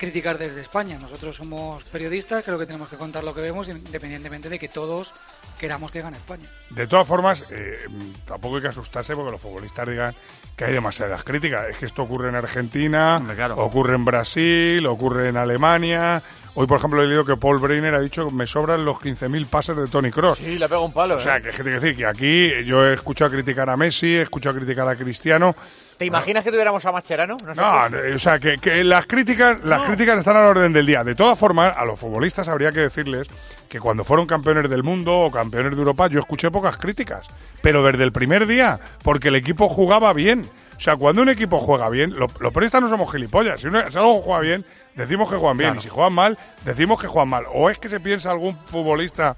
criticar 0.01 0.39
desde 0.39 0.61
España. 0.61 0.97
Nosotros 0.99 1.35
somos 1.35 1.83
periodistas, 1.83 2.43
creo 2.43 2.57
que 2.57 2.65
tenemos 2.65 2.89
que 2.89 2.95
contar 2.95 3.23
lo 3.23 3.35
que 3.35 3.41
vemos, 3.41 3.69
independientemente 3.69 4.49
de 4.49 4.57
que 4.57 4.67
todos 4.67 5.13
queramos 5.59 5.91
que 5.91 6.01
gane 6.01 6.17
España. 6.17 6.49
De 6.71 6.87
todas 6.87 7.07
formas, 7.07 7.45
eh, 7.51 7.85
tampoco 8.25 8.55
hay 8.55 8.63
que 8.63 8.69
asustarse 8.69 9.15
porque 9.15 9.31
los 9.31 9.39
futbolistas 9.39 9.87
digan 9.87 10.15
que 10.55 10.65
hay 10.65 10.73
demasiadas 10.73 11.23
críticas. 11.23 11.69
Es 11.69 11.77
que 11.77 11.85
esto 11.85 12.01
ocurre 12.01 12.29
en 12.29 12.35
Argentina, 12.35 13.21
ocurre 13.55 13.93
en 13.93 14.03
Brasil, 14.03 14.83
ocurre 14.87 15.29
en 15.29 15.37
Alemania. 15.37 16.23
Hoy, 16.55 16.65
por 16.65 16.79
ejemplo, 16.79 17.03
he 17.03 17.07
leído 17.07 17.23
que 17.23 17.37
Paul 17.37 17.59
Breiner 17.59 17.93
ha 17.93 18.01
dicho 18.01 18.27
que 18.27 18.33
me 18.33 18.47
sobran 18.47 18.83
los 18.83 18.97
15.000 18.97 19.45
pases 19.45 19.77
de 19.77 19.87
Tony 19.87 20.09
Cross. 20.09 20.39
Sí, 20.39 20.57
le 20.57 20.67
pega 20.67 20.81
un 20.81 20.91
palo. 20.91 21.15
O 21.15 21.19
sea, 21.19 21.37
¿eh? 21.37 21.41
que 21.43 21.49
hay 21.49 21.55
que 21.55 21.63
decir 21.63 21.95
que 21.95 22.05
aquí 22.07 22.65
yo 22.65 22.85
he 22.85 22.93
escuchado 22.93 23.31
criticar 23.31 23.69
a 23.69 23.77
Messi, 23.77 24.15
he 24.15 24.23
escuchado 24.23 24.55
criticar 24.55 24.87
a 24.87 24.95
Cristiano. 24.95 25.55
¿Te 26.01 26.05
imaginas 26.07 26.43
que 26.43 26.49
tuviéramos 26.49 26.83
a 26.83 26.91
Mascherano? 26.91 27.37
No, 27.55 27.85
eh, 27.95 28.15
o 28.15 28.17
sea, 28.17 28.39
que, 28.39 28.57
que 28.57 28.83
las 28.83 29.05
críticas 29.05 29.63
las 29.63 29.83
críticas 29.83 30.17
están 30.17 30.35
a 30.35 30.41
la 30.41 30.47
orden 30.47 30.73
del 30.73 30.83
día. 30.87 31.03
De 31.03 31.13
todas 31.13 31.37
formas, 31.37 31.77
a 31.77 31.85
los 31.85 31.99
futbolistas 31.99 32.47
habría 32.47 32.71
que 32.71 32.79
decirles 32.79 33.27
que 33.69 33.79
cuando 33.79 34.03
fueron 34.03 34.25
campeones 34.25 34.67
del 34.67 34.81
mundo 34.81 35.19
o 35.19 35.29
campeones 35.29 35.73
de 35.73 35.77
Europa, 35.77 36.07
yo 36.07 36.19
escuché 36.19 36.49
pocas 36.49 36.77
críticas. 36.77 37.27
Pero 37.61 37.83
desde 37.83 38.03
el 38.03 38.11
primer 38.11 38.47
día, 38.47 38.79
porque 39.03 39.27
el 39.27 39.35
equipo 39.35 39.69
jugaba 39.69 40.11
bien. 40.13 40.49
O 40.75 40.79
sea, 40.79 40.95
cuando 40.95 41.21
un 41.21 41.29
equipo 41.29 41.59
juega 41.59 41.87
bien, 41.89 42.15
lo- 42.17 42.25
los 42.39 42.51
periodistas 42.51 42.81
no 42.81 42.89
somos 42.89 43.11
gilipollas. 43.11 43.61
Si, 43.61 43.67
uno, 43.67 43.81
si 43.91 43.95
algo 43.95 44.21
juega 44.23 44.39
bien, 44.39 44.65
decimos 44.95 45.29
que 45.29 45.35
juegan 45.35 45.57
bien. 45.57 45.69
Claro. 45.73 45.81
Y 45.81 45.83
si 45.83 45.89
juegan 45.89 46.13
mal, 46.13 46.35
decimos 46.65 46.99
que 46.99 47.05
juegan 47.05 47.29
mal. 47.29 47.43
O 47.53 47.69
es 47.69 47.77
que 47.77 47.89
se 47.89 47.99
piensa 47.99 48.31
algún 48.31 48.57
futbolista 48.65 49.37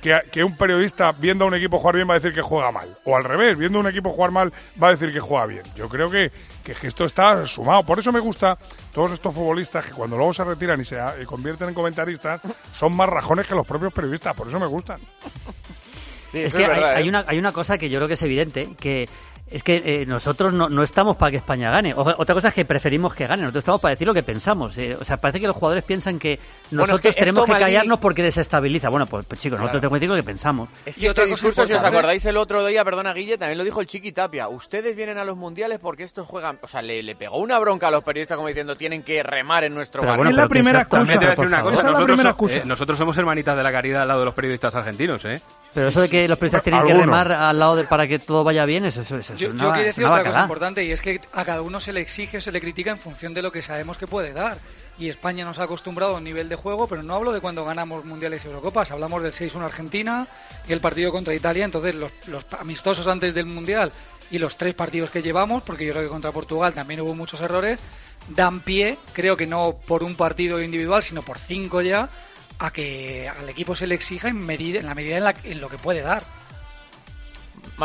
que, 0.00 0.16
que 0.30 0.44
un 0.44 0.56
periodista 0.56 1.12
viendo 1.12 1.44
a 1.44 1.48
un 1.48 1.54
equipo 1.54 1.78
jugar 1.78 1.96
bien 1.96 2.08
va 2.08 2.14
a 2.14 2.18
decir 2.18 2.32
que 2.32 2.42
juega 2.42 2.70
mal. 2.70 2.96
O 3.04 3.16
al 3.16 3.24
revés, 3.24 3.56
viendo 3.56 3.78
a 3.78 3.82
un 3.82 3.88
equipo 3.88 4.10
jugar 4.10 4.30
mal 4.30 4.52
va 4.80 4.88
a 4.88 4.90
decir 4.92 5.12
que 5.12 5.20
juega 5.20 5.46
bien. 5.46 5.62
Yo 5.76 5.88
creo 5.88 6.10
que, 6.10 6.30
que 6.62 6.86
esto 6.86 7.04
está 7.04 7.46
sumado. 7.46 7.82
Por 7.82 7.98
eso 7.98 8.12
me 8.12 8.20
gusta 8.20 8.58
todos 8.92 9.12
estos 9.12 9.34
futbolistas 9.34 9.86
que 9.86 9.92
cuando 9.92 10.16
luego 10.16 10.32
se 10.32 10.44
retiran 10.44 10.80
y 10.80 10.84
se 10.84 10.96
eh, 10.96 11.24
convierten 11.26 11.68
en 11.68 11.74
comentaristas 11.74 12.40
son 12.72 12.94
más 12.94 13.08
rajones 13.08 13.46
que 13.46 13.54
los 13.54 13.66
propios 13.66 13.92
periodistas. 13.92 14.34
Por 14.34 14.48
eso 14.48 14.58
me 14.58 14.66
gustan. 14.66 15.00
Sí, 16.30 16.40
es 16.40 16.52
que 16.52 16.62
es 16.62 16.68
verdad, 16.68 16.90
hay, 16.90 16.94
¿eh? 16.94 16.96
hay 16.98 17.08
una, 17.08 17.24
hay 17.26 17.38
una 17.38 17.52
cosa 17.52 17.78
que 17.78 17.88
yo 17.88 17.98
creo 17.98 18.08
que 18.08 18.14
es 18.14 18.22
evidente, 18.22 18.74
que 18.78 19.08
es 19.50 19.62
que 19.62 19.82
eh, 19.84 20.04
nosotros 20.06 20.52
no, 20.52 20.68
no 20.68 20.82
estamos 20.82 21.16
para 21.16 21.30
que 21.30 21.36
España 21.38 21.70
gane. 21.70 21.94
O- 21.94 22.00
otra 22.00 22.34
cosa 22.34 22.48
es 22.48 22.54
que 22.54 22.64
preferimos 22.64 23.14
que 23.14 23.26
gane. 23.26 23.42
Nosotros 23.42 23.62
estamos 23.62 23.80
para 23.80 23.94
decir 23.94 24.06
lo 24.06 24.14
que 24.14 24.22
pensamos. 24.22 24.76
eh. 24.78 24.96
O 25.00 25.04
sea, 25.04 25.16
parece 25.16 25.40
que 25.40 25.46
los 25.46 25.56
jugadores 25.56 25.84
piensan 25.84 26.18
que 26.18 26.38
Bueno, 26.70 26.84
es 26.84 26.90
nosotros 26.90 27.00
que 27.14 27.18
tenemos 27.20 27.44
que 27.46 27.52
callarnos 27.52 27.98
porque 27.98 28.22
desestabiliza. 28.22 28.88
Bueno, 28.90 29.06
pues, 29.06 29.24
pues 29.26 29.40
chicos, 29.40 29.56
Claro. 29.58 29.64
nosotros 29.72 29.80
tenemos 29.80 29.96
que 29.96 30.00
decir 30.00 30.10
lo 30.10 30.16
que 30.16 30.22
pensamos. 30.26 30.68
Es 30.86 30.96
que 30.98 31.06
este 31.06 31.26
discurso, 31.26 31.66
si 31.66 31.72
os 31.72 31.82
acordáis 31.82 32.24
el 32.26 32.36
otro 32.36 32.64
día, 32.66 32.84
perdona 32.84 33.12
Guille, 33.14 33.38
también 33.38 33.58
lo 33.58 33.64
dijo 33.64 33.80
el 33.80 33.86
Chiqui 33.86 34.12
Tapia. 34.12 34.48
Ustedes 34.48 34.94
vienen 34.96 35.18
a 35.18 35.24
los 35.24 35.36
mundiales 35.36 35.78
porque 35.80 36.02
estos 36.04 36.26
juegan. 36.26 36.58
O 36.62 36.68
sea, 36.68 36.82
le, 36.82 37.02
le 37.02 37.14
pegó 37.14 37.38
una 37.38 37.58
bronca 37.58 37.88
a 37.88 37.90
los 37.90 38.04
periodistas 38.04 38.36
como 38.36 38.48
diciendo 38.48 38.76
tienen 38.76 39.02
que 39.02 39.22
remar 39.22 39.64
en 39.64 39.74
nuestro 39.74 40.02
bueno, 40.02 40.30
Es 40.30 40.36
la 40.36 40.48
primera 40.48 40.86
Nosotros, 40.90 42.20
excusa. 42.24 42.56
eh, 42.58 42.62
nosotros 42.64 42.98
somos 42.98 43.16
hermanitas 43.18 43.56
de 43.56 43.62
la 43.62 43.72
caridad 43.72 44.02
al 44.02 44.08
lado 44.08 44.20
de 44.20 44.26
los 44.26 44.34
periodistas 44.34 44.74
argentinos, 44.74 45.24
¿eh? 45.24 45.40
Pero 45.74 45.88
eso 45.88 46.00
de 46.00 46.08
que 46.08 46.26
los 46.28 46.38
periodistas 46.38 46.62
tienen 46.62 46.84
que 46.86 46.94
remar 46.94 47.30
al 47.32 47.58
lado 47.58 47.76
de, 47.76 47.84
para 47.84 48.06
que 48.06 48.18
todo 48.18 48.44
vaya 48.44 48.64
bien, 48.64 48.84
eso, 48.84 49.00
eso, 49.00 49.16
eso 49.16 49.34
Yo, 49.38 49.50
quiero 49.50 49.72
decir 49.74 50.04
otra 50.04 50.24
cosa 50.24 50.42
importante 50.42 50.84
y 50.84 50.92
es 50.92 51.00
que 51.00 51.20
a 51.32 51.44
cada 51.44 51.62
uno 51.62 51.80
se 51.80 51.92
le 51.92 52.00
exige 52.00 52.38
o 52.38 52.40
se 52.40 52.52
le 52.52 52.60
critica 52.60 52.90
en 52.90 52.98
función 52.98 53.34
de 53.34 53.42
lo 53.42 53.52
que 53.52 53.62
sabemos 53.62 53.98
que 53.98 54.06
puede 54.06 54.32
dar. 54.32 54.58
Y 54.98 55.08
España 55.08 55.44
nos 55.44 55.58
ha 55.60 55.64
acostumbrado 55.64 56.14
a 56.14 56.18
un 56.18 56.24
nivel 56.24 56.48
de 56.48 56.56
juego, 56.56 56.88
pero 56.88 57.02
no 57.02 57.14
hablo 57.14 57.32
de 57.32 57.40
cuando 57.40 57.64
ganamos 57.64 58.04
mundiales 58.04 58.44
y 58.44 58.48
Eurocopas, 58.48 58.90
hablamos 58.90 59.22
del 59.22 59.32
6-1 59.32 59.62
Argentina 59.62 60.26
y 60.68 60.72
el 60.72 60.80
partido 60.80 61.12
contra 61.12 61.34
Italia. 61.34 61.64
Entonces, 61.64 61.94
los, 61.94 62.10
los 62.26 62.44
amistosos 62.58 63.06
antes 63.06 63.32
del 63.32 63.46
mundial 63.46 63.92
y 64.30 64.38
los 64.38 64.56
tres 64.56 64.74
partidos 64.74 65.10
que 65.10 65.22
llevamos, 65.22 65.62
porque 65.62 65.86
yo 65.86 65.92
creo 65.92 66.04
que 66.04 66.10
contra 66.10 66.32
Portugal 66.32 66.74
también 66.74 67.00
hubo 67.00 67.14
muchos 67.14 67.40
errores, 67.40 67.78
dan 68.28 68.60
pie, 68.60 68.98
creo 69.12 69.36
que 69.36 69.46
no 69.46 69.76
por 69.86 70.02
un 70.02 70.16
partido 70.16 70.60
individual, 70.60 71.02
sino 71.02 71.22
por 71.22 71.38
cinco 71.38 71.80
ya, 71.80 72.10
a 72.58 72.72
que 72.72 73.28
al 73.28 73.48
equipo 73.48 73.76
se 73.76 73.86
le 73.86 73.94
exija 73.94 74.28
en, 74.28 74.38
medida, 74.38 74.80
en 74.80 74.86
la 74.86 74.94
medida 74.94 75.16
en, 75.16 75.24
la, 75.24 75.34
en 75.44 75.60
lo 75.60 75.68
que 75.68 75.78
puede 75.78 76.00
dar. 76.00 76.24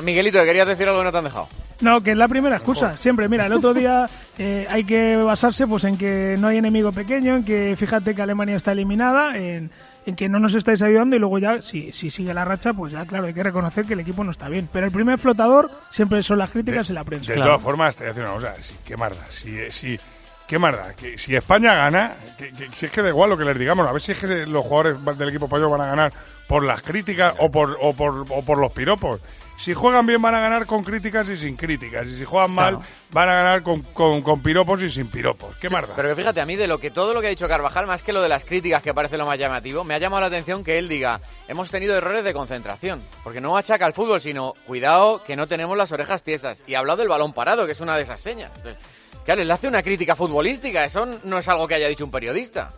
Miguelito, 0.02 0.40
¿te 0.40 0.46
querías 0.46 0.68
decir 0.68 0.88
algo 0.88 1.00
que 1.00 1.06
no 1.06 1.12
te 1.12 1.18
han 1.18 1.24
dejado? 1.26 1.48
No, 1.82 2.02
que 2.02 2.12
es 2.12 2.18
la 2.18 2.28
primera 2.28 2.56
excusa. 2.58 2.98
Siempre, 2.98 3.28
mira, 3.28 3.46
el 3.46 3.54
otro 3.54 3.74
día 3.74 4.08
eh, 4.38 4.66
hay 4.70 4.84
que 4.86 5.18
basarse 5.18 5.68
pues 5.68 5.84
en 5.84 5.98
que 5.98 6.36
no 6.40 6.48
hay 6.48 6.58
enemigo 6.58 6.92
pequeño, 6.92 7.36
en 7.36 7.44
que 7.44 7.76
fíjate 7.78 8.16
que 8.16 8.22
Alemania 8.22 8.56
está 8.56 8.72
eliminada, 8.72 9.38
en, 9.38 9.70
en 10.06 10.16
que 10.16 10.30
no 10.30 10.40
nos 10.40 10.54
estáis 10.56 10.82
ayudando 10.82 11.16
y 11.16 11.20
luego 11.20 11.40
ya, 11.40 11.62
si, 11.62 11.92
si 11.92 12.10
sigue 12.10 12.34
la 12.34 12.46
racha, 12.46 12.74
pues 12.74 12.94
ya 12.94 13.06
claro, 13.06 13.26
hay 13.26 13.34
que 13.34 13.44
reconocer 13.44 13.86
que 13.86 13.94
el 13.94 14.00
equipo 14.00 14.24
no 14.24 14.32
está 14.32 14.48
bien. 14.48 14.70
Pero 14.72 14.86
el 14.86 14.92
primer 14.94 15.18
flotador 15.20 15.70
siempre 15.92 16.24
son 16.24 16.38
las 16.38 16.52
críticas 16.52 16.90
y 16.90 16.94
la 16.94 17.04
prensa. 17.04 17.34
De 17.34 17.40
todas 17.40 17.62
formas, 17.62 17.96
te 17.98 18.04
voy 18.04 18.10
a 18.12 18.14
decir 18.14 18.24
una 18.24 18.34
cosa. 18.34 18.56
Sí, 18.62 18.76
qué 18.86 18.96
marda. 18.96 19.26
Si, 19.30 19.58
si, 19.72 20.00
qué 20.48 20.58
marda. 20.60 20.94
Que, 20.94 21.18
si 21.18 21.36
España 21.36 21.74
gana, 21.74 22.14
que, 22.38 22.52
que- 22.52 22.70
si 22.74 22.86
es 22.86 22.92
que 22.94 23.02
da 23.02 23.10
igual 23.10 23.30
lo 23.32 23.38
que 23.38 23.46
les 23.46 23.58
digamos, 23.60 23.86
a 23.88 23.92
ver 23.92 24.02
si 24.02 24.14
es 24.14 24.20
que 24.20 24.46
los 24.46 24.64
jugadores 24.64 25.18
del 25.18 25.30
equipo 25.30 25.46
español 25.46 25.72
van 25.72 25.82
a 25.82 25.88
ganar 25.88 26.14
por 26.48 26.64
las 26.64 26.82
críticas 26.82 27.34
o 27.40 27.50
por, 27.52 27.78
o 27.82 27.94
por, 27.94 28.26
o 28.30 28.42
por 28.44 28.58
los 28.58 28.72
piropos. 28.72 29.20
Si 29.58 29.74
juegan 29.74 30.06
bien 30.06 30.22
van 30.22 30.36
a 30.36 30.40
ganar 30.40 30.66
con 30.66 30.84
críticas 30.84 31.30
y 31.30 31.38
sin 31.38 31.56
críticas. 31.56 32.08
Y 32.08 32.18
si 32.18 32.26
juegan 32.26 32.52
mal 32.52 32.80
van 33.12 33.30
a 33.30 33.36
ganar 33.36 33.64
con, 33.64 33.82
con, 33.82 34.22
con 34.22 34.42
piropos 34.42 34.82
y 34.82 34.90
sin 34.90 35.08
piropos. 35.08 35.56
Qué 35.58 35.70
marda. 35.70 35.94
Pero 35.96 36.10
que 36.10 36.16
fíjate, 36.16 36.42
a 36.42 36.46
mí 36.46 36.56
de 36.56 36.68
lo 36.68 36.80
que 36.80 36.92
todo 36.92 37.14
lo 37.14 37.22
que 37.22 37.28
ha 37.28 37.30
dicho 37.30 37.48
Carvajal, 37.48 37.86
más 37.86 38.04
que 38.04 38.12
lo 38.12 38.22
de 38.22 38.30
las 38.30 38.44
críticas 38.44 38.82
que 38.82 38.94
parece 38.94 39.18
lo 39.18 39.26
más 39.26 39.38
llamativo, 39.38 39.84
me 39.84 39.94
ha 39.94 40.00
llamado 40.00 40.22
la 40.22 40.28
atención 40.28 40.64
que 40.64 40.80
él 40.80 40.90
diga, 40.90 41.22
hemos 41.48 41.70
tenido 41.70 41.96
errores 41.96 42.24
de 42.24 42.34
concentración. 42.34 43.02
Porque 43.24 43.40
no 43.42 43.56
achaca 43.56 43.86
al 43.86 43.94
fútbol, 43.94 44.20
sino, 44.20 44.56
cuidado 44.66 45.24
que 45.24 45.36
no 45.36 45.48
tenemos 45.48 45.78
las 45.78 45.92
orejas 45.92 46.24
tiesas. 46.24 46.64
Y 46.68 46.74
ha 46.74 46.80
hablado 46.80 46.98
del 46.98 47.08
balón 47.08 47.34
parado, 47.34 47.66
que 47.66 47.74
es 47.74 47.82
una 47.82 47.96
de 47.96 48.04
esas 48.04 48.20
señas. 48.20 48.52
Entonces, 48.56 48.82
claro, 49.24 49.44
le 49.44 49.54
hace 49.54 49.68
una 49.68 49.84
crítica 49.84 50.16
futbolística, 50.16 50.84
eso 50.84 51.08
no 51.24 51.38
es 51.38 51.48
algo 51.48 51.68
que 51.68 51.76
haya 51.76 51.88
dicho 51.88 52.06
un 52.06 52.12
periodista. 52.12 52.72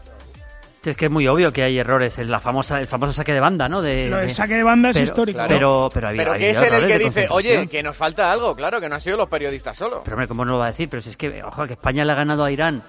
Es 0.91 0.97
que 0.97 1.05
es 1.05 1.11
muy 1.11 1.27
obvio 1.27 1.51
que 1.51 1.63
hay 1.63 1.77
errores. 1.79 2.17
En 2.19 2.29
la 2.29 2.39
famosa, 2.39 2.79
el 2.79 2.87
famoso 2.87 3.11
saque 3.13 3.33
de 3.33 3.39
banda, 3.39 3.67
¿no? 3.67 3.81
De, 3.81 4.09
de- 4.09 4.29
saque 4.29 4.55
de 4.55 4.63
banda 4.63 4.89
es 4.89 4.95
pero- 4.95 5.05
histórico. 5.05 5.39
Pero, 5.47 5.89
pero, 5.93 6.07
había, 6.09 6.19
Pero 6.21 6.31
había 6.33 6.45
que 6.47 6.51
es 6.51 6.61
el 6.61 6.87
que 6.87 6.99
dice, 6.99 7.27
oye, 7.29 7.67
que 7.67 7.81
nos 7.83 7.95
falta 7.97 8.31
algo, 8.31 8.55
claro, 8.55 8.79
que 8.79 8.87
no 8.89 8.95
han 8.95 9.01
sido 9.01 9.17
los 9.17 9.27
periodistas 9.29 9.75
solo. 9.77 10.01
Pero 10.03 10.15
hombre, 10.15 10.27
¿cómo 10.27 10.45
no 10.45 10.53
lo 10.53 10.57
va 10.59 10.65
a 10.67 10.71
decir? 10.71 10.87
Pero 10.89 11.01
si 11.01 11.09
es 11.09 11.17
que, 11.17 11.43
ojo, 11.43 11.65
que 11.67 11.73
España 11.73 12.05
le 12.05 12.11
ha 12.11 12.15
ganado 12.15 12.43
a 12.43 12.51
Irán 12.51 12.83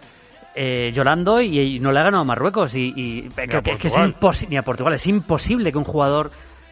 eh, 0.55 0.91
llorando 0.95 1.41
y, 1.41 1.59
y 1.59 1.81
no 1.81 1.93
le 1.93 2.01
ha 2.01 2.03
ganado 2.05 2.23
a 2.23 2.25
Marruecos. 2.25 2.75
Y, 2.75 2.93
y- 2.97 3.29
que, 3.31 3.57
a 3.57 3.63
que- 3.63 3.73
es 3.87 3.97
imposible, 3.97 4.51
ni 4.51 4.57
a 4.57 4.63
Portugal. 4.63 4.95
Es 4.95 5.07
imposible 5.07 5.71
que 5.73 5.79
un 5.79 5.85
jugador, 5.85 6.31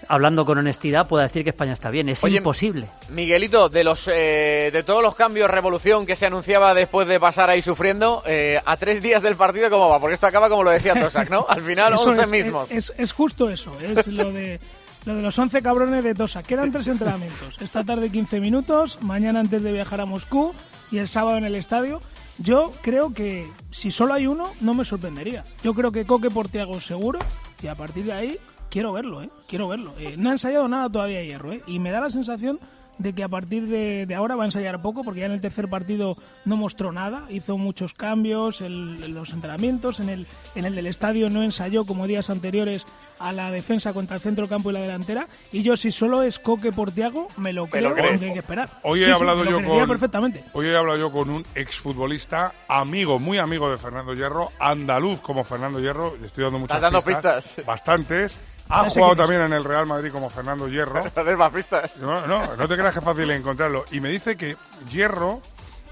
hablando 0.08 0.44
con 0.44 0.58
honestidad, 0.58 1.08
pueda 1.08 1.24
decir 1.24 1.44
que 1.44 1.50
España 1.50 1.72
está 1.72 1.90
bien. 1.90 2.08
Es 2.08 2.22
Oye, 2.24 2.38
imposible. 2.38 2.88
Miguelito, 3.08 3.68
de 3.68 3.84
los 3.84 4.08
eh, 4.08 4.70
de 4.72 4.82
todos 4.82 5.02
los 5.02 5.14
cambios, 5.14 5.50
revolución 5.50 6.06
que 6.06 6.16
se 6.16 6.26
anunciaba 6.26 6.74
después 6.74 7.08
de 7.08 7.20
pasar 7.20 7.50
ahí 7.50 7.62
sufriendo, 7.62 8.22
eh, 8.26 8.60
a 8.64 8.76
tres 8.76 9.02
días 9.02 9.22
del 9.22 9.36
partido, 9.36 9.70
¿cómo 9.70 9.88
va? 9.88 10.00
Porque 10.00 10.14
esto 10.14 10.26
acaba 10.26 10.48
como 10.48 10.62
lo 10.62 10.70
decía 10.70 10.94
Tosak, 10.94 11.30
¿no? 11.30 11.46
Al 11.48 11.60
final, 11.60 11.94
Eso 11.94 12.10
11 12.10 12.22
es, 12.22 12.30
mismos. 12.30 12.70
Es, 12.70 12.92
es 12.96 13.12
justo 13.12 13.50
eso, 13.50 13.72
es 13.80 14.06
lo 14.08 14.32
de, 14.32 14.60
lo 15.04 15.14
de 15.14 15.22
los 15.22 15.38
11 15.38 15.62
cabrones 15.62 16.04
de 16.04 16.14
Tosa. 16.14 16.42
Quedan 16.42 16.72
tres 16.72 16.88
entrenamientos. 16.88 17.56
Esta 17.60 17.84
tarde 17.84 18.10
15 18.10 18.40
minutos, 18.40 18.98
mañana 19.00 19.40
antes 19.40 19.62
de 19.62 19.72
viajar 19.72 20.00
a 20.00 20.06
Moscú 20.06 20.54
y 20.90 20.98
el 20.98 21.08
sábado 21.08 21.36
en 21.36 21.44
el 21.44 21.54
estadio. 21.54 22.00
Yo 22.38 22.72
creo 22.82 23.14
que 23.14 23.48
si 23.70 23.90
solo 23.90 24.14
hay 24.14 24.26
uno, 24.26 24.52
no 24.60 24.74
me 24.74 24.84
sorprendería. 24.84 25.44
Yo 25.62 25.72
creo 25.74 25.92
que 25.92 26.04
Coque 26.04 26.30
Portiago 26.30 26.80
seguro 26.80 27.20
y 27.62 27.68
a 27.68 27.74
partir 27.74 28.04
de 28.04 28.12
ahí 28.12 28.38
quiero 28.74 28.92
verlo, 28.92 29.22
¿eh? 29.22 29.30
Quiero 29.48 29.68
verlo. 29.68 29.94
Eh, 30.00 30.16
no 30.18 30.30
ha 30.30 30.32
ensayado 30.32 30.66
nada 30.66 30.90
todavía 30.90 31.22
Hierro, 31.22 31.52
¿eh? 31.52 31.62
Y 31.68 31.78
me 31.78 31.92
da 31.92 32.00
la 32.00 32.10
sensación 32.10 32.58
de 32.98 33.12
que 33.12 33.24
a 33.24 33.28
partir 33.28 33.66
de, 33.66 34.06
de 34.06 34.14
ahora 34.14 34.36
va 34.36 34.44
a 34.44 34.46
ensayar 34.46 34.80
poco, 34.80 35.02
porque 35.02 35.18
ya 35.20 35.26
en 35.26 35.32
el 35.32 35.40
tercer 35.40 35.68
partido 35.68 36.14
no 36.44 36.56
mostró 36.56 36.92
nada, 36.92 37.24
hizo 37.28 37.58
muchos 37.58 37.92
cambios 37.92 38.60
el- 38.60 39.00
en 39.02 39.14
los 39.14 39.32
entrenamientos, 39.32 39.98
en 39.98 40.08
el, 40.08 40.26
en 40.54 40.64
el 40.64 40.76
del 40.76 40.86
estadio 40.86 41.28
no 41.28 41.42
ensayó 41.42 41.84
como 41.86 42.06
días 42.06 42.30
anteriores 42.30 42.86
a 43.18 43.32
la 43.32 43.50
defensa 43.50 43.92
contra 43.92 44.14
el 44.14 44.22
centro 44.22 44.46
campo 44.48 44.70
y 44.70 44.74
la 44.74 44.80
delantera, 44.80 45.26
y 45.50 45.62
yo 45.64 45.76
si 45.76 45.90
solo 45.90 46.22
es 46.22 46.38
Coque 46.38 46.70
Portiago, 46.70 47.26
me 47.36 47.52
lo 47.52 47.64
¿Te 47.64 47.70
creo, 47.78 47.96
lo 47.96 48.04
aunque 48.04 48.26
hay 48.26 48.32
que 48.32 48.38
esperar. 48.38 48.68
Hoy 48.82 49.02
he 49.02 49.06
Sí, 49.06 49.10
hablado 49.10 49.44
yo 49.44 49.60
con 49.60 49.88
perfectamente. 49.88 50.44
Hoy 50.52 50.66
he 50.66 50.76
hablado 50.76 50.98
yo 50.98 51.10
con 51.10 51.30
un 51.30 51.44
exfutbolista, 51.56 52.52
amigo, 52.68 53.18
muy 53.18 53.38
amigo 53.38 53.68
de 53.70 53.76
Fernando 53.78 54.14
Hierro, 54.14 54.50
andaluz 54.60 55.20
como 55.20 55.42
Fernando 55.42 55.80
Hierro, 55.80 56.16
le 56.20 56.26
estoy 56.28 56.44
dando 56.44 56.60
muchas 56.60 56.80
dando 56.80 57.02
pistas, 57.02 57.56
bastantes. 57.66 58.36
Ha 58.68 58.88
jugado 58.90 59.16
también 59.16 59.42
en 59.42 59.52
el 59.52 59.64
Real 59.64 59.86
Madrid 59.86 60.10
como 60.10 60.30
Fernando 60.30 60.68
Hierro. 60.68 61.00
No, 62.00 62.26
no, 62.26 62.56
no 62.56 62.68
te 62.68 62.76
creas 62.76 62.92
que 62.92 62.98
es 62.98 63.04
fácil 63.04 63.30
encontrarlo. 63.30 63.84
Y 63.90 64.00
me 64.00 64.08
dice 64.08 64.36
que 64.36 64.56
Hierro, 64.90 65.40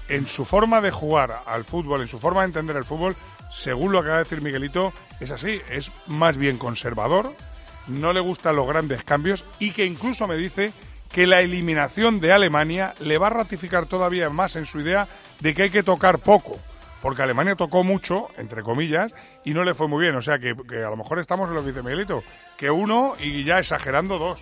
en 0.09 0.27
su 0.27 0.45
forma 0.45 0.81
de 0.81 0.91
jugar 0.91 1.43
al 1.45 1.65
fútbol, 1.65 2.01
en 2.01 2.07
su 2.07 2.19
forma 2.19 2.41
de 2.41 2.47
entender 2.47 2.75
el 2.75 2.83
fútbol, 2.83 3.15
según 3.51 3.91
lo 3.91 3.99
que 4.01 4.07
acaba 4.07 4.17
de 4.17 4.23
decir 4.23 4.41
Miguelito, 4.41 4.91
es 5.19 5.31
así, 5.31 5.61
es 5.69 5.91
más 6.07 6.37
bien 6.37 6.57
conservador, 6.57 7.33
no 7.87 8.11
le 8.11 8.19
gustan 8.19 8.55
los 8.55 8.67
grandes 8.67 9.03
cambios 9.03 9.45
y 9.59 9.71
que 9.71 9.85
incluso 9.85 10.27
me 10.27 10.35
dice 10.35 10.73
que 11.11 11.27
la 11.27 11.41
eliminación 11.41 12.19
de 12.19 12.33
Alemania 12.33 12.95
le 12.99 13.19
va 13.19 13.27
a 13.27 13.31
ratificar 13.31 13.85
todavía 13.85 14.29
más 14.31 14.55
en 14.55 14.65
su 14.65 14.79
idea 14.81 15.07
de 15.39 15.53
que 15.53 15.63
hay 15.63 15.69
que 15.69 15.83
tocar 15.83 16.17
poco. 16.17 16.57
Porque 17.03 17.21
Alemania 17.21 17.55
tocó 17.55 17.83
mucho, 17.83 18.29
entre 18.37 18.63
comillas, 18.63 19.11
y 19.43 19.53
no 19.53 19.63
le 19.65 19.73
fue 19.73 19.89
muy 19.89 20.01
bien. 20.01 20.15
O 20.15 20.21
sea 20.21 20.39
que, 20.39 20.55
que 20.67 20.77
a 20.77 20.89
lo 20.89 20.95
mejor 20.95 21.19
estamos 21.19 21.49
en 21.49 21.55
lo 21.55 21.61
que 21.61 21.67
dice 21.67 21.83
Miguelito, 21.83 22.23
que 22.57 22.71
uno 22.71 23.15
y 23.19 23.43
ya 23.43 23.59
exagerando 23.59 24.17
dos. 24.17 24.41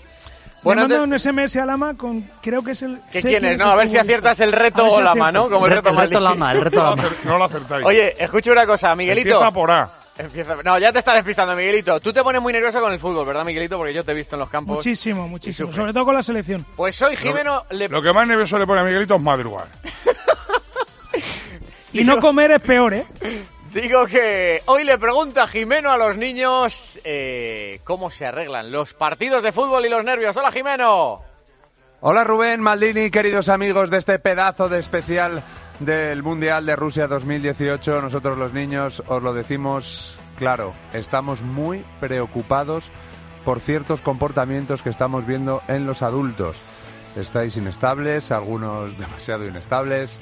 Bueno, 0.61 0.83
manda 0.83 1.01
un 1.01 1.19
SMS 1.19 1.55
a 1.57 1.65
Lama 1.65 1.97
con, 1.97 2.21
creo 2.39 2.63
que 2.63 2.71
es 2.73 2.83
el... 2.83 2.99
¿Qué 3.11 3.19
quién 3.23 3.43
es? 3.45 3.57
No, 3.57 3.65
a 3.65 3.75
ver 3.75 3.87
si 3.87 3.97
aciertas 3.97 4.39
el 4.41 4.51
reto 4.51 4.87
si 4.95 5.01
Lama. 5.01 5.31
¿no? 5.31 5.49
Como 5.49 5.65
el 5.65 5.73
reto, 5.73 5.89
El 5.89 5.97
reto. 5.97 6.19
Lama, 6.19 6.51
el 6.51 6.61
reto 6.61 6.75
lo, 6.83 6.89
Lama. 6.91 7.03
no 7.25 7.37
lo 7.39 7.45
acertáis. 7.45 7.83
Oye, 7.83 8.15
escucha 8.23 8.51
una 8.51 8.67
cosa, 8.67 8.95
Miguelito. 8.95 9.29
Empieza 9.29 9.51
por 9.51 9.71
A. 9.71 9.89
Empieza- 10.19 10.57
No, 10.63 10.77
ya 10.77 10.93
te 10.93 10.99
está 10.99 11.15
despistando, 11.15 11.55
Miguelito. 11.55 11.99
Tú 11.99 12.13
te 12.13 12.21
pones 12.21 12.43
muy 12.43 12.53
nervioso 12.53 12.79
con 12.79 12.93
el 12.93 12.99
fútbol, 12.99 13.25
¿verdad, 13.25 13.43
Miguelito? 13.43 13.75
Porque 13.79 13.91
yo 13.91 14.03
te 14.03 14.11
he 14.11 14.13
visto 14.13 14.35
en 14.35 14.41
los 14.41 14.49
campos. 14.51 14.75
Muchísimo, 14.75 15.27
muchísimo. 15.27 15.73
Sobre 15.73 15.93
todo 15.93 16.05
con 16.05 16.13
la 16.13 16.21
selección. 16.21 16.63
Pues 16.75 17.01
hoy 17.01 17.15
Jimeno 17.15 17.63
le... 17.71 17.89
Lo 17.89 18.03
que 18.03 18.13
más 18.13 18.27
nervioso 18.27 18.59
le 18.59 18.67
pone 18.67 18.81
a 18.81 18.83
Miguelito 18.83 19.15
es 19.15 19.21
madrugar. 19.21 19.65
Y 21.93 22.03
no 22.03 22.19
comer 22.19 22.51
es 22.51 22.61
peor, 22.61 22.93
¿eh? 22.93 23.05
Digo 23.73 24.05
que 24.05 24.61
hoy 24.65 24.83
le 24.83 24.97
pregunta 24.97 25.47
Jimeno 25.47 25.91
a 25.91 25.97
los 25.97 26.17
niños 26.17 26.99
eh, 27.03 27.79
cómo 27.83 28.11
se 28.11 28.25
arreglan 28.25 28.71
los 28.71 28.93
partidos 28.93 29.43
de 29.43 29.51
fútbol 29.51 29.85
y 29.85 29.89
los 29.89 30.03
nervios. 30.03 30.35
Hola, 30.35 30.51
Jimeno. 30.51 31.21
Hola 32.01 32.23
Rubén, 32.23 32.61
Maldini, 32.61 33.11
queridos 33.11 33.47
amigos 33.47 33.89
de 33.89 33.97
este 33.97 34.19
pedazo 34.19 34.67
de 34.67 34.79
especial 34.79 35.43
del 35.79 36.23
Mundial 36.23 36.65
de 36.65 36.75
Rusia 36.75 37.07
2018. 37.07 38.01
Nosotros 38.01 38.37
los 38.37 38.53
niños 38.53 39.03
os 39.07 39.21
lo 39.21 39.33
decimos 39.33 40.17
claro, 40.37 40.73
estamos 40.93 41.41
muy 41.41 41.83
preocupados 41.99 42.85
por 43.45 43.59
ciertos 43.59 44.01
comportamientos 44.01 44.81
que 44.81 44.89
estamos 44.89 45.25
viendo 45.25 45.61
en 45.67 45.85
los 45.85 46.01
adultos. 46.01 46.57
Estáis 47.15 47.55
inestables, 47.57 48.31
algunos 48.31 48.97
demasiado 48.97 49.47
inestables, 49.47 50.19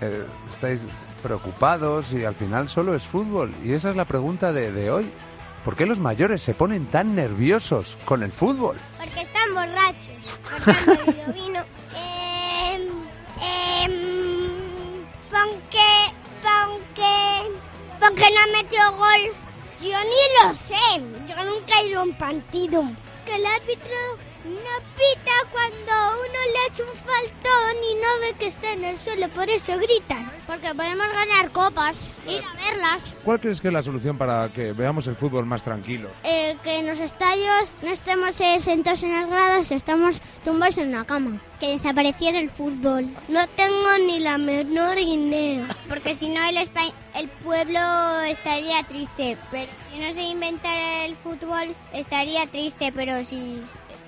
eh, 0.00 0.26
estáis 0.52 0.80
preocupados 1.22 2.12
y 2.12 2.24
al 2.24 2.34
final 2.34 2.68
solo 2.68 2.94
es 2.94 3.02
fútbol. 3.02 3.52
Y 3.64 3.72
esa 3.72 3.90
es 3.90 3.96
la 3.96 4.04
pregunta 4.04 4.52
de, 4.52 4.72
de 4.72 4.90
hoy. 4.90 5.10
¿Por 5.64 5.74
qué 5.74 5.86
los 5.86 5.98
mayores 5.98 6.42
se 6.42 6.54
ponen 6.54 6.86
tan 6.86 7.14
nerviosos 7.14 7.96
con 8.04 8.22
el 8.22 8.32
fútbol? 8.32 8.76
Porque 8.96 9.22
están 9.22 9.54
borrachos. 9.54 10.08
Porque 10.42 10.70
han 10.70 10.86
bebido 11.06 11.32
vino. 11.34 11.60
Eh, 11.94 12.88
eh, 13.42 15.04
porque, 15.30 15.90
porque, 16.42 17.50
porque 18.00 18.30
no 18.30 18.40
ha 18.40 18.62
metido 18.62 18.92
gol. 18.96 19.34
Yo 19.82 19.98
ni 19.98 20.48
lo 20.48 20.54
sé. 20.54 21.28
Yo 21.28 21.44
nunca 21.44 21.80
he 21.80 21.88
ido 21.88 22.00
a 22.00 22.04
un 22.04 22.14
partido. 22.14 22.82
Que 23.26 23.34
el 23.36 23.44
árbitro 23.46 23.96
no 24.48 24.84
pita 24.96 25.32
cuando 25.52 26.18
uno 26.20 26.38
le 26.52 26.58
ha 26.58 26.66
hecho 26.68 26.84
un 26.84 26.98
faltón 26.98 27.76
y 27.90 27.94
no 27.96 28.20
ve 28.20 28.34
que 28.38 28.46
está 28.46 28.72
en 28.72 28.84
el 28.84 28.98
suelo. 28.98 29.28
Por 29.30 29.48
eso 29.48 29.76
gritan. 29.78 30.30
Porque 30.46 30.74
podemos 30.74 31.06
ganar 31.12 31.50
copas. 31.50 31.96
Ir 32.26 32.42
a 32.42 32.54
verlas. 32.70 33.02
¿Cuál 33.24 33.40
crees 33.40 33.60
que 33.60 33.68
es 33.68 33.74
la 33.74 33.82
solución 33.82 34.18
para 34.18 34.48
que 34.54 34.72
veamos 34.72 35.06
el 35.06 35.16
fútbol 35.16 35.46
más 35.46 35.62
tranquilo? 35.62 36.08
Eh, 36.24 36.56
que 36.62 36.78
en 36.80 36.86
los 36.86 37.00
estadios 37.00 37.68
no 37.82 37.88
estemos 37.90 38.38
eh, 38.40 38.60
sentados 38.62 39.02
en 39.02 39.12
las 39.14 39.28
gradas, 39.30 39.70
estamos 39.70 40.16
tumbados 40.44 40.76
en 40.78 40.92
la 40.92 41.04
cama. 41.04 41.40
Que 41.58 41.68
desapareciera 41.70 42.38
el 42.38 42.50
fútbol. 42.50 43.08
No 43.28 43.46
tengo 43.48 43.98
ni 44.06 44.20
la 44.20 44.38
menor 44.38 44.98
idea. 44.98 45.66
Porque 45.88 46.14
si 46.14 46.28
no, 46.28 46.46
el, 46.48 46.56
espa- 46.58 46.92
el 47.16 47.28
pueblo 47.28 47.80
estaría 48.28 48.82
triste. 48.84 49.36
Pero 49.50 49.70
si 49.92 49.98
no 49.98 50.12
se 50.14 50.22
inventara 50.22 51.06
el 51.06 51.16
fútbol, 51.16 51.74
estaría 51.92 52.46
triste. 52.46 52.92
Pero 52.94 53.24
si, 53.24 53.60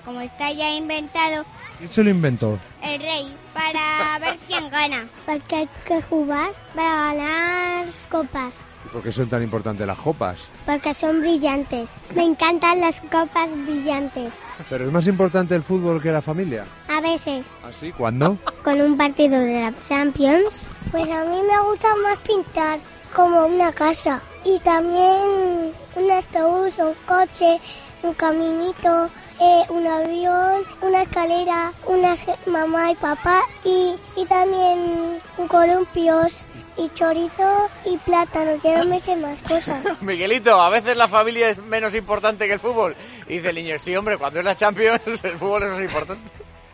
como 0.05 0.21
está 0.21 0.51
ya 0.51 0.71
inventado, 0.73 1.45
¿Quién 1.77 1.91
se 1.91 2.03
lo 2.03 2.09
inventó? 2.09 2.59
el 2.83 3.01
rey, 3.01 3.27
para 3.53 4.19
ver 4.19 4.37
quién 4.47 4.69
gana. 4.69 5.07
Porque 5.25 5.55
hay 5.55 5.69
que 5.85 6.01
jugar 6.03 6.51
para 6.75 7.13
ganar 7.13 7.85
copas. 8.09 8.53
¿Y 8.85 8.89
por 8.89 9.03
qué 9.03 9.11
son 9.11 9.29
tan 9.29 9.43
importantes 9.43 9.85
las 9.85 9.97
copas? 9.97 10.39
Porque 10.65 10.93
son 10.93 11.21
brillantes. 11.21 11.89
Me 12.15 12.23
encantan 12.23 12.81
las 12.81 12.99
copas 13.01 13.47
brillantes. 13.65 14.33
¿Pero 14.69 14.85
es 14.85 14.91
más 14.91 15.05
importante 15.07 15.55
el 15.55 15.61
fútbol 15.63 16.01
que 16.01 16.11
la 16.11 16.21
familia? 16.21 16.65
A 16.87 16.99
veces, 17.01 17.45
¿Así? 17.67 17.91
¿Cuándo? 17.91 18.37
con 18.63 18.79
un 18.81 18.97
partido 18.97 19.39
de 19.39 19.61
la 19.61 19.73
Champions. 19.87 20.65
Pues 20.91 21.03
a 21.09 21.23
mí 21.25 21.37
me 21.47 21.61
gusta 21.69 21.95
más 22.03 22.17
pintar 22.19 22.79
como 23.15 23.45
una 23.45 23.71
casa. 23.71 24.21
Y 24.43 24.59
también 24.59 25.71
un 25.95 26.11
autobús, 26.11 26.79
un 26.79 26.93
coche, 27.05 27.59
un 28.03 28.13
caminito, 28.15 29.09
eh, 29.41 29.63
un 29.69 29.85
avión, 29.87 30.61
una 30.81 31.01
escalera, 31.01 31.73
una 31.85 32.15
mamá 32.45 32.91
y 32.91 32.95
papá. 32.95 33.41
Y, 33.65 33.95
y 34.15 34.25
también 34.27 35.17
un 35.37 35.47
columpios 35.47 36.43
y 36.77 36.89
chorizo 36.93 37.67
y 37.85 37.97
plátano. 37.97 38.51
Que 38.61 38.75
no 38.75 38.85
me 38.85 38.99
sé 38.99 39.15
más 39.17 39.39
cosas. 39.41 39.81
Miguelito, 40.01 40.59
a 40.61 40.69
veces 40.69 40.95
la 40.95 41.07
familia 41.07 41.49
es 41.49 41.57
menos 41.57 41.93
importante 41.95 42.47
que 42.47 42.53
el 42.53 42.59
fútbol. 42.59 42.95
Y 43.27 43.35
dice 43.37 43.49
el 43.49 43.55
niño, 43.55 43.75
sí, 43.79 43.95
hombre, 43.95 44.17
cuando 44.17 44.39
es 44.39 44.45
la 44.45 44.55
Champions, 44.55 45.01
el 45.23 45.37
fútbol 45.37 45.63
es 45.63 45.69
más 45.71 45.81
importante. 45.81 46.29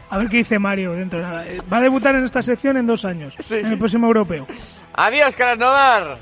A 0.09 0.17
ver 0.17 0.29
qué 0.29 0.37
dice 0.37 0.57
Mario 0.59 0.93
dentro. 0.93 1.19
de 1.19 1.25
nada. 1.25 1.45
Eh, 1.47 1.61
Va 1.71 1.77
a 1.77 1.81
debutar 1.81 2.15
en 2.15 2.23
esta 2.25 2.41
sección 2.41 2.77
en 2.77 2.87
dos 2.87 3.03
años. 3.05 3.33
en 3.51 3.65
el 3.65 3.77
próximo 3.77 4.07
europeo. 4.07 4.47
Adiós, 4.93 5.35
Krasnodar. 5.35 6.17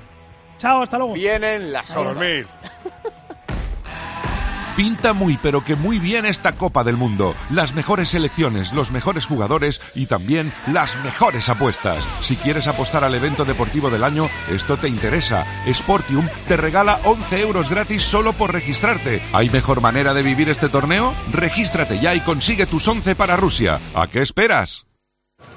Chao, 0.58 0.82
hasta 0.82 0.98
luego. 0.98 1.14
Vienen 1.14 1.72
las 1.74 1.96
horas. 1.96 2.18
Pinta 4.76 5.14
muy 5.14 5.38
pero 5.42 5.64
que 5.64 5.76
muy 5.76 6.00
bien 6.00 6.26
esta 6.26 6.58
Copa 6.58 6.84
del 6.84 6.98
Mundo. 6.98 7.34
Las 7.50 7.74
mejores 7.74 8.10
selecciones, 8.10 8.74
los 8.74 8.92
mejores 8.92 9.26
jugadores 9.26 9.80
y 9.94 10.08
también 10.08 10.52
las 10.72 11.02
mejores 11.04 11.48
apuestas. 11.48 12.06
Si 12.20 12.36
quieres 12.36 12.68
apostar 12.68 13.06
al 13.06 13.16
evento 13.16 13.46
deportivo 13.46 13.90
del 13.90 14.04
año, 14.04 14.30
esto 14.52 14.76
te 14.76 14.90
interesa. 14.90 15.46
Sportium 15.72 16.28
te 16.50 16.58
regala 16.58 17.00
11 17.06 17.42
euros 17.42 17.70
gratis 17.70 18.04
solo 18.04 18.34
por 18.34 18.52
registrarte. 18.52 19.22
¿Hay 19.32 19.50
mejor 19.50 19.80
manera 19.80 20.14
de 20.14 20.24
vivir 20.24 20.50
este 20.50 20.68
torneo? 20.68 21.14
Regístrate 21.32 22.00
ya 22.00 22.14
y 22.14 22.20
consigue 22.20 22.66
tus 22.66 22.86
11 22.86 23.16
para 23.16 23.38
Rusia. 23.38 23.80
¿A 23.94 24.08
qué 24.08 24.22
esperas? 24.22 24.85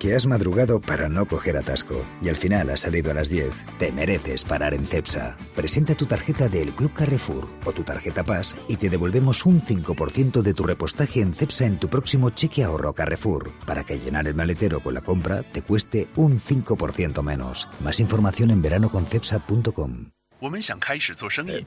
que 0.00 0.16
has 0.16 0.26
madrugado 0.26 0.80
para 0.80 1.08
no 1.08 1.26
coger 1.26 1.58
atasco 1.58 2.04
y 2.22 2.30
al 2.30 2.36
final 2.36 2.70
has 2.70 2.80
salido 2.80 3.10
a 3.10 3.14
las 3.14 3.28
10, 3.28 3.64
te 3.78 3.92
mereces 3.92 4.42
parar 4.42 4.74
en 4.74 4.86
CEPSA. 4.86 5.36
Presenta 5.54 5.94
tu 5.94 6.06
tarjeta 6.06 6.48
del 6.48 6.72
Club 6.72 6.92
Carrefour 6.94 7.46
o 7.66 7.72
tu 7.72 7.84
tarjeta 7.84 8.24
Paz 8.24 8.56
y 8.66 8.76
te 8.76 8.88
devolvemos 8.88 9.44
un 9.44 9.60
5% 9.60 10.40
de 10.40 10.54
tu 10.54 10.64
repostaje 10.64 11.20
en 11.20 11.34
CEPSA 11.34 11.66
en 11.66 11.78
tu 11.78 11.88
próximo 11.88 12.30
cheque 12.30 12.64
ahorro 12.64 12.94
Carrefour, 12.94 13.52
para 13.66 13.84
que 13.84 13.98
llenar 13.98 14.26
el 14.26 14.34
maletero 14.34 14.80
con 14.80 14.94
la 14.94 15.02
compra 15.02 15.42
te 15.42 15.62
cueste 15.62 16.08
un 16.16 16.40
5% 16.40 17.22
menos. 17.22 17.68
Más 17.84 18.00
información 18.00 18.50
en 18.50 18.62
veranoconcepsa.com. 18.62 20.19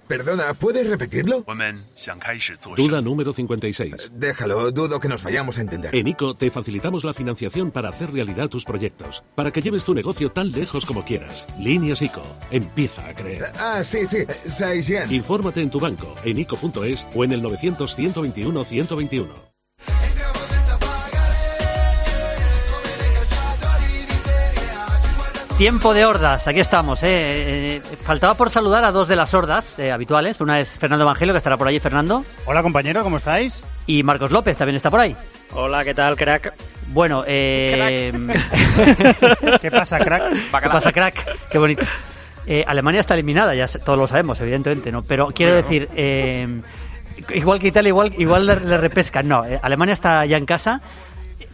Perdona, 0.07 0.53
¿puedes 0.53 0.89
repetirlo? 0.89 1.43
Duda 2.75 3.01
número 3.01 3.31
56. 3.31 3.93
Eh, 3.93 4.09
déjalo, 4.13 4.71
dudo 4.71 4.99
que 4.99 5.07
nos 5.07 5.23
vayamos 5.23 5.57
a 5.57 5.61
entender. 5.61 5.95
En 5.95 6.07
ICO 6.07 6.35
te 6.35 6.49
facilitamos 6.49 7.03
la 7.03 7.13
financiación 7.13 7.71
para 7.71 7.89
hacer 7.89 8.11
realidad 8.11 8.49
tus 8.49 8.65
proyectos, 8.65 9.23
para 9.35 9.51
que 9.51 9.61
lleves 9.61 9.85
tu 9.85 9.93
negocio 9.93 10.31
tan 10.31 10.51
lejos 10.51 10.85
como 10.85 11.05
quieras. 11.05 11.47
Líneas 11.59 12.01
ICO, 12.01 12.23
empieza 12.51 13.07
a 13.07 13.13
creer. 13.13 13.43
Eh, 13.43 13.57
ah, 13.59 13.83
sí, 13.83 14.05
sí, 14.05 14.25
Saisian. 14.47 15.11
Infórmate 15.13 15.61
en 15.61 15.69
tu 15.69 15.79
banco, 15.79 16.15
en 16.23 16.39
ICO.es 16.39 17.07
o 17.13 17.23
en 17.23 17.31
el 17.31 17.41
900 17.41 17.95
121 17.95 18.63
121. 18.63 19.52
Tiempo 25.57 25.93
de 25.93 26.03
hordas, 26.05 26.47
aquí 26.47 26.59
estamos. 26.59 27.03
eh. 27.03 27.77
Eh, 27.77 27.81
faltaba 28.03 28.33
por 28.33 28.49
saludar 28.49 28.83
a 28.83 28.91
dos 28.91 29.07
de 29.07 29.15
las 29.15 29.33
hordas 29.33 29.77
eh, 29.79 29.91
habituales. 29.91 30.41
Una 30.41 30.59
es 30.59 30.77
Fernando 30.79 31.03
Evangelio, 31.03 31.33
que 31.33 31.37
estará 31.37 31.57
por 31.57 31.67
allí. 31.67 31.79
Fernando. 31.79 32.25
Hola 32.45 32.63
compañero, 32.63 33.03
¿cómo 33.03 33.17
estáis? 33.17 33.61
Y 33.85 34.01
Marcos 34.03 34.31
López 34.31 34.57
también 34.57 34.75
está 34.75 34.89
por 34.89 34.99
ahí. 34.99 35.15
Hola, 35.53 35.83
¿qué 35.85 35.93
tal, 35.93 36.17
crack? 36.17 36.53
Bueno, 36.87 37.23
eh... 37.27 38.11
¿Qué 39.61 39.71
pasa, 39.71 39.99
crack? 39.99 40.31
¿Qué 40.33 40.69
pasa, 40.69 40.91
crack? 40.91 41.37
Qué 41.49 41.57
bonito. 41.59 41.83
Eh, 42.47 42.65
Alemania 42.67 42.99
está 42.99 43.13
eliminada, 43.13 43.53
ya 43.55 43.67
todos 43.67 43.97
lo 43.97 44.07
sabemos, 44.07 44.41
evidentemente, 44.41 44.91
¿no? 44.91 45.03
Pero 45.03 45.27
quiero 45.33 45.53
Bueno. 45.53 45.67
decir, 45.67 45.87
eh, 45.95 46.61
igual 47.35 47.59
que 47.59 47.67
Italia, 47.67 47.89
igual, 47.89 48.11
igual 48.17 48.45
le, 48.47 48.59
le 48.59 48.77
repescan. 48.77 49.27
No, 49.27 49.45
eh, 49.45 49.59
Alemania 49.61 49.93
está 49.93 50.25
ya 50.25 50.37
en 50.37 50.45
casa. 50.45 50.81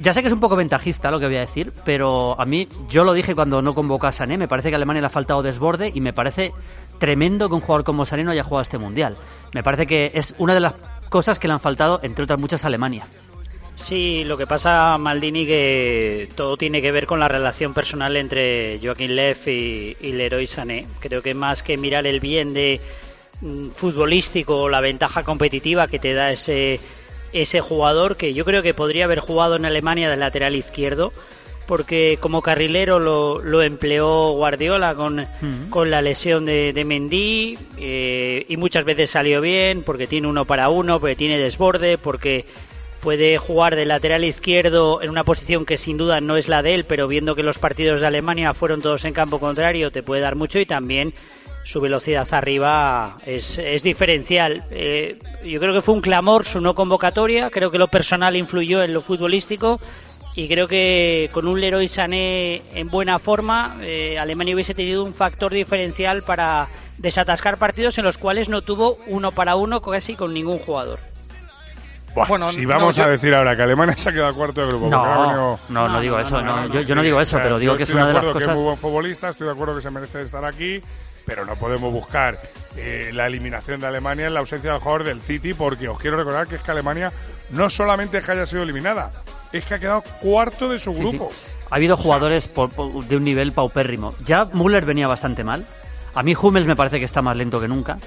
Ya 0.02 0.14
sé 0.14 0.22
que 0.22 0.28
es 0.28 0.34
un 0.34 0.40
poco 0.40 0.56
ventajista 0.56 1.12
lo 1.12 1.20
que 1.20 1.26
voy 1.26 1.36
a 1.36 1.42
decir, 1.42 1.74
pero 1.84 2.40
a 2.40 2.46
mí, 2.46 2.70
yo 2.90 3.04
lo 3.04 3.12
dije 3.12 3.36
cuando 3.36 3.62
no 3.62 3.76
convocó 3.76 4.08
a 4.08 4.14
Sané, 4.14 4.38
me 4.38 4.48
parece 4.48 4.70
que 4.70 4.76
a 4.76 4.78
Alemania 4.78 5.02
le 5.02 5.08
ha 5.08 5.10
faltado 5.10 5.44
desborde 5.44 5.92
y 5.94 6.00
me 6.00 6.14
parece 6.14 6.54
tremendo 7.00 7.50
que 7.50 7.56
un 7.56 7.62
jugador 7.62 7.84
como 7.84 8.06
Sané 8.06 8.24
no 8.24 8.32
haya 8.32 8.44
jugado 8.44 8.62
este 8.62 8.78
mundial. 8.78 9.18
Me 9.54 9.62
parece 9.62 9.88
que 9.88 10.12
es 10.14 10.36
una 10.38 10.54
de 10.54 10.62
las 10.62 10.74
cosas 11.10 11.38
que 11.38 11.50
le 11.50 11.54
han 11.54 11.60
faltado, 11.60 12.00
entre 12.02 12.24
otras 12.24 12.40
muchas, 12.40 12.64
a 12.64 12.68
Alemania. 12.68 13.06
Sí, 13.76 14.24
lo 14.24 14.38
que 14.38 14.48
pasa, 14.48 14.98
Maldini, 14.98 15.46
que 15.46 16.30
todo 16.36 16.56
tiene 16.56 16.82
que 16.82 16.92
ver 16.92 17.06
con 17.06 17.20
la 17.20 17.28
relación 17.28 17.74
personal 17.74 18.16
entre 18.16 18.80
Joaquín 18.82 19.18
Leff 19.18 19.48
y, 19.48 19.98
y 20.00 20.12
Leroy 20.14 20.48
Sané. 20.48 20.86
Creo 21.00 21.22
que 21.22 21.34
más 21.34 21.62
que 21.62 21.76
mirar 21.76 22.08
el 22.08 22.22
bien 22.22 22.54
de 22.54 22.80
mm, 23.42 23.70
futbolístico 23.72 24.70
la 24.70 24.80
ventaja 24.80 25.24
competitiva 25.24 25.88
que 25.88 26.00
te 26.00 26.14
da 26.14 26.32
ese, 26.32 26.80
ese 27.34 27.62
jugador, 27.62 28.18
que 28.18 28.34
yo 28.34 28.46
creo 28.46 28.62
que 28.62 28.74
podría 28.74 29.06
haber 29.06 29.20
jugado 29.20 29.56
en 29.56 29.66
Alemania 29.66 30.10
de 30.10 30.18
lateral 30.18 30.56
izquierdo, 30.56 31.12
porque 31.68 32.18
como 32.20 32.42
carrilero 32.42 33.00
lo, 33.00 33.42
lo 33.44 33.62
empleó 33.62 34.32
Guardiola 34.32 34.96
con, 34.96 35.28
con 35.70 35.92
la 35.92 36.02
lesión 36.02 36.46
de, 36.46 36.74
de 36.74 36.84
Mendy 36.84 37.60
eh, 37.78 38.46
y 38.50 38.58
muchas 38.58 38.86
veces 38.86 39.12
salió 39.12 39.40
bien 39.40 39.84
porque 39.84 40.08
tiene 40.08 40.28
uno 40.28 40.46
para 40.46 40.70
uno, 40.70 41.00
porque 41.00 41.16
tiene 41.16 41.38
desborde, 41.38 42.00
porque 42.00 42.46
puede 43.02 43.38
jugar 43.38 43.76
de 43.76 43.86
lateral 43.86 44.24
izquierdo 44.24 45.02
en 45.02 45.12
una 45.12 45.24
posición 45.24 45.66
que 45.66 45.78
sin 45.78 45.98
duda 45.98 46.22
no 46.22 46.38
es 46.38 46.48
la 46.48 46.64
de 46.64 46.74
él, 46.74 46.86
pero 46.86 47.08
viendo 47.08 47.36
que 47.36 47.44
los 47.44 47.60
partidos 47.60 48.02
de 48.02 48.08
Alemania 48.08 48.54
fueron 48.56 48.82
todos 48.82 49.06
en 49.06 49.14
campo 49.14 49.40
contrario, 49.40 49.92
te 49.92 50.04
puede 50.04 50.22
dar 50.22 50.36
mucho 50.36 50.60
y 50.60 50.66
también 50.66 51.14
su 51.70 51.80
velocidad 51.80 52.28
arriba 52.32 53.18
es, 53.28 53.60
es 53.60 53.84
diferencial. 53.84 54.64
Eh, 54.72 55.20
yo 55.46 55.60
creo 55.60 55.72
que 55.72 55.84
fue 55.84 55.94
un 55.94 56.02
clamor 56.02 56.44
su 56.44 56.60
no 56.62 56.74
convocatoria, 56.74 57.52
creo 57.52 57.70
que 57.70 57.78
lo 57.78 57.88
personal 57.88 58.36
influyó 58.36 58.82
en 58.82 58.92
lo 58.92 59.04
futbolístico 59.04 59.80
y 60.34 60.48
creo 60.48 60.68
que 60.68 61.30
con 61.32 61.48
un 61.48 61.62
Leroy 61.62 61.88
Sané 61.88 62.64
en 62.74 62.90
buena 62.90 63.20
forma, 63.20 63.78
eh, 63.82 64.18
Alemania 64.18 64.56
hubiese 64.56 64.74
tenido 64.74 65.04
un 65.04 65.14
factor 65.14 65.54
diferencial 65.54 66.24
para 66.24 66.68
desatascar 66.98 67.58
partidos 67.58 68.00
en 68.00 68.06
los 68.06 68.18
cuales 68.18 68.50
no 68.50 68.64
tuvo 68.64 68.98
uno 69.06 69.32
para 69.32 69.56
uno 69.56 69.80
casi 69.80 70.16
con 70.16 70.34
ningún 70.34 70.58
jugador. 70.58 70.98
Buah, 72.16 72.26
Bueno, 72.26 72.52
si 72.52 72.66
vamos 72.66 72.98
no, 72.98 73.04
a 73.04 73.06
yo- 73.06 73.12
decir 73.12 73.36
ahora 73.36 73.56
que 73.56 73.62
Alemania 73.62 73.96
se 73.96 74.10
ha 74.10 74.12
quedado 74.12 74.34
cuarto 74.34 74.62
de 74.62 74.68
grupo. 74.70 74.88
No, 74.88 75.04
venido- 75.04 75.60
no, 75.70 75.88
no 75.88 76.00
digo 76.02 76.18
eso, 76.20 76.42
no, 76.42 76.68
yo- 76.74 76.82
yo 76.82 76.96
no 76.96 77.04
digo 77.04 77.22
eso, 77.22 77.36
o 77.36 77.40
sea, 77.40 77.44
pero 77.44 77.60
digo 77.60 77.78
que 77.78 77.84
es 77.84 77.90
estoy 77.90 78.02
una 78.02 78.08
de 78.08 78.14
las 78.14 78.22
acuerdo 78.24 78.40
que 78.40 78.46
cosas- 78.46 78.56
es 78.56 78.56
muy 78.56 78.66
buen 78.66 78.78
futbolista, 78.80 79.30
estoy 79.30 79.46
de 79.46 79.54
acuerdo 79.54 79.76
que 79.76 79.82
se 79.84 79.92
merece 79.92 80.24
estar 80.24 80.44
aquí, 80.44 80.82
pero 81.30 81.46
no 81.46 81.56
podemos 81.56 81.94
buscar 81.94 82.40
eh, 82.76 83.12
la 83.14 83.28
eliminación 83.28 83.80
de 83.80 83.86
Alemania 83.86 84.26
en 84.26 84.34
la 84.34 84.40
ausencia 84.40 84.72
del 84.72 84.80
jugador 84.80 85.04
del 85.04 85.22
City, 85.22 85.54
porque 85.54 85.88
os 85.88 86.00
quiero 86.00 86.18
recordar 86.18 86.48
que 86.48 86.56
es 86.56 86.64
que 86.64 86.72
Alemania 86.72 87.14
no 87.52 87.70
solamente 87.70 88.18
es 88.18 88.26
que 88.26 88.32
haya 88.32 88.48
sido 88.48 88.64
eliminada, 88.64 89.12
es 89.54 89.64
que 89.64 89.76
ha 89.76 89.80
quedado 89.80 90.02
cuarto 90.22 90.68
de 90.70 90.80
su 90.80 90.92
Sí, 90.96 91.00
grupo. 91.02 91.30
sí. 91.32 91.40
Ha 91.70 91.76
habido 91.76 91.98
jugadores 91.98 92.48
por- 92.48 92.72
por- 92.72 93.06
de 93.06 93.16
un 93.16 93.24
nivel 93.24 93.52
paupérrimo. 93.52 94.16
Ya 94.26 94.46
Müller 94.46 94.86
venía 94.86 95.08
bastante 95.08 95.44
mal. 95.44 95.68
A 96.16 96.24
mí 96.24 96.34
Hummels 96.36 96.66
me 96.66 96.76
parece 96.76 96.98
que 96.98 97.06
está 97.06 97.22
más 97.22 97.38
lento 97.38 97.62
que 97.62 97.68
nunca. 97.68 98.00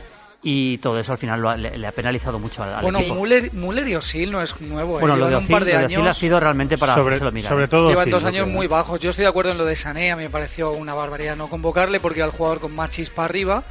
Y 0.45 0.79
todo 0.79 0.99
eso 0.99 1.13
al 1.13 1.19
final 1.19 1.41
lo 1.41 1.51
ha- 1.51 1.57
le, 1.57 1.79
le 1.79 1.87
ha 1.87 1.93
penalizado 1.93 2.41
mucho 2.41 2.65
al, 2.65 2.75
al 2.75 2.83
Bueno, 2.83 2.99
equipo. 2.99 3.15
Müller, 3.15 3.53
Müller 3.53 3.87
y 3.87 3.95
Osil 3.95 4.33
no 4.33 4.43
es 4.43 4.61
nuevo. 4.61 4.97
¿eh? 4.99 5.01
Bueno, 5.01 5.17
lo 5.17 5.29
de 5.29 5.37
un 5.37 5.45
Ozil, 5.45 5.53
par 5.55 5.65
de 5.65 5.73
lo 5.73 5.79
de 5.79 5.85
Ozil 5.87 5.99
años. 5.99 6.09
ha 6.11 6.15
sido 6.15 6.41
realmente 6.41 6.77
para 6.79 6.95
Sobre- 6.95 7.19
sobre 7.43 7.69
todo 7.69 7.89
Llevan 7.91 8.11
dos 8.11 8.25
años 8.25 8.49
muy 8.49 8.67
bajos. 8.67 8.99
Yo 8.99 9.11
estoy 9.11 9.23
de 9.23 9.29
acuerdo 9.29 9.53
en 9.53 9.59
lo 9.59 9.65
de 9.65 9.77
Sané, 9.77 10.11
a 10.11 10.17
mí 10.17 10.25
me 10.25 10.31
pareció 10.31 10.73
una 10.73 10.95
barbaridad 10.95 11.37
no 11.37 11.49
convocarle 11.49 12.01
porque 12.01 12.23
al 12.23 12.31
jugador 12.33 12.59
con 12.59 12.75
más 12.75 12.91
chispa 12.91 13.25
arriba, 13.25 13.63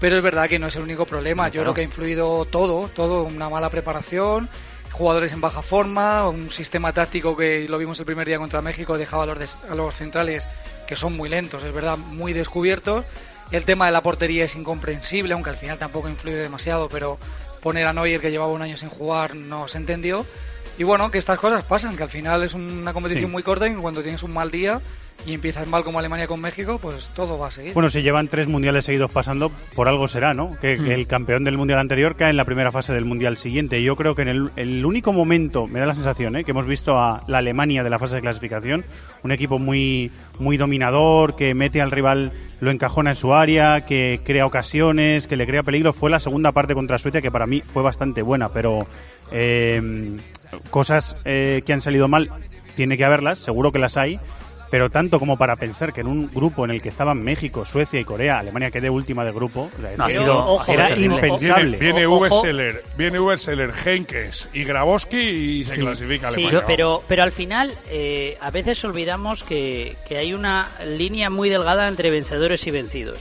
pero 0.00 0.16
es 0.16 0.22
verdad 0.22 0.48
que 0.48 0.58
no 0.58 0.66
es 0.66 0.74
el 0.74 0.82
único 0.82 1.06
problema. 1.06 1.46
Yo 1.46 1.60
claro. 1.60 1.64
creo 1.66 1.74
que 1.74 1.80
ha 1.82 1.84
influido 1.84 2.44
todo, 2.46 2.88
todo, 2.88 3.22
una 3.22 3.48
mala 3.48 3.70
preparación, 3.70 4.48
jugadores 4.90 5.32
en 5.32 5.40
baja 5.40 5.62
forma, 5.62 6.28
un 6.28 6.50
sistema 6.50 6.92
táctico 6.92 7.36
que 7.36 7.68
lo 7.68 7.78
vimos 7.78 8.00
el 8.00 8.04
primer 8.04 8.26
día 8.26 8.38
contra 8.38 8.60
México, 8.62 8.98
dejaba 8.98 9.22
a 9.22 9.26
los, 9.26 9.38
des- 9.38 9.58
a 9.70 9.76
los 9.76 9.94
centrales 9.94 10.48
que 10.88 10.96
son 10.96 11.16
muy 11.16 11.28
lentos, 11.28 11.62
es 11.62 11.72
verdad, 11.72 11.96
muy 11.98 12.32
descubiertos. 12.32 13.04
El 13.52 13.64
tema 13.64 13.86
de 13.86 13.92
la 13.92 14.00
portería 14.00 14.44
es 14.44 14.56
incomprensible, 14.56 15.32
aunque 15.34 15.50
al 15.50 15.56
final 15.56 15.78
tampoco 15.78 16.08
influye 16.08 16.36
demasiado, 16.36 16.88
pero 16.88 17.18
poner 17.62 17.86
a 17.86 17.92
Neuer 17.92 18.20
que 18.20 18.30
llevaba 18.30 18.52
un 18.52 18.62
año 18.62 18.76
sin 18.76 18.88
jugar 18.88 19.34
no 19.36 19.68
se 19.68 19.78
entendió. 19.78 20.26
Y 20.78 20.84
bueno, 20.84 21.10
que 21.10 21.18
estas 21.18 21.38
cosas 21.38 21.64
pasan, 21.64 21.96
que 21.96 22.02
al 22.02 22.10
final 22.10 22.42
es 22.42 22.54
una 22.54 22.92
competición 22.92 23.30
Sí. 23.30 23.32
muy 23.32 23.42
corta 23.42 23.66
y 23.68 23.74
cuando 23.74 24.02
tienes 24.02 24.22
un 24.22 24.32
mal 24.32 24.50
día 24.50 24.80
y 25.24 25.34
empiezas 25.34 25.66
mal 25.66 25.82
como 25.82 25.98
Alemania 25.98 26.26
con 26.26 26.40
México, 26.40 26.78
pues 26.80 27.10
todo 27.14 27.38
va 27.38 27.48
a 27.48 27.50
seguir. 27.50 27.72
Bueno, 27.72 27.90
si 27.90 28.02
llevan 28.02 28.28
tres 28.28 28.46
mundiales 28.46 28.84
seguidos 28.84 29.10
pasando, 29.10 29.50
por 29.74 29.88
algo 29.88 30.06
será, 30.08 30.34
¿no? 30.34 30.56
Que, 30.60 30.76
que 30.76 30.94
el 30.94 31.06
campeón 31.06 31.44
del 31.44 31.56
mundial 31.56 31.80
anterior 31.80 32.14
cae 32.14 32.30
en 32.30 32.36
la 32.36 32.44
primera 32.44 32.70
fase 32.70 32.92
del 32.92 33.04
mundial 33.04 33.36
siguiente. 33.36 33.82
Yo 33.82 33.96
creo 33.96 34.14
que 34.14 34.22
en 34.22 34.28
el, 34.28 34.50
el 34.56 34.86
único 34.86 35.12
momento, 35.12 35.66
me 35.66 35.80
da 35.80 35.86
la 35.86 35.94
sensación, 35.94 36.36
¿eh? 36.36 36.44
que 36.44 36.52
hemos 36.52 36.66
visto 36.66 36.98
a 36.98 37.22
la 37.26 37.38
Alemania 37.38 37.82
de 37.82 37.90
la 37.90 37.98
fase 37.98 38.16
de 38.16 38.22
clasificación, 38.22 38.84
un 39.22 39.32
equipo 39.32 39.58
muy, 39.58 40.12
muy 40.38 40.56
dominador, 40.56 41.34
que 41.34 41.54
mete 41.54 41.80
al 41.80 41.90
rival, 41.90 42.32
lo 42.60 42.70
encajona 42.70 43.10
en 43.10 43.16
su 43.16 43.34
área, 43.34 43.84
que 43.84 44.20
crea 44.24 44.46
ocasiones, 44.46 45.26
que 45.26 45.36
le 45.36 45.46
crea 45.46 45.62
peligro, 45.62 45.92
fue 45.92 46.10
la 46.10 46.20
segunda 46.20 46.52
parte 46.52 46.74
contra 46.74 46.98
Suecia, 46.98 47.20
que 47.20 47.30
para 47.30 47.46
mí 47.46 47.62
fue 47.66 47.82
bastante 47.82 48.22
buena, 48.22 48.48
pero 48.50 48.86
eh, 49.32 50.16
cosas 50.70 51.16
eh, 51.24 51.62
que 51.66 51.72
han 51.72 51.80
salido 51.80 52.06
mal, 52.06 52.30
tiene 52.76 52.96
que 52.96 53.04
haberlas, 53.04 53.38
seguro 53.38 53.72
que 53.72 53.78
las 53.78 53.96
hay, 53.96 54.20
pero 54.70 54.90
tanto 54.90 55.18
como 55.20 55.36
para 55.36 55.56
pensar 55.56 55.92
que 55.92 56.00
en 56.00 56.06
un 56.08 56.30
grupo 56.32 56.64
en 56.64 56.72
el 56.72 56.82
que 56.82 56.88
estaban 56.88 57.22
México, 57.22 57.64
Suecia 57.64 58.00
y 58.00 58.04
Corea, 58.04 58.38
Alemania 58.40 58.70
quede 58.70 58.90
última 58.90 59.24
de 59.24 59.32
grupo, 59.32 59.70
o 59.76 59.80
sea, 59.80 59.96
No, 59.96 60.04
ha 60.04 60.10
sido- 60.12 60.38
ojo, 60.46 60.72
era 60.72 60.88
terrible. 60.88 61.14
impensable. 61.26 61.76
Viene. 61.78 62.06
Uberseller, 62.06 62.82
viene 62.96 63.20
Uberseller, 63.20 63.72
Henkes 63.84 64.48
y 64.52 64.64
Grabowski 64.64 65.18
y 65.18 65.64
se 65.64 65.76
Sí. 65.76 65.80
clasifica 65.80 66.30
Sí, 66.30 66.42
Alemania. 66.44 66.64
pero, 66.66 67.02
pero 67.06 67.22
al 67.22 67.32
final 67.32 67.72
eh, 67.88 68.36
a 68.40 68.50
veces 68.50 68.84
olvidamos 68.84 69.44
que, 69.44 69.96
que 70.08 70.18
hay 70.18 70.34
una 70.34 70.68
línea 70.86 71.30
muy 71.30 71.48
delgada 71.48 71.88
entre 71.88 72.10
vencedores 72.10 72.66
y 72.66 72.70
vencidos. 72.70 73.18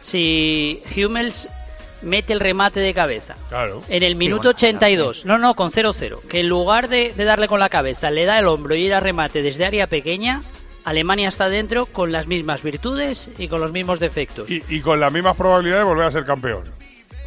Si 0.00 0.82
Hummels 0.96 1.48
mete 2.02 2.32
el 2.32 2.40
remate 2.40 2.80
de 2.80 2.94
cabeza 2.94 3.36
Claro. 3.50 3.82
en 3.88 4.02
el 4.02 4.12
Sí, 4.12 4.16
minuto 4.16 4.38
bueno, 4.44 4.50
82, 4.56 5.26
no, 5.26 5.36
no, 5.38 5.54
con 5.54 5.70
0-0, 5.70 6.20
que 6.28 6.40
en 6.40 6.48
lugar 6.48 6.88
de, 6.88 7.12
de 7.14 7.24
darle 7.24 7.46
con 7.48 7.60
la 7.60 7.68
cabeza 7.68 8.10
le 8.10 8.24
da 8.24 8.38
el 8.38 8.46
hombro 8.46 8.74
y 8.74 8.86
ir 8.86 8.94
a 8.94 9.00
remate 9.00 9.42
desde 9.42 9.66
área 9.66 9.86
pequeña, 9.86 10.42
Alemania 10.84 11.28
está 11.28 11.48
dentro 11.48 11.86
con 11.86 12.12
las 12.12 12.26
mismas 12.26 12.62
virtudes 12.62 13.28
y 13.38 13.48
con 13.48 13.60
los 13.60 13.72
mismos 13.72 14.00
defectos. 14.00 14.50
Y, 14.50 14.62
y 14.68 14.80
con 14.80 15.00
las 15.00 15.12
mismas 15.12 15.36
probabilidades 15.36 15.84
de 15.84 15.88
volver 15.88 16.06
a 16.06 16.10
ser 16.10 16.24
campeón. 16.24 16.64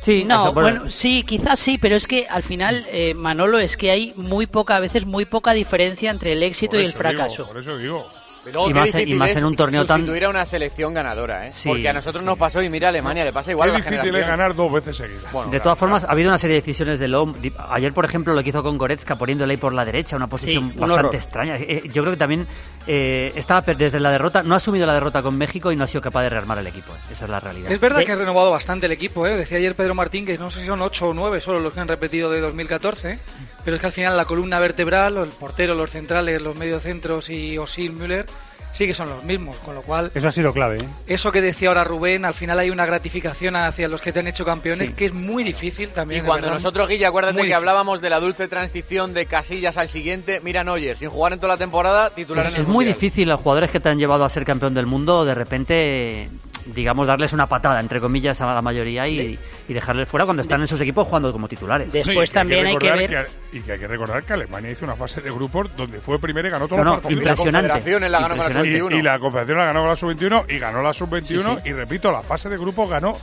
Sí, 0.03 0.25
no, 0.25 0.51
bueno. 0.51 0.79
bueno, 0.79 0.91
sí, 0.91 1.23
quizás 1.23 1.59
sí, 1.61 1.77
pero 1.77 1.95
es 1.95 2.07
que 2.07 2.27
al 2.29 2.43
final, 2.43 2.85
eh, 2.91 3.13
Manolo, 3.13 3.57
es 3.57 3.77
que 3.77 3.89
hay 3.89 4.13
muy 4.17 4.47
poca, 4.47 4.75
a 4.75 4.81
veces 4.81 5.05
muy 5.05 5.23
poca 5.23 5.53
diferencia 5.53 6.11
entre 6.11 6.33
el 6.33 6.43
éxito 6.43 6.71
Por 6.71 6.81
y 6.81 6.85
el 6.85 6.91
fracaso. 6.91 7.43
digo, 7.43 7.47
por 7.47 7.61
eso 7.61 7.77
digo. 7.77 8.11
Luego, 8.45 8.69
Y 8.69 8.73
más 8.73 8.93
en- 8.95 9.07
y 9.07 9.13
más 9.13 9.29
en 9.35 9.45
un 9.45 9.55
torneo 9.55 9.85
tan- 9.85 10.07
a 10.23 10.29
una 10.29 10.45
selección 10.45 10.93
ganadora, 10.93 11.47
¿eh? 11.47 11.51
Sí, 11.53 11.69
Porque 11.69 11.87
a 11.87 11.93
nosotros 11.93 12.23
nos 12.23 12.37
pasó 12.37 12.61
y 12.61 12.69
mira 12.69 12.89
Alemania, 12.89 13.23
le 13.23 13.31
pasa 13.31 13.51
igual 13.51 13.69
Qué 13.71 13.75
a 13.77 13.79
la 13.79 13.85
difícil 13.89 14.15
es 14.15 14.27
ganar 14.27 14.53
dos 14.53 14.71
veces 14.71 14.97
seguidas. 14.97 15.31
Bueno, 15.31 15.49
de 15.49 15.59
todas 15.61 15.77
formas, 15.79 16.03
ha 16.03 16.11
habido 16.11 16.29
una 16.29 16.37
serie 16.37 16.55
de 16.55 16.61
decisiones 16.61 16.99
de. 16.99 17.07
Di- 17.39 17.53
Ayer, 17.69 17.93
por 17.93 18.03
ejemplo, 18.05 18.33
lo 18.33 18.43
que 18.43 18.49
hizo 18.49 18.61
con 18.61 18.77
Goretzka 18.77 19.15
poniéndole 19.15 19.53
ahí 19.53 19.57
por 19.57 19.73
la 19.73 19.85
derecha, 19.85 20.15
una 20.17 20.27
posición 20.27 20.65
un 20.65 20.69
bastante 20.71 20.93
horror. 20.93 21.15
extraña. 21.15 21.55
Eh, 21.57 21.83
Yo 21.93 22.01
creo 22.03 22.13
que 22.13 22.17
también 22.19 22.45
eh, 22.85 23.31
estaba 23.35 23.61
desde 23.61 23.99
la 24.01 24.11
derrota, 24.11 24.43
no 24.43 24.53
ha 24.55 24.57
asumido 24.57 24.85
la 24.85 24.93
derrota 24.93 25.21
con 25.21 25.37
México 25.37 25.71
y 25.71 25.75
no 25.77 25.85
ha 25.85 25.87
sido 25.87 26.01
capaz 26.01 26.23
de 26.23 26.29
rearmar 26.29 26.57
el 26.57 26.67
equipo. 26.67 26.91
eh. 26.93 27.13
Esa 27.13 27.25
es 27.25 27.31
la 27.31 27.39
realidad. 27.39 27.71
Es 27.71 27.79
verdad 27.79 28.03
que 28.03 28.11
ha 28.11 28.15
renovado 28.15 28.51
bastante 28.51 28.87
el 28.87 28.91
equipo, 28.91 29.25
¿eh? 29.25 29.37
decía 29.37 29.57
ayer 29.57 29.73
Pedro 29.75 29.95
Martín 29.95 30.25
que 30.25 30.37
no 30.37 30.49
sé 30.49 30.59
si 30.61 30.65
son 30.67 30.81
8 30.81 31.09
o 31.09 31.13
9 31.13 31.39
solo 31.39 31.59
los 31.61 31.71
que 31.73 31.79
han 31.79 31.87
repetido 31.87 32.29
de 32.29 32.41
2014, 32.41 33.19
pero 33.63 33.75
es 33.75 33.79
que 33.79 33.85
al 33.87 33.93
final 33.93 34.17
la 34.17 34.25
columna 34.25 34.59
vertebral, 34.59 35.17
el 35.17 35.29
portero, 35.29 35.75
los 35.75 35.91
centrales, 35.91 36.41
los 36.41 36.55
mediocentros 36.57 37.29
y 37.29 37.57
Osil 37.57 37.93
Müller 37.93 38.25
sí 38.73 38.85
que 38.87 38.93
son 38.93 39.07
los 39.09 39.23
mismos, 39.23 39.55
con 39.59 39.75
lo 39.75 39.81
cual 39.83 40.11
Eso 40.13 40.27
ha 40.27 40.31
sido 40.31 40.51
clave. 40.51 40.79
¿eh? 40.79 40.85
eso 41.07 41.31
que 41.31 41.41
decía 41.41 41.69
ahora 41.69 41.85
Rubén, 41.85 42.25
al 42.25 42.33
final 42.33 42.59
hay 42.59 42.69
una 42.69 42.85
gratificación 42.85 43.55
hacia 43.55 43.87
los 43.87 44.01
que 44.01 44.11
te 44.11 44.19
han 44.19 44.27
hecho 44.27 44.43
campeones 44.43 44.89
que 44.89 45.05
es 45.05 45.13
muy 45.13 45.43
difícil 45.45 45.89
Y 45.91 45.93
también. 45.93 46.21
de 46.23 46.27
cuando 46.27 46.47
verdad. 46.47 46.57
nosotros, 46.57 46.89
Guilla, 46.89 47.07
acuérdate 47.07 47.33
Muy 47.35 47.41
que 47.43 47.45
difícil. 47.47 47.55
hablábamos 47.55 48.01
de 48.01 48.09
la 48.09 48.19
dulce 48.19 48.47
transición 48.49 49.13
de 49.13 49.25
Casillas 49.27 49.77
al 49.77 49.87
siguiente, 49.87 50.41
mira 50.43 50.63
Neuer, 50.65 50.97
sin 50.97 51.09
jugar 51.09 51.33
en 51.33 51.39
toda 51.39 51.53
la 51.53 51.57
temporada, 51.57 52.09
titular 52.09 52.47
Es, 52.47 52.53
en 52.53 52.55
el 52.57 52.61
es 52.63 52.67
muy 52.67 52.83
difícil 52.83 53.29
a 53.29 53.33
los 53.35 53.41
jugadores 53.41 53.69
que 53.71 53.79
te 53.79 53.87
han 53.89 53.97
llevado 53.99 54.25
a 54.25 54.29
ser 54.29 54.43
campeón 54.43 54.73
del 54.73 54.87
mundo, 54.87 55.23
de 55.23 55.35
repente, 55.35 56.29
digamos, 56.65 57.07
darles 57.07 57.31
una 57.33 57.47
patada, 57.47 57.79
entre 57.79 57.99
comillas, 57.99 58.41
a 58.41 58.53
la 58.53 58.61
mayoría 58.61 59.07
y, 59.07 59.37
y 59.67 59.73
dejarles 59.73 60.07
fuera 60.07 60.25
cuando 60.25 60.41
están 60.41 60.61
en 60.61 60.67
sus 60.67 60.79
equipos 60.81 61.07
jugando 61.07 61.31
como 61.31 61.47
titulares. 61.47 61.87
No, 61.93 61.99
y 61.99 62.03
que 62.03 62.63
recordar 62.63 63.27
y 63.51 63.59
que 63.61 63.71
hay 63.71 63.79
que 63.79 63.87
recordar 63.87 64.23
que 64.23 64.33
Alemania 64.33 64.71
hizo 64.71 64.85
una 64.85 64.95
fase 64.95 65.21
de 65.21 65.31
grupos 65.31 65.69
donde 65.77 65.99
fue 66.01 66.19
primera 66.19 66.47
y 66.47 66.51
ganó 66.51 66.67
todos 66.67 66.79
No, 66.79 66.83
los 66.85 66.95
no, 66.95 67.01
partidos. 67.01 67.21
impresionante. 67.23 67.67
La 67.67 67.73
Confederaciones 67.75 68.11
la 68.11 68.19
ganó 68.19 68.35
con 68.37 68.37
la 68.45 68.49
Y- 68.67 68.77
sub-21. 68.79 68.97
Y, 68.97 69.01
la 69.01 69.19
Confederación 69.19 69.57
la 69.57 69.65
ganó 69.65 69.79
con 69.81 69.89
la 69.89 69.95
sub-21 69.95 70.45
y 70.49 70.59
ganó 70.59 70.81
la 70.81 70.93
sub-21 70.93 71.61
y 71.65 71.73
repito, 71.73 72.11
la 72.11 72.21
fase 72.21 72.49
de 72.49 72.57
grupos 72.57 72.89
ganó 72.89 73.17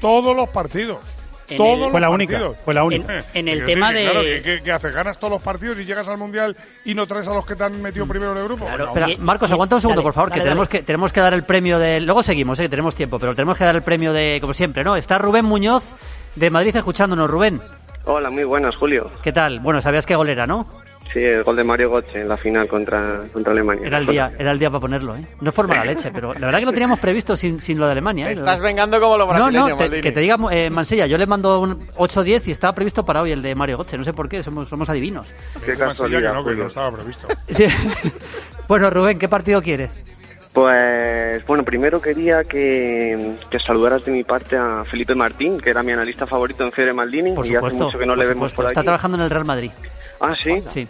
todos 0.00 0.34
los 0.36 0.48
partidos. 0.48 0.98
En 1.48 1.56
todos 1.58 1.86
el- 1.86 1.90
Fue 1.90 2.00
la 2.00 2.10
única, 2.10 2.32
partidos. 2.32 2.56
fue 2.64 2.74
la 2.74 2.84
única. 2.84 3.18
En- 3.18 3.24
en 3.34 3.48
el 3.48 3.64
tema 3.66 3.92
de- 3.92 4.04
claro, 4.04 4.20
que- 4.22 4.42
que- 4.42 4.62
que 4.62 4.72
haces? 4.72 4.94
¿Ganas 4.94 5.18
todos 5.18 5.32
los 5.34 5.42
partidos 5.42 5.78
y 5.78 5.84
llegas 5.84 6.08
al 6.08 6.16
Mundial 6.18 6.56
y 6.84 6.94
no 6.94 7.06
traes 7.06 7.26
a 7.26 7.34
los 7.34 7.44
que 7.44 7.54
te 7.54 7.64
han 7.64 7.80
metido 7.82 8.06
primero 8.06 8.34
de 8.34 8.44
grupo? 8.44 8.66
Espera, 8.68 9.08
Marcos, 9.18 9.50
aguanta 9.52 9.74
un 9.76 9.80
segundo, 9.80 10.00
dale, 10.00 10.06
por 10.06 10.14
favor, 10.14 10.30
dale, 10.30 10.40
que, 10.40 10.44
tenemos 10.44 10.68
dale. 10.68 10.78
que 10.80 10.86
tenemos 10.86 11.12
que 11.12 11.20
dar 11.20 11.34
el 11.34 11.42
premio 11.44 11.78
de... 11.78 12.00
Luego 12.00 12.22
seguimos, 12.22 12.58
eh, 12.58 12.62
que 12.62 12.68
tenemos 12.70 12.94
tiempo, 12.94 13.18
pero 13.18 13.34
tenemos 13.34 13.58
que 13.58 13.64
dar 13.64 13.74
el 13.76 13.82
premio 13.82 14.12
de, 14.12 14.38
como 14.40 14.54
siempre, 14.54 14.84
¿no? 14.84 14.96
Está 14.96 15.18
Rubén 15.18 15.44
Muñoz 15.44 15.82
de 16.34 16.50
Madrid 16.50 16.74
escuchándonos. 16.76 17.28
Rubén, 17.28 17.60
Hola, 18.06 18.28
muy 18.30 18.44
buenas, 18.44 18.76
Julio. 18.76 19.10
¿qué 19.22 19.32
tal? 19.32 19.60
Bueno, 19.60 19.80
sabías 19.80 20.04
que 20.04 20.14
golera, 20.14 20.46
¿no? 20.46 20.66
Sí, 21.12 21.20
el 21.20 21.44
gol 21.44 21.54
de 21.54 21.62
Mario 21.62 21.90
Götze 21.92 22.22
en 22.22 22.28
la 22.28 22.36
final 22.36 22.66
contra, 22.66 23.20
contra 23.32 23.52
Alemania. 23.52 23.86
Era 23.86 23.98
el 23.98 24.06
día, 24.06 24.32
era 24.36 24.50
el 24.50 24.58
día 24.58 24.68
para 24.68 24.80
ponerlo, 24.80 25.14
¿eh? 25.14 25.24
No 25.40 25.50
es 25.50 25.54
por 25.54 25.68
mala 25.68 25.84
leche, 25.84 26.10
pero 26.12 26.34
la 26.34 26.40
verdad 26.46 26.58
que 26.58 26.64
lo 26.64 26.72
teníamos 26.72 26.98
previsto 26.98 27.36
sin, 27.36 27.60
sin 27.60 27.78
lo 27.78 27.86
de 27.86 27.92
Alemania. 27.92 28.30
¿eh? 28.30 28.32
Estás 28.32 28.60
vengando 28.60 28.98
como 29.00 29.16
los 29.16 29.28
No, 29.28 29.32
brasileños, 29.34 29.68
no, 29.70 29.76
te- 29.76 29.82
Maldini. 29.84 30.02
que 30.02 30.10
te 30.12 30.20
diga 30.20 30.36
eh, 30.50 30.70
Mansilla, 30.70 31.06
yo 31.06 31.16
le 31.16 31.26
mando 31.26 31.60
un 31.60 31.78
8-10 31.90 32.42
y 32.46 32.50
estaba 32.50 32.72
previsto 32.72 33.04
para 33.04 33.22
hoy 33.22 33.30
el 33.30 33.42
de 33.42 33.54
Mario 33.54 33.76
Götze, 33.78 33.96
no 33.96 34.02
sé 34.02 34.12
por 34.12 34.28
qué, 34.28 34.42
somos, 34.42 34.68
somos 34.68 34.88
adivinos. 34.88 35.28
Qué 35.64 35.76
casualidad, 35.76 36.30
que 36.32 36.34
no, 36.34 36.44
que 36.44 36.54
no 36.56 36.66
estaba 36.66 36.90
previsto. 36.90 37.28
Sí. 37.48 37.66
bueno, 38.66 38.90
Rubén, 38.90 39.16
¿qué 39.18 39.28
partido 39.28 39.62
quieres? 39.62 39.92
Pues 40.52 41.44
bueno, 41.46 41.62
primero 41.64 42.00
quería 42.00 42.42
que, 42.44 43.34
que 43.50 43.58
saludaras 43.58 44.04
de 44.04 44.12
mi 44.12 44.24
parte 44.24 44.56
a 44.56 44.84
Felipe 44.84 45.14
Martín, 45.14 45.58
que 45.60 45.70
era 45.70 45.82
mi 45.82 45.92
analista 45.92 46.26
favorito 46.26 46.64
en 46.64 46.72
Fede 46.72 46.92
Maldini, 46.92 47.32
Por 47.34 47.44
y 47.46 47.50
hace 47.50 47.56
supuesto. 47.58 47.84
mucho 47.84 47.98
que 47.98 48.06
no 48.06 48.16
le 48.16 48.24
vemos 48.26 48.52
supuesto. 48.52 48.56
por 48.56 48.66
Está 48.66 48.80
aquí. 48.80 48.84
trabajando 48.86 49.16
en 49.18 49.24
el 49.24 49.30
Real 49.30 49.44
Madrid. 49.44 49.70
Ah, 50.20 50.34
sí. 50.40 50.62
Sí. 50.72 50.88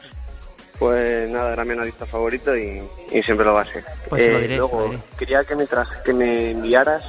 Pues 0.78 1.30
nada, 1.30 1.52
era 1.52 1.64
mi 1.64 1.72
analista 1.72 2.04
favorito 2.04 2.56
y, 2.56 2.82
y 3.12 3.22
siempre 3.22 3.46
lo 3.46 3.52
va 3.54 3.62
a 3.62 3.64
ser. 3.64 3.84
Pues 4.08 4.24
se 4.24 4.32
lo 4.32 4.40
diré, 4.40 4.56
luego, 4.56 4.80
se 4.82 4.86
lo 4.86 4.90
diré. 4.92 5.02
quería 5.18 5.44
que 5.44 5.54
me, 5.56 5.66
que 6.04 6.12
me 6.12 6.50
enviaras, 6.50 7.02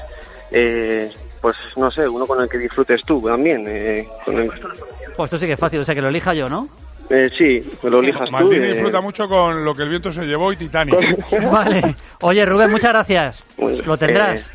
eh, 0.52 1.12
pues 1.42 1.56
no 1.76 1.90
sé, 1.92 2.08
uno 2.08 2.28
con 2.28 2.42
el 2.42 2.48
que 2.50 2.60
disfrutes 2.60 3.02
tú 3.06 3.22
también. 3.22 3.64
Eh, 3.68 4.08
con 4.24 4.38
el- 4.40 4.50
Pues 4.50 5.26
esto 5.28 5.38
sí 5.40 5.48
que 5.48 5.54
es 5.54 5.60
fácil, 5.60 5.80
o 5.80 5.84
sea 5.84 5.96
que 5.96 6.02
lo 6.02 6.10
elija 6.10 6.34
yo, 6.36 6.48
¿no? 6.48 6.68
eh, 7.10 7.30
sí, 7.38 7.62
que 7.82 7.90
lo 7.90 8.00
elijas 8.00 8.26
tú. 8.28 8.32
Maldini 8.32 8.66
eh, 8.66 8.72
disfruta 8.74 9.02
mucho 9.02 9.28
con 9.28 9.64
lo 9.66 9.74
que 9.76 9.84
el 9.84 9.90
viento 9.90 10.12
se 10.12 10.26
llevó 10.26 10.52
y 10.54 10.58
Titanic. 10.58 10.96
Vale. 11.52 11.96
Oye, 12.22 12.46
Rubén, 12.46 12.70
muchas 12.72 12.92
gracias. 12.92 13.44
Lo 13.58 13.98
tendrás. 13.98 14.50
eh, 14.50 14.54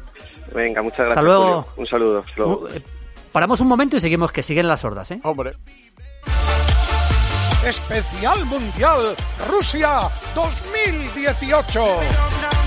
venga, 0.55 0.83
muchas 0.83 0.99
gracias. 0.99 1.19
Hasta 1.19 1.23
luego. 1.23 1.63
Julio. 1.63 1.73
Un 1.77 1.87
saludo. 1.87 2.19
hasta 2.21 2.33
luego. 2.37 2.61
Uh, 2.63 2.69
eh, 2.77 2.83
Paramos 3.33 3.61
un 3.61 3.69
momento 3.69 3.97
y 3.97 4.01
seguimos, 4.01 4.33
que 4.33 4.43
siguen 4.43 4.67
las 4.67 4.81
sordas, 4.81 5.11
¿eh? 5.13 5.21
Hombre. 5.23 5.53
Especial 7.65 8.45
Mundial 8.47 9.15
Rusia 9.47 10.11
2018. 10.35 12.60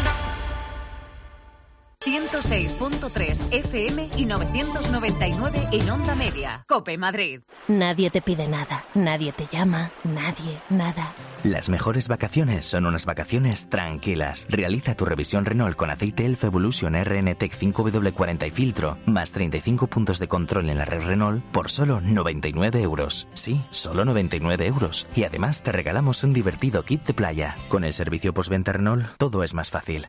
106.3 2.06 3.48
FM 3.52 4.10
y 4.18 4.26
999 4.26 5.68
en 5.72 5.90
onda 5.90 6.16
media. 6.16 6.66
Cope 6.68 6.98
Madrid. 6.98 7.42
Nadie 7.70 8.10
te 8.10 8.22
pide 8.22 8.48
nada, 8.48 8.84
nadie 8.94 9.32
te 9.32 9.46
llama, 9.46 9.92
nadie, 10.04 10.60
nada. 10.70 11.14
Las 11.44 11.70
mejores 11.70 12.10
vacaciones 12.10 12.66
son 12.66 12.86
unas 12.86 13.06
vacaciones 13.06 13.70
tranquilas. 13.70 14.46
Realiza 14.50 14.96
tu 14.96 15.06
revisión 15.06 15.46
Renault 15.46 15.78
con 15.78 15.90
aceite 15.90 16.26
Elf 16.26 16.44
Evolution 16.44 16.94
RNTEC 16.94 17.58
5W40 17.58 18.48
y 18.48 18.52
filtro, 18.52 18.98
más 19.06 19.32
35 19.32 19.88
puntos 19.88 20.20
de 20.20 20.28
control 20.28 20.70
en 20.70 20.80
la 20.80 20.86
red 20.86 21.04
Renault 21.04 21.44
por 21.52 21.70
solo 21.70 22.02
99 22.02 22.82
euros. 22.82 23.28
Sí, 23.34 23.62
solo 23.72 24.04
99 24.04 24.68
euros. 24.68 25.08
Y 25.16 25.24
además 25.24 25.64
te 25.64 25.72
regalamos 25.72 26.24
un 26.24 26.34
divertido 26.34 26.84
kit 26.84 27.06
de 27.06 27.14
playa. 27.14 27.56
Con 27.70 27.86
el 27.86 27.94
servicio 27.94 28.34
postventa 28.34 28.74
Renault, 28.74 29.08
todo 29.18 29.44
es 29.44 29.54
más 29.54 29.72
fácil. 29.72 30.08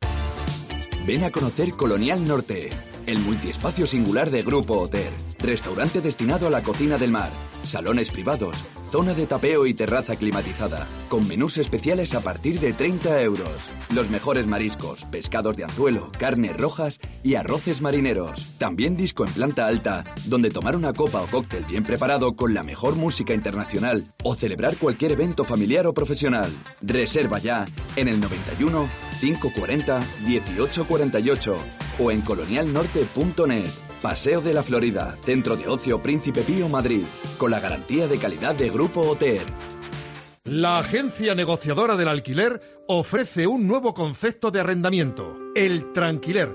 Ven 1.06 1.22
a 1.22 1.30
conocer 1.30 1.72
Colonial 1.72 2.24
Norte, 2.24 2.70
el 3.06 3.18
multiespacio 3.18 3.86
singular 3.86 4.30
de 4.30 4.42
Grupo 4.42 4.78
Hotel. 4.78 5.12
Restaurante 5.38 6.00
destinado 6.00 6.46
a 6.46 6.50
la 6.50 6.62
cocina 6.62 6.96
del 6.96 7.10
mar, 7.10 7.30
salones 7.62 8.10
privados, 8.10 8.56
zona 8.90 9.14
de 9.14 9.26
tapeo 9.26 9.66
y 9.66 9.74
terraza 9.74 10.16
climatizada, 10.16 10.86
con 11.08 11.26
menús 11.28 11.58
especiales 11.58 12.14
a 12.14 12.20
partir 12.20 12.60
de 12.60 12.72
30 12.72 13.22
euros. 13.22 13.68
Los 13.94 14.08
mejores 14.08 14.46
mariscos, 14.46 15.04
pescados 15.06 15.56
de 15.56 15.64
anzuelo, 15.64 16.10
carnes 16.18 16.56
rojas 16.56 17.00
y 17.22 17.34
arroces 17.34 17.82
marineros. 17.82 18.54
También 18.58 18.96
disco 18.96 19.24
en 19.24 19.32
planta 19.32 19.66
alta, 19.66 20.04
donde 20.26 20.50
tomar 20.50 20.76
una 20.76 20.92
copa 20.92 21.20
o 21.20 21.26
cóctel 21.26 21.64
bien 21.64 21.84
preparado 21.84 22.36
con 22.36 22.54
la 22.54 22.62
mejor 22.62 22.96
música 22.96 23.34
internacional 23.34 24.12
o 24.22 24.34
celebrar 24.34 24.76
cualquier 24.76 25.12
evento 25.12 25.44
familiar 25.44 25.86
o 25.86 25.94
profesional. 25.94 26.50
Reserva 26.80 27.38
ya 27.38 27.66
en 27.96 28.08
el 28.08 28.20
91 28.20 28.88
540 29.20 30.02
1848 30.26 31.83
o 31.98 32.10
en 32.10 32.22
colonialnorte.net. 32.22 33.70
Paseo 34.02 34.42
de 34.42 34.52
la 34.52 34.62
Florida, 34.62 35.16
Centro 35.24 35.56
de 35.56 35.66
Ocio 35.66 36.02
Príncipe 36.02 36.42
Pío 36.42 36.68
Madrid, 36.68 37.04
con 37.38 37.50
la 37.50 37.60
garantía 37.60 38.06
de 38.06 38.18
calidad 38.18 38.54
de 38.54 38.68
Grupo 38.68 39.00
Hotel. 39.00 39.44
La 40.44 40.78
agencia 40.78 41.34
negociadora 41.34 41.96
del 41.96 42.08
alquiler 42.08 42.60
ofrece 42.86 43.46
un 43.46 43.66
nuevo 43.66 43.94
concepto 43.94 44.50
de 44.50 44.60
arrendamiento, 44.60 45.38
el 45.54 45.90
tranquiler, 45.92 46.54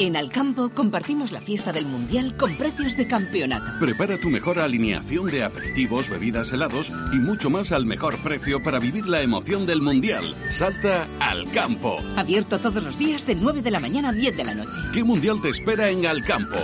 En 0.00 0.16
Alcampo 0.16 0.70
compartimos 0.70 1.30
la 1.30 1.40
fiesta 1.40 1.72
del 1.72 1.86
Mundial 1.86 2.36
con 2.36 2.56
precios 2.56 2.96
de 2.96 3.06
campeonato. 3.06 3.78
Prepara 3.78 4.18
tu 4.18 4.28
mejor 4.28 4.58
alineación 4.58 5.28
de 5.28 5.44
aperitivos, 5.44 6.10
bebidas, 6.10 6.50
helados 6.52 6.90
y 7.12 7.16
mucho 7.16 7.48
más 7.48 7.70
al 7.70 7.86
mejor 7.86 8.18
precio 8.18 8.60
para 8.60 8.80
vivir 8.80 9.06
la 9.06 9.22
emoción 9.22 9.66
del 9.66 9.82
Mundial. 9.82 10.34
Salta 10.50 11.06
al 11.20 11.48
campo. 11.52 11.96
Abierto 12.16 12.58
todos 12.58 12.82
los 12.82 12.98
días 12.98 13.24
de 13.24 13.36
9 13.36 13.62
de 13.62 13.70
la 13.70 13.78
mañana 13.78 14.08
a 14.08 14.12
10 14.12 14.36
de 14.36 14.44
la 14.44 14.54
noche. 14.54 14.78
¿Qué 14.92 15.04
Mundial 15.04 15.40
te 15.40 15.50
espera 15.50 15.88
en 15.88 16.06
Alcampo? 16.06 16.58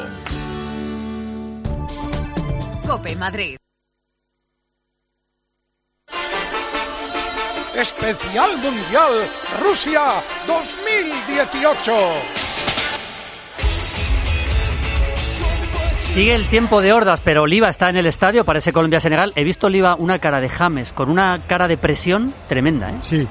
Cope 2.84 3.14
Madrid. 3.14 3.56
Especial 7.76 8.56
Mundial 8.56 9.30
Rusia 9.62 10.20
2018. 10.48 12.39
Sigue 16.10 16.34
el 16.34 16.48
tiempo 16.48 16.82
de 16.82 16.92
hordas, 16.92 17.20
pero 17.22 17.42
Oliva 17.42 17.68
está 17.68 17.88
en 17.88 17.96
el 17.96 18.04
estadio, 18.04 18.44
parece 18.44 18.72
Colombia-Senegal. 18.72 19.32
He 19.36 19.44
visto 19.44 19.68
Oliva 19.68 19.94
una 19.94 20.18
cara 20.18 20.40
de 20.40 20.48
James, 20.48 20.92
con 20.92 21.08
una 21.08 21.38
cara 21.46 21.68
de 21.68 21.78
presión 21.78 22.34
tremenda, 22.48 22.90
¿eh? 22.90 22.96
Sí. 22.98 23.28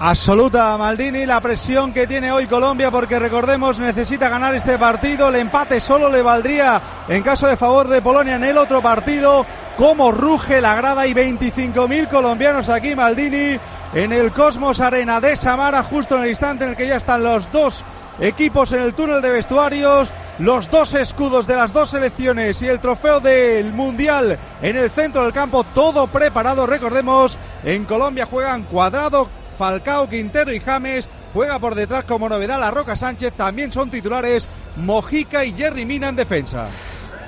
Absoluta 0.00 0.76
Maldini, 0.76 1.26
la 1.26 1.40
presión 1.40 1.92
que 1.92 2.08
tiene 2.08 2.32
hoy 2.32 2.48
Colombia 2.48 2.90
porque 2.90 3.20
recordemos 3.20 3.78
necesita 3.78 4.28
ganar 4.28 4.52
este 4.56 4.76
partido, 4.78 5.28
el 5.28 5.36
empate 5.36 5.78
solo 5.78 6.10
le 6.10 6.20
valdría 6.20 6.82
en 7.06 7.22
caso 7.22 7.46
de 7.46 7.56
favor 7.56 7.86
de 7.86 8.02
Polonia 8.02 8.34
en 8.34 8.42
el 8.42 8.58
otro 8.58 8.82
partido, 8.82 9.46
como 9.76 10.10
ruge 10.10 10.60
la 10.60 10.74
grada 10.74 11.06
y 11.06 11.14
25.000 11.14 12.08
colombianos 12.08 12.68
aquí 12.68 12.96
Maldini 12.96 13.56
en 13.94 14.12
el 14.12 14.32
Cosmos 14.32 14.80
Arena 14.80 15.20
de 15.20 15.36
Samara 15.36 15.84
justo 15.84 16.16
en 16.16 16.24
el 16.24 16.30
instante 16.30 16.64
en 16.64 16.70
el 16.70 16.76
que 16.76 16.88
ya 16.88 16.96
están 16.96 17.22
los 17.22 17.50
dos 17.52 17.84
equipos 18.18 18.72
en 18.72 18.82
el 18.82 18.94
túnel 18.94 19.22
de 19.22 19.30
vestuarios, 19.30 20.12
los 20.38 20.70
dos 20.70 20.94
escudos 20.94 21.46
de 21.46 21.56
las 21.56 21.72
dos 21.72 21.90
selecciones 21.90 22.62
y 22.62 22.68
el 22.68 22.80
trofeo 22.80 23.20
del 23.20 23.72
Mundial 23.72 24.38
en 24.62 24.76
el 24.76 24.90
centro 24.90 25.22
del 25.24 25.32
campo, 25.32 25.64
todo 25.74 26.06
preparado. 26.06 26.66
Recordemos, 26.66 27.38
en 27.64 27.84
Colombia 27.84 28.26
juegan 28.26 28.62
Cuadrado, 28.64 29.28
Falcao, 29.58 30.08
Quintero 30.08 30.52
y 30.52 30.60
James. 30.60 31.08
Juega 31.34 31.58
por 31.58 31.74
detrás 31.74 32.04
como 32.04 32.28
novedad 32.28 32.58
la 32.58 32.70
Roca 32.70 32.96
Sánchez. 32.96 33.34
También 33.34 33.70
son 33.72 33.90
titulares 33.90 34.48
Mojica 34.76 35.44
y 35.44 35.52
Jerry 35.52 35.84
Mina 35.84 36.08
en 36.08 36.16
defensa. 36.16 36.66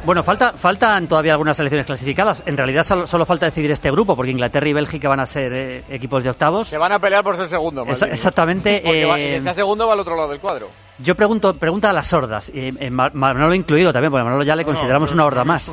Bueno, 0.07 0.23
falta, 0.23 0.55
faltan 0.57 1.07
todavía 1.09 1.33
algunas 1.33 1.57
selecciones 1.59 1.85
clasificadas. 1.85 2.43
En 2.47 2.57
realidad 2.57 2.85
solo, 2.85 3.07
solo 3.07 3.27
falta 3.27 3.45
decidir 3.45 3.71
este 3.71 3.91
grupo, 3.91 4.17
porque 4.17 4.31
Inglaterra 4.31 4.67
y 4.67 4.73
Bélgica 4.73 5.11
van 5.11 5.21
a 5.21 5.27
ser 5.27 5.53
eh, 5.53 5.85
equipos 5.91 6.23
de 6.25 6.31
octavos. 6.31 6.69
Se 6.69 6.79
van 6.79 6.93
a 6.93 6.99
pelear 6.99 7.23
por 7.23 7.37
ser 7.37 7.49
segundo. 7.49 7.85
Esa- 7.87 8.07
exactamente, 8.07 8.81
Porque 8.83 9.03
eh, 9.03 9.29
el 9.33 9.35
que 9.35 9.41
sea 9.43 9.53
segundo 9.53 9.87
va 9.87 9.93
al 9.93 10.01
otro 10.01 10.17
lado 10.17 10.31
del 10.31 10.41
cuadro. 10.41 10.71
Yo 11.03 11.15
pregunto, 11.15 11.55
pregunta 11.55 11.89
a 11.91 11.93
las 11.93 12.09
sordas, 12.09 12.51
y 12.53 12.73
eh, 12.85 12.91
Ma- 12.91 13.11
Manolo 13.15 13.55
incluido 13.55 13.93
también, 13.93 14.11
porque 14.11 14.21
a 14.21 14.25
Manolo 14.25 14.43
ya 14.43 14.55
le 14.55 14.65
consideramos 14.65 15.13
una 15.13 15.25
horda 15.25 15.45
más. 15.45 15.67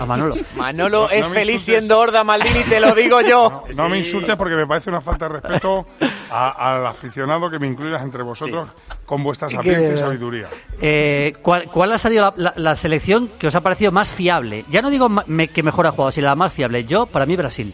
A 0.00 0.06
Manolo. 0.06 0.34
Manolo 0.56 1.02
No- 1.02 1.06
no 1.06 1.12
es 1.12 1.26
feliz 1.28 1.54
insultes. 1.54 1.62
siendo 1.62 1.98
horda, 2.00 2.24
Maldini, 2.24 2.64
te 2.64 2.80
lo 2.80 2.94
digo 2.94 3.20
yo. 3.20 3.64
No 3.76 3.88
me 3.88 3.98
insultes 3.98 4.34
porque 4.36 4.56
me 4.56 4.66
parece 4.66 4.90
una 4.90 5.00
falta 5.00 5.28
de 5.28 5.40
respeto 5.40 5.86
a- 6.30 6.74
al 6.74 6.86
aficionado 6.86 7.48
que 7.48 7.58
me 7.58 7.66
incluyas 7.66 8.02
entre 8.02 8.22
vosotros 8.22 8.68
con 9.04 9.22
vuestra 9.22 9.48
sapiencia 9.48 9.94
y 9.94 9.98
sabiduría. 9.98 10.48
Eh, 10.80 11.34
¿cuál, 11.42 11.64
cuál 11.70 11.92
ha 11.92 11.98
sido 11.98 12.24
la, 12.24 12.34
la- 12.36 12.52
la 12.56 12.76
selección 12.76 13.28
que 13.38 13.46
os 13.46 13.54
ha 13.54 13.60
parecido 13.60 13.92
más 13.92 14.10
fiable? 14.10 14.64
Ya 14.68 14.82
no 14.82 14.90
digo 14.90 15.08
me- 15.08 15.48
que 15.48 15.62
mejor 15.62 15.86
ha 15.86 15.92
jugado, 15.92 16.10
sino 16.12 16.26
la 16.26 16.34
más 16.34 16.52
fiable. 16.52 16.84
Yo, 16.84 17.06
para 17.06 17.24
mí, 17.26 17.36
Brasil. 17.36 17.72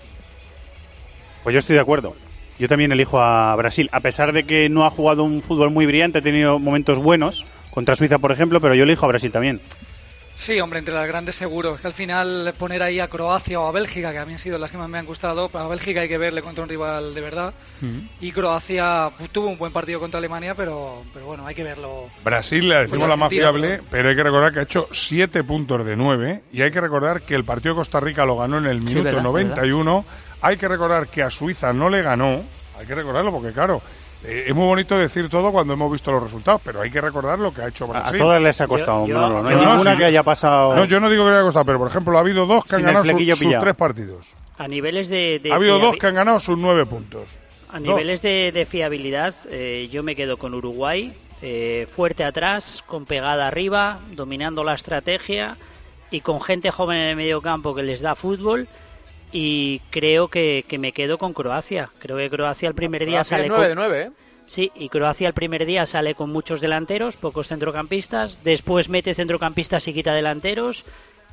Pues 1.43 1.55
yo 1.55 1.59
estoy 1.59 1.75
de 1.75 1.81
acuerdo. 1.81 2.15
Yo 2.59 2.69
también 2.69 2.93
elijo 2.93 3.21
a 3.21 3.55
Brasil, 3.57 3.89
a 3.93 4.01
pesar 4.01 4.33
de 4.33 4.45
que 4.45 4.69
no 4.69 4.85
ha 4.85 4.91
jugado 4.91 5.25
un 5.25 5.43
fútbol 5.43 5.71
muy 5.71 5.87
brillante, 5.87 6.19
ha 6.19 6.23
tenido 6.23 6.59
momentos 6.59 6.99
buenos 6.99 7.45
contra 7.71 7.97
Suiza, 7.97 8.19
por 8.19 8.31
ejemplo, 8.33 8.61
pero 8.61 8.75
yo 8.75 8.85
elijo 8.85 9.05
a 9.07 9.09
Brasil 9.09 9.33
también. 9.33 9.61
Sí, 10.35 10.59
hombre, 10.61 10.79
entre 10.79 10.95
las 10.95 11.07
grandes 11.07 11.37
seguros. 11.37 11.81
Que 11.81 11.87
al 11.87 11.93
final 11.93 12.55
poner 12.59 12.83
ahí 12.83 13.01
a 13.01 13.09
Croacia 13.09 13.61
o 13.61 13.67
a 13.67 13.73
Bélgica, 13.73 14.13
que 14.13 14.19
a 14.19 14.25
mí 14.25 14.33
han 14.33 14.39
sido 14.39 14.57
las 14.59 14.73
que 14.73 14.79
más 14.79 14.89
me 14.89 14.99
han 14.99 15.05
gustado, 15.05 15.51
a 15.53 15.69
Bélgica 15.69 16.01
hay 16.01 16.09
que 16.09 16.17
verle 16.17 16.41
contra 16.43 16.65
un 16.65 16.71
rival 16.71 17.15
de 17.15 17.21
verdad. 17.21 17.53
Y 18.21 18.33
Croacia 18.33 19.11
pues, 19.17 19.29
tuvo 19.31 19.49
un 19.49 19.59
buen 19.59 19.73
partido 19.73 20.01
contra 20.01 20.19
Alemania, 20.19 20.55
pero, 20.55 21.03
pero 21.13 21.27
bueno, 21.27 21.47
hay 21.47 21.55
que 21.55 21.65
verlo. 21.65 22.07
Brasil 22.25 22.67
le 22.67 22.77
decimos 22.77 23.09
la 23.09 23.17
más 23.17 23.29
fiable, 23.31 23.81
pero 23.91 24.09
hay 24.09 24.17
que 24.17 24.23
recordar 24.23 24.53
que 24.53 24.61
ha 24.61 24.63
hecho 24.63 24.89
7 24.91 25.45
puntos 25.45 25.85
de 25.85 25.97
9 25.97 26.43
y 26.53 26.63
hay 26.63 26.71
que 26.71 26.81
recordar 26.81 27.23
que 27.23 27.35
el 27.35 27.45
partido 27.45 27.75
de 27.75 27.81
Costa 27.81 28.01
Rica 28.01 28.25
lo 28.25 28.39
ganó 28.39 28.57
en 28.59 28.67
el 28.67 28.81
Sí, 28.81 28.87
minuto 28.87 29.05
verdad, 29.05 29.23
91. 29.23 30.05
Hay 30.43 30.57
que 30.57 30.69
recordar 30.69 31.09
que 31.09 31.23
a 31.23 31.31
Suiza 31.31 31.73
no 31.73 31.89
le 31.89 32.03
ganó, 32.03 32.43
hay 32.79 32.87
que 32.87 32.95
recordarlo 32.95 33.31
porque 33.33 33.53
claro, 33.53 33.81
eh, 34.25 34.45
es 34.49 34.55
muy 34.55 34.65
bonito 34.67 34.97
decir 34.99 35.29
todo 35.29 35.51
cuando 35.53 35.73
hemos 35.75 35.91
visto 35.91 36.11
los 36.13 36.23
resultados, 36.23 36.61
pero 36.65 36.81
hay 36.81 36.91
que 36.91 37.01
recordar 37.01 37.39
lo 37.39 37.53
que 37.55 37.63
ha 37.63 37.69
hecho 37.69 37.85
A 37.85 37.89
Brasil. 37.89 38.19
todas 38.19 38.43
les 38.43 38.61
ha 38.61 38.67
costado, 38.67 39.07
Yo-. 39.07 39.15
No 39.29 39.49
hay 39.49 39.55
yo- 39.55 39.61
ninguna 39.61 39.93
sí, 39.93 39.99
que 39.99 40.05
haya 40.05 40.23
pasado. 40.23 40.75
No, 40.77 40.85
yo 40.85 41.01
no 41.01 41.09
digo 41.09 41.25
que 41.25 41.31
le 41.31 41.37
haya 41.37 41.45
costado, 41.45 41.65
pero 41.65 41.79
por 41.79 41.89
ejemplo 41.89 42.17
ha 42.17 42.21
habido 42.21 42.47
dos 42.47 42.65
que 42.65 42.77
han 42.77 42.83
ganado 42.83 43.05
su- 43.05 43.37
sus 43.37 43.59
tres 43.59 43.75
partidos. 43.77 44.27
A 44.59 44.69
niveles 44.69 45.09
de, 45.09 45.41
de 45.43 45.53
Ha 45.53 45.57
habido 45.57 45.79
dos 45.79 45.97
que 45.97 46.07
han 46.07 46.15
ganado 46.15 46.39
sus 46.41 46.59
nueve 46.59 46.87
puntos. 46.87 47.39
A 47.71 47.79
Dos. 47.79 47.89
niveles 47.89 48.21
de, 48.21 48.53
de 48.53 48.67
fiabilidad, 48.67 49.35
eh, 49.51 49.89
yo 49.91 50.03
me 50.03 50.15
quedo 50.15 50.37
con 50.37 50.53
Uruguay, 50.53 51.11
eh, 51.41 51.87
fuerte 51.91 52.23
atrás, 52.23 52.85
con 52.87 53.07
pegada 53.07 53.47
arriba, 53.49 53.99
dominando 54.15 54.63
la 54.63 54.75
estrategia 54.75 55.57
y 56.11 56.21
con 56.21 56.39
gente 56.43 56.71
joven 56.71 56.99
en 56.99 57.09
el 57.09 57.17
medio 57.17 57.41
campo 57.41 57.75
que 57.75 57.83
les 57.83 58.03
da 58.03 58.15
fútbol. 58.15 58.69
Y 59.33 59.81
creo 59.91 60.29
que, 60.29 60.65
que 60.69 60.79
me 60.79 60.93
quedo 60.93 61.19
con 61.19 61.33
Croacia. 61.33 61.89
Creo 61.99 62.19
que 62.19 62.29
Croacia 62.29 62.69
el 62.69 62.75
primer 62.75 63.07
día 63.07 63.25
Croacia 63.25 63.37
sale 63.39 63.45
es 63.45 63.51
9 63.51 63.63
con... 63.63 63.69
de 63.69 63.75
9, 63.75 64.03
¿eh? 64.03 64.11
Sí, 64.45 64.71
y 64.75 64.89
Croacia 64.89 65.29
el 65.29 65.35
primer 65.35 65.65
día 65.65 65.87
sale 65.87 66.15
con 66.15 66.31
muchos 66.31 66.61
delanteros, 66.61 67.17
pocos 67.17 67.49
centrocampistas. 67.49 68.39
Después 68.45 68.89
mete 68.89 69.15
centrocampistas 69.15 69.89
y 69.89 69.95
quita 69.95 70.13
delanteros. 70.13 70.85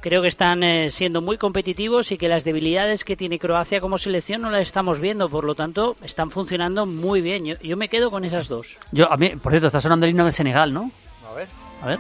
Creo 0.02 0.22
que 0.22 0.30
están 0.30 0.64
eh, 0.64 0.92
siendo 0.92 1.20
muy 1.20 1.38
competitivos 1.38 2.14
y 2.14 2.18
que 2.18 2.30
las 2.30 2.46
debilidades 2.46 3.04
que 3.04 3.18
tiene 3.18 3.38
Croacia 3.38 3.82
como 3.82 3.98
selección 3.98 4.42
no 4.42 4.50
las 4.50 4.62
estamos 4.62 5.02
viendo. 5.02 5.30
Por 5.30 5.44
lo 5.44 5.56
tanto, 5.56 5.98
están 6.04 6.32
funcionando 6.32 6.86
muy 6.86 7.20
bien. 7.20 7.44
Yo, 7.44 7.56
yo 7.60 7.76
me 7.76 7.90
quedo 7.90 8.10
con 8.10 8.24
esas 8.24 8.48
dos. 8.48 8.78
Yo, 8.94 9.12
a 9.12 9.18
mí, 9.18 9.30
por 9.30 9.52
cierto, 9.52 9.68
está 9.68 9.82
sonando 9.82 10.06
el 10.06 10.12
himno 10.12 10.26
de 10.26 10.32
Senegal, 10.32 10.74
¿no? 10.74 10.92
A 11.30 11.34
ver. 11.34 11.48
A 11.82 11.88
ver. 11.88 12.00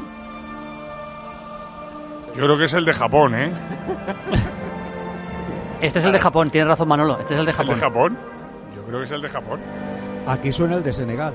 Yo 2.35 2.45
creo 2.45 2.57
que 2.57 2.65
es 2.65 2.73
el 2.73 2.85
de 2.85 2.93
Japón, 2.93 3.35
¿eh? 3.35 3.51
Este 5.81 5.99
es 5.99 6.05
el 6.05 6.11
de 6.11 6.19
Japón, 6.19 6.49
tiene 6.49 6.67
razón 6.67 6.87
Manolo. 6.87 7.17
Este 7.19 7.33
es 7.35 7.39
el 7.39 7.45
de 7.45 7.51
¿Es 7.51 7.59
el 7.59 7.65
Japón. 7.65 7.75
de 7.79 7.85
Japón? 7.85 8.17
Yo 8.75 8.83
creo 8.83 8.99
que 8.99 9.05
es 9.05 9.11
el 9.11 9.21
de 9.21 9.29
Japón. 9.29 9.59
Aquí 10.27 10.51
suena 10.51 10.75
el 10.75 10.83
de 10.83 10.93
Senegal. 10.93 11.33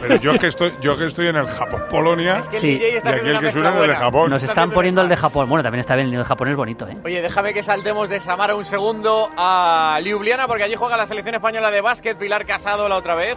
Pero 0.00 0.16
yo 0.16 0.38
que 0.38 0.46
estoy, 0.48 0.72
yo 0.80 0.96
que 0.96 1.04
estoy 1.06 1.28
en 1.28 1.36
el 1.36 1.46
Japón-Polonia, 1.46 2.42
que 2.50 2.56
el 2.56 2.60
Sí. 2.60 2.66
DJ 2.78 2.88
y 2.94 2.96
aquí 2.96 3.28
el 3.28 3.38
que 3.38 3.52
suena 3.52 3.76
es 3.76 3.82
el 3.82 3.88
de. 3.88 3.94
Japón. 3.94 4.30
Nos 4.30 4.42
Está 4.42 4.52
están 4.52 4.70
poniendo 4.70 5.02
el 5.02 5.08
de 5.08 5.16
Japón. 5.16 5.48
Bueno, 5.48 5.62
también 5.62 5.80
está 5.80 5.94
bien, 5.94 6.08
el 6.08 6.16
de 6.18 6.24
Japón 6.24 6.48
es 6.48 6.56
bonito, 6.56 6.88
¿eh? 6.88 6.96
Oye, 7.04 7.20
déjame 7.22 7.52
que 7.54 7.62
saltemos 7.62 8.08
de 8.08 8.18
Samara 8.20 8.54
un 8.56 8.64
segundo 8.64 9.30
a 9.36 10.00
Ljubljana, 10.02 10.48
porque 10.48 10.64
allí 10.64 10.74
juega 10.74 10.96
la 10.96 11.06
selección 11.06 11.34
española 11.34 11.70
de 11.70 11.80
básquet, 11.80 12.16
Pilar 12.18 12.46
Casado 12.46 12.88
la 12.88 12.96
otra 12.96 13.14
vez. 13.14 13.36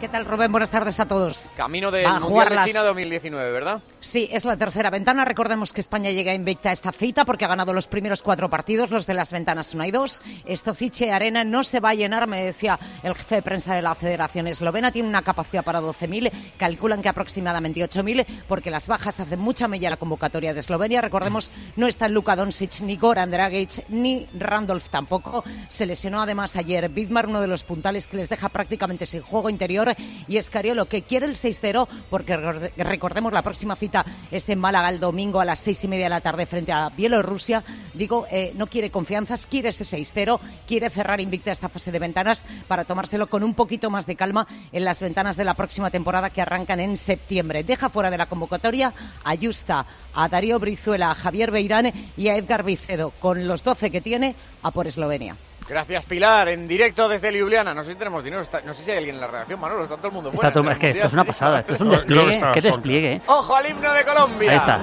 ¿Qué 0.00 0.08
tal, 0.08 0.24
Rubén? 0.24 0.50
Buenas 0.50 0.70
tardes 0.70 0.98
a 1.00 1.06
todos. 1.06 1.50
Camino 1.56 1.90
del 1.90 2.08
Mundial 2.20 2.48
de 2.50 2.64
China 2.64 2.82
2019, 2.82 3.52
¿verdad? 3.52 3.80
Sí, 4.06 4.28
es 4.30 4.44
la 4.44 4.56
tercera 4.56 4.88
ventana. 4.88 5.24
Recordemos 5.24 5.72
que 5.72 5.80
España 5.80 6.10
llega 6.12 6.32
invicta 6.32 6.68
a 6.68 6.72
esta 6.72 6.92
cita 6.92 7.24
porque 7.24 7.44
ha 7.44 7.48
ganado 7.48 7.74
los 7.74 7.88
primeros 7.88 8.22
cuatro 8.22 8.48
partidos, 8.48 8.92
los 8.92 9.04
de 9.08 9.14
las 9.14 9.32
ventanas 9.32 9.74
1 9.74 9.84
y 9.84 9.90
2. 9.90 10.22
Estofiche 10.44 11.10
Arena 11.10 11.42
no 11.42 11.64
se 11.64 11.80
va 11.80 11.88
a 11.90 11.94
llenar, 11.94 12.28
me 12.28 12.40
decía 12.44 12.78
el 13.02 13.16
jefe 13.16 13.34
de 13.34 13.42
prensa 13.42 13.74
de 13.74 13.82
la 13.82 13.96
Federación 13.96 14.46
Eslovena. 14.46 14.92
Tiene 14.92 15.08
una 15.08 15.22
capacidad 15.22 15.64
para 15.64 15.80
12.000, 15.80 16.30
calculan 16.56 17.02
que 17.02 17.08
aproximadamente 17.08 17.80
8.000, 17.82 18.24
porque 18.46 18.70
las 18.70 18.86
bajas 18.86 19.18
hacen 19.18 19.40
mucha 19.40 19.66
mella 19.66 19.90
la 19.90 19.96
convocatoria 19.96 20.54
de 20.54 20.60
Eslovenia. 20.60 21.00
Recordemos, 21.00 21.50
no 21.74 21.88
están 21.88 22.14
Luka 22.14 22.36
Doncic, 22.36 22.82
ni 22.82 22.96
Goran 22.96 23.32
Dragic, 23.32 23.88
ni 23.88 24.28
Randolph 24.38 24.88
tampoco. 24.88 25.42
Se 25.66 25.84
lesionó 25.84 26.22
además 26.22 26.54
ayer 26.54 26.88
Vidmar, 26.90 27.26
uno 27.26 27.40
de 27.40 27.48
los 27.48 27.64
puntales 27.64 28.06
que 28.06 28.18
les 28.18 28.28
deja 28.28 28.50
prácticamente 28.50 29.04
sin 29.04 29.22
juego 29.22 29.50
interior, 29.50 29.96
y 30.28 30.36
Escariolo, 30.36 30.86
que 30.86 31.02
quiere 31.02 31.26
el 31.26 31.34
6-0, 31.34 31.88
porque 32.08 32.36
recorde- 32.36 32.72
recordemos 32.76 33.32
la 33.32 33.42
próxima 33.42 33.74
cita 33.74 33.95
es 34.30 34.48
en 34.48 34.58
Málaga 34.58 34.88
el 34.88 35.00
domingo 35.00 35.40
a 35.40 35.44
las 35.44 35.60
seis 35.60 35.82
y 35.84 35.88
media 35.88 36.06
de 36.06 36.10
la 36.10 36.20
tarde 36.20 36.46
frente 36.46 36.72
a 36.72 36.88
Bielorrusia. 36.90 37.62
Digo, 37.94 38.26
eh, 38.30 38.52
no 38.56 38.66
quiere 38.66 38.90
confianzas, 38.90 39.46
quiere 39.46 39.70
ese 39.70 39.84
6-0, 39.84 40.38
quiere 40.66 40.90
cerrar 40.90 41.20
invicta 41.20 41.52
esta 41.52 41.68
fase 41.68 41.92
de 41.92 41.98
ventanas 41.98 42.44
para 42.68 42.84
tomárselo 42.84 43.28
con 43.28 43.42
un 43.42 43.54
poquito 43.54 43.90
más 43.90 44.06
de 44.06 44.16
calma 44.16 44.46
en 44.72 44.84
las 44.84 45.00
ventanas 45.00 45.36
de 45.36 45.44
la 45.44 45.54
próxima 45.54 45.90
temporada 45.90 46.30
que 46.30 46.42
arrancan 46.42 46.80
en 46.80 46.96
septiembre. 46.96 47.64
Deja 47.64 47.88
fuera 47.88 48.10
de 48.10 48.18
la 48.18 48.26
convocatoria 48.26 48.92
a 49.24 49.36
Justa, 49.36 49.86
a 50.14 50.28
Darío 50.28 50.58
Brizuela, 50.58 51.10
a 51.10 51.14
Javier 51.14 51.50
Beirán 51.50 51.92
y 52.16 52.28
a 52.28 52.36
Edgar 52.36 52.64
Vicedo. 52.64 53.10
Con 53.20 53.46
los 53.46 53.62
12 53.62 53.90
que 53.90 54.00
tiene, 54.00 54.34
a 54.62 54.70
por 54.70 54.86
Eslovenia. 54.86 55.36
Gracias, 55.68 56.04
Pilar. 56.06 56.48
En 56.48 56.68
directo 56.68 57.08
desde 57.08 57.32
Ljubljana. 57.32 57.74
No 57.74 57.82
sé 57.82 57.90
si 57.92 57.96
tenemos 57.96 58.22
dinero. 58.22 58.42
está- 58.42 58.60
no 58.62 58.72
sé 58.72 58.82
si 58.84 58.90
hay 58.92 58.98
alguien 58.98 59.16
en 59.16 59.20
la 59.20 59.26
redacción, 59.26 59.58
Manolo. 59.60 59.82
Está 59.82 59.96
todo 59.96 60.08
el 60.08 60.14
mundo 60.14 60.30
Está 60.30 60.40
fuera. 60.40 60.52
todo- 60.54 60.70
es 60.70 60.78
que 60.78 60.90
esto 60.90 61.06
es 61.08 61.12
una 61.12 61.24
pasada. 61.24 61.58
Esto 61.60 61.74
es 61.74 61.80
un 61.80 61.90
despliegue. 61.90 62.34
está 62.34 62.52
Qué 62.52 62.60
despliegue. 62.60 63.20
¡Ojo 63.26 63.56
al 63.56 63.68
himno 63.68 63.92
de 63.92 64.04
Colombia! 64.04 64.50
Ahí 64.52 64.56
está. 64.58 64.78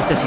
Este 0.00 0.16
sí. 0.16 0.26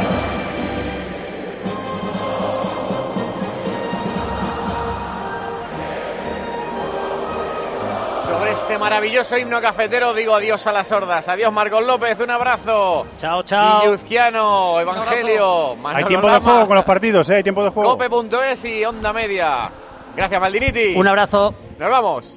Este 8.62 8.78
maravilloso 8.78 9.38
himno 9.38 9.62
cafetero 9.62 10.14
digo 10.14 10.36
adiós 10.36 10.66
a 10.68 10.72
las 10.72 10.88
sordas. 10.88 11.28
Adiós, 11.28 11.52
Marcos 11.52 11.84
López. 11.86 12.20
Un 12.20 12.30
abrazo. 12.30 13.08
Chao, 13.18 13.44
chao. 13.44 13.82
Guilluzquiano, 13.82 14.80
Evangelio. 14.80 15.78
Hay 15.86 16.04
tiempo 16.04 16.30
de 16.30 16.40
juego 16.40 16.68
con 16.68 16.76
los 16.76 16.86
partidos, 16.86 17.30
¿eh? 17.30 17.38
Hay 17.38 17.44
tiempo 17.44 17.64
de 17.64 17.70
juego. 17.70 17.98
Cope.es 17.98 18.66
y 18.66 18.86
Onda 18.86 19.14
Media. 19.14 19.72
Gracias, 20.16 20.42
Maldiniti. 20.42 20.96
Un 20.96 21.08
abrazo. 21.08 21.54
Nos 21.78 21.90
vamos. 21.90 22.36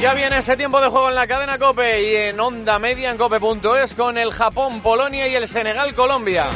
Ya 0.00 0.14
viene 0.14 0.38
ese 0.38 0.56
tiempo 0.56 0.80
de 0.80 0.88
juego 0.88 1.10
en 1.10 1.14
la 1.14 1.26
cadena 1.26 1.58
Cope 1.58 2.02
y 2.02 2.16
en 2.16 2.40
Onda 2.40 2.78
Media 2.78 3.10
en 3.10 3.18
Cope.es 3.18 3.94
con 3.94 4.16
el 4.16 4.32
Japón, 4.32 4.80
Polonia 4.80 5.28
y 5.28 5.34
el 5.34 5.46
Senegal, 5.46 5.94
Colombia. 5.94 6.46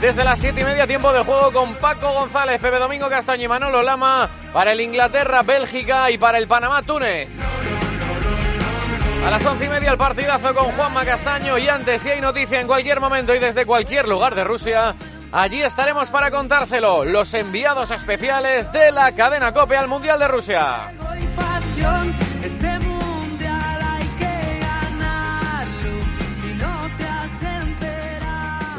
Desde 0.00 0.24
las 0.24 0.38
siete 0.38 0.62
y 0.62 0.64
media, 0.64 0.86
tiempo 0.86 1.12
de 1.12 1.22
juego 1.22 1.52
con 1.52 1.74
Paco 1.74 2.10
González, 2.12 2.58
Pepe 2.58 2.78
Domingo 2.78 3.10
Castaño 3.10 3.44
y 3.44 3.48
Manolo 3.48 3.82
Lama 3.82 4.30
para 4.50 4.72
el 4.72 4.80
Inglaterra, 4.80 5.42
Bélgica 5.42 6.10
y 6.10 6.16
para 6.16 6.38
el 6.38 6.48
Panamá, 6.48 6.80
Túnez. 6.80 7.28
A 9.26 9.30
las 9.30 9.44
once 9.44 9.66
y 9.66 9.68
media 9.68 9.90
el 9.90 9.98
partidazo 9.98 10.54
con 10.54 10.72
Juanma 10.72 11.04
Castaño 11.04 11.58
y 11.58 11.68
antes, 11.68 12.00
si 12.00 12.08
hay 12.08 12.20
noticia 12.22 12.62
en 12.62 12.66
cualquier 12.66 12.98
momento 12.98 13.34
y 13.34 13.38
desde 13.38 13.66
cualquier 13.66 14.08
lugar 14.08 14.34
de 14.34 14.44
Rusia, 14.44 14.94
allí 15.32 15.62
estaremos 15.62 16.08
para 16.08 16.30
contárselo. 16.30 17.04
Los 17.04 17.34
enviados 17.34 17.90
especiales 17.90 18.72
de 18.72 18.92
la 18.92 19.12
cadena 19.12 19.52
Cope 19.52 19.76
al 19.76 19.88
Mundial 19.88 20.18
de 20.18 20.28
Rusia. 20.28 20.92
Este. 22.42 22.78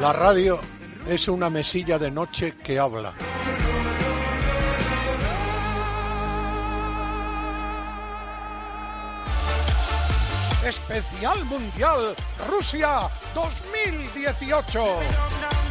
La 0.02 0.14
radio 0.14 0.60
es 1.08 1.28
una 1.28 1.50
mesilla 1.50 1.98
de 1.98 2.12
noche 2.12 2.54
que 2.64 2.80
habla. 2.80 3.14
Especial 10.66 11.44
Mundial 11.46 12.16
Rusia 12.48 13.10
2018. 13.34 15.71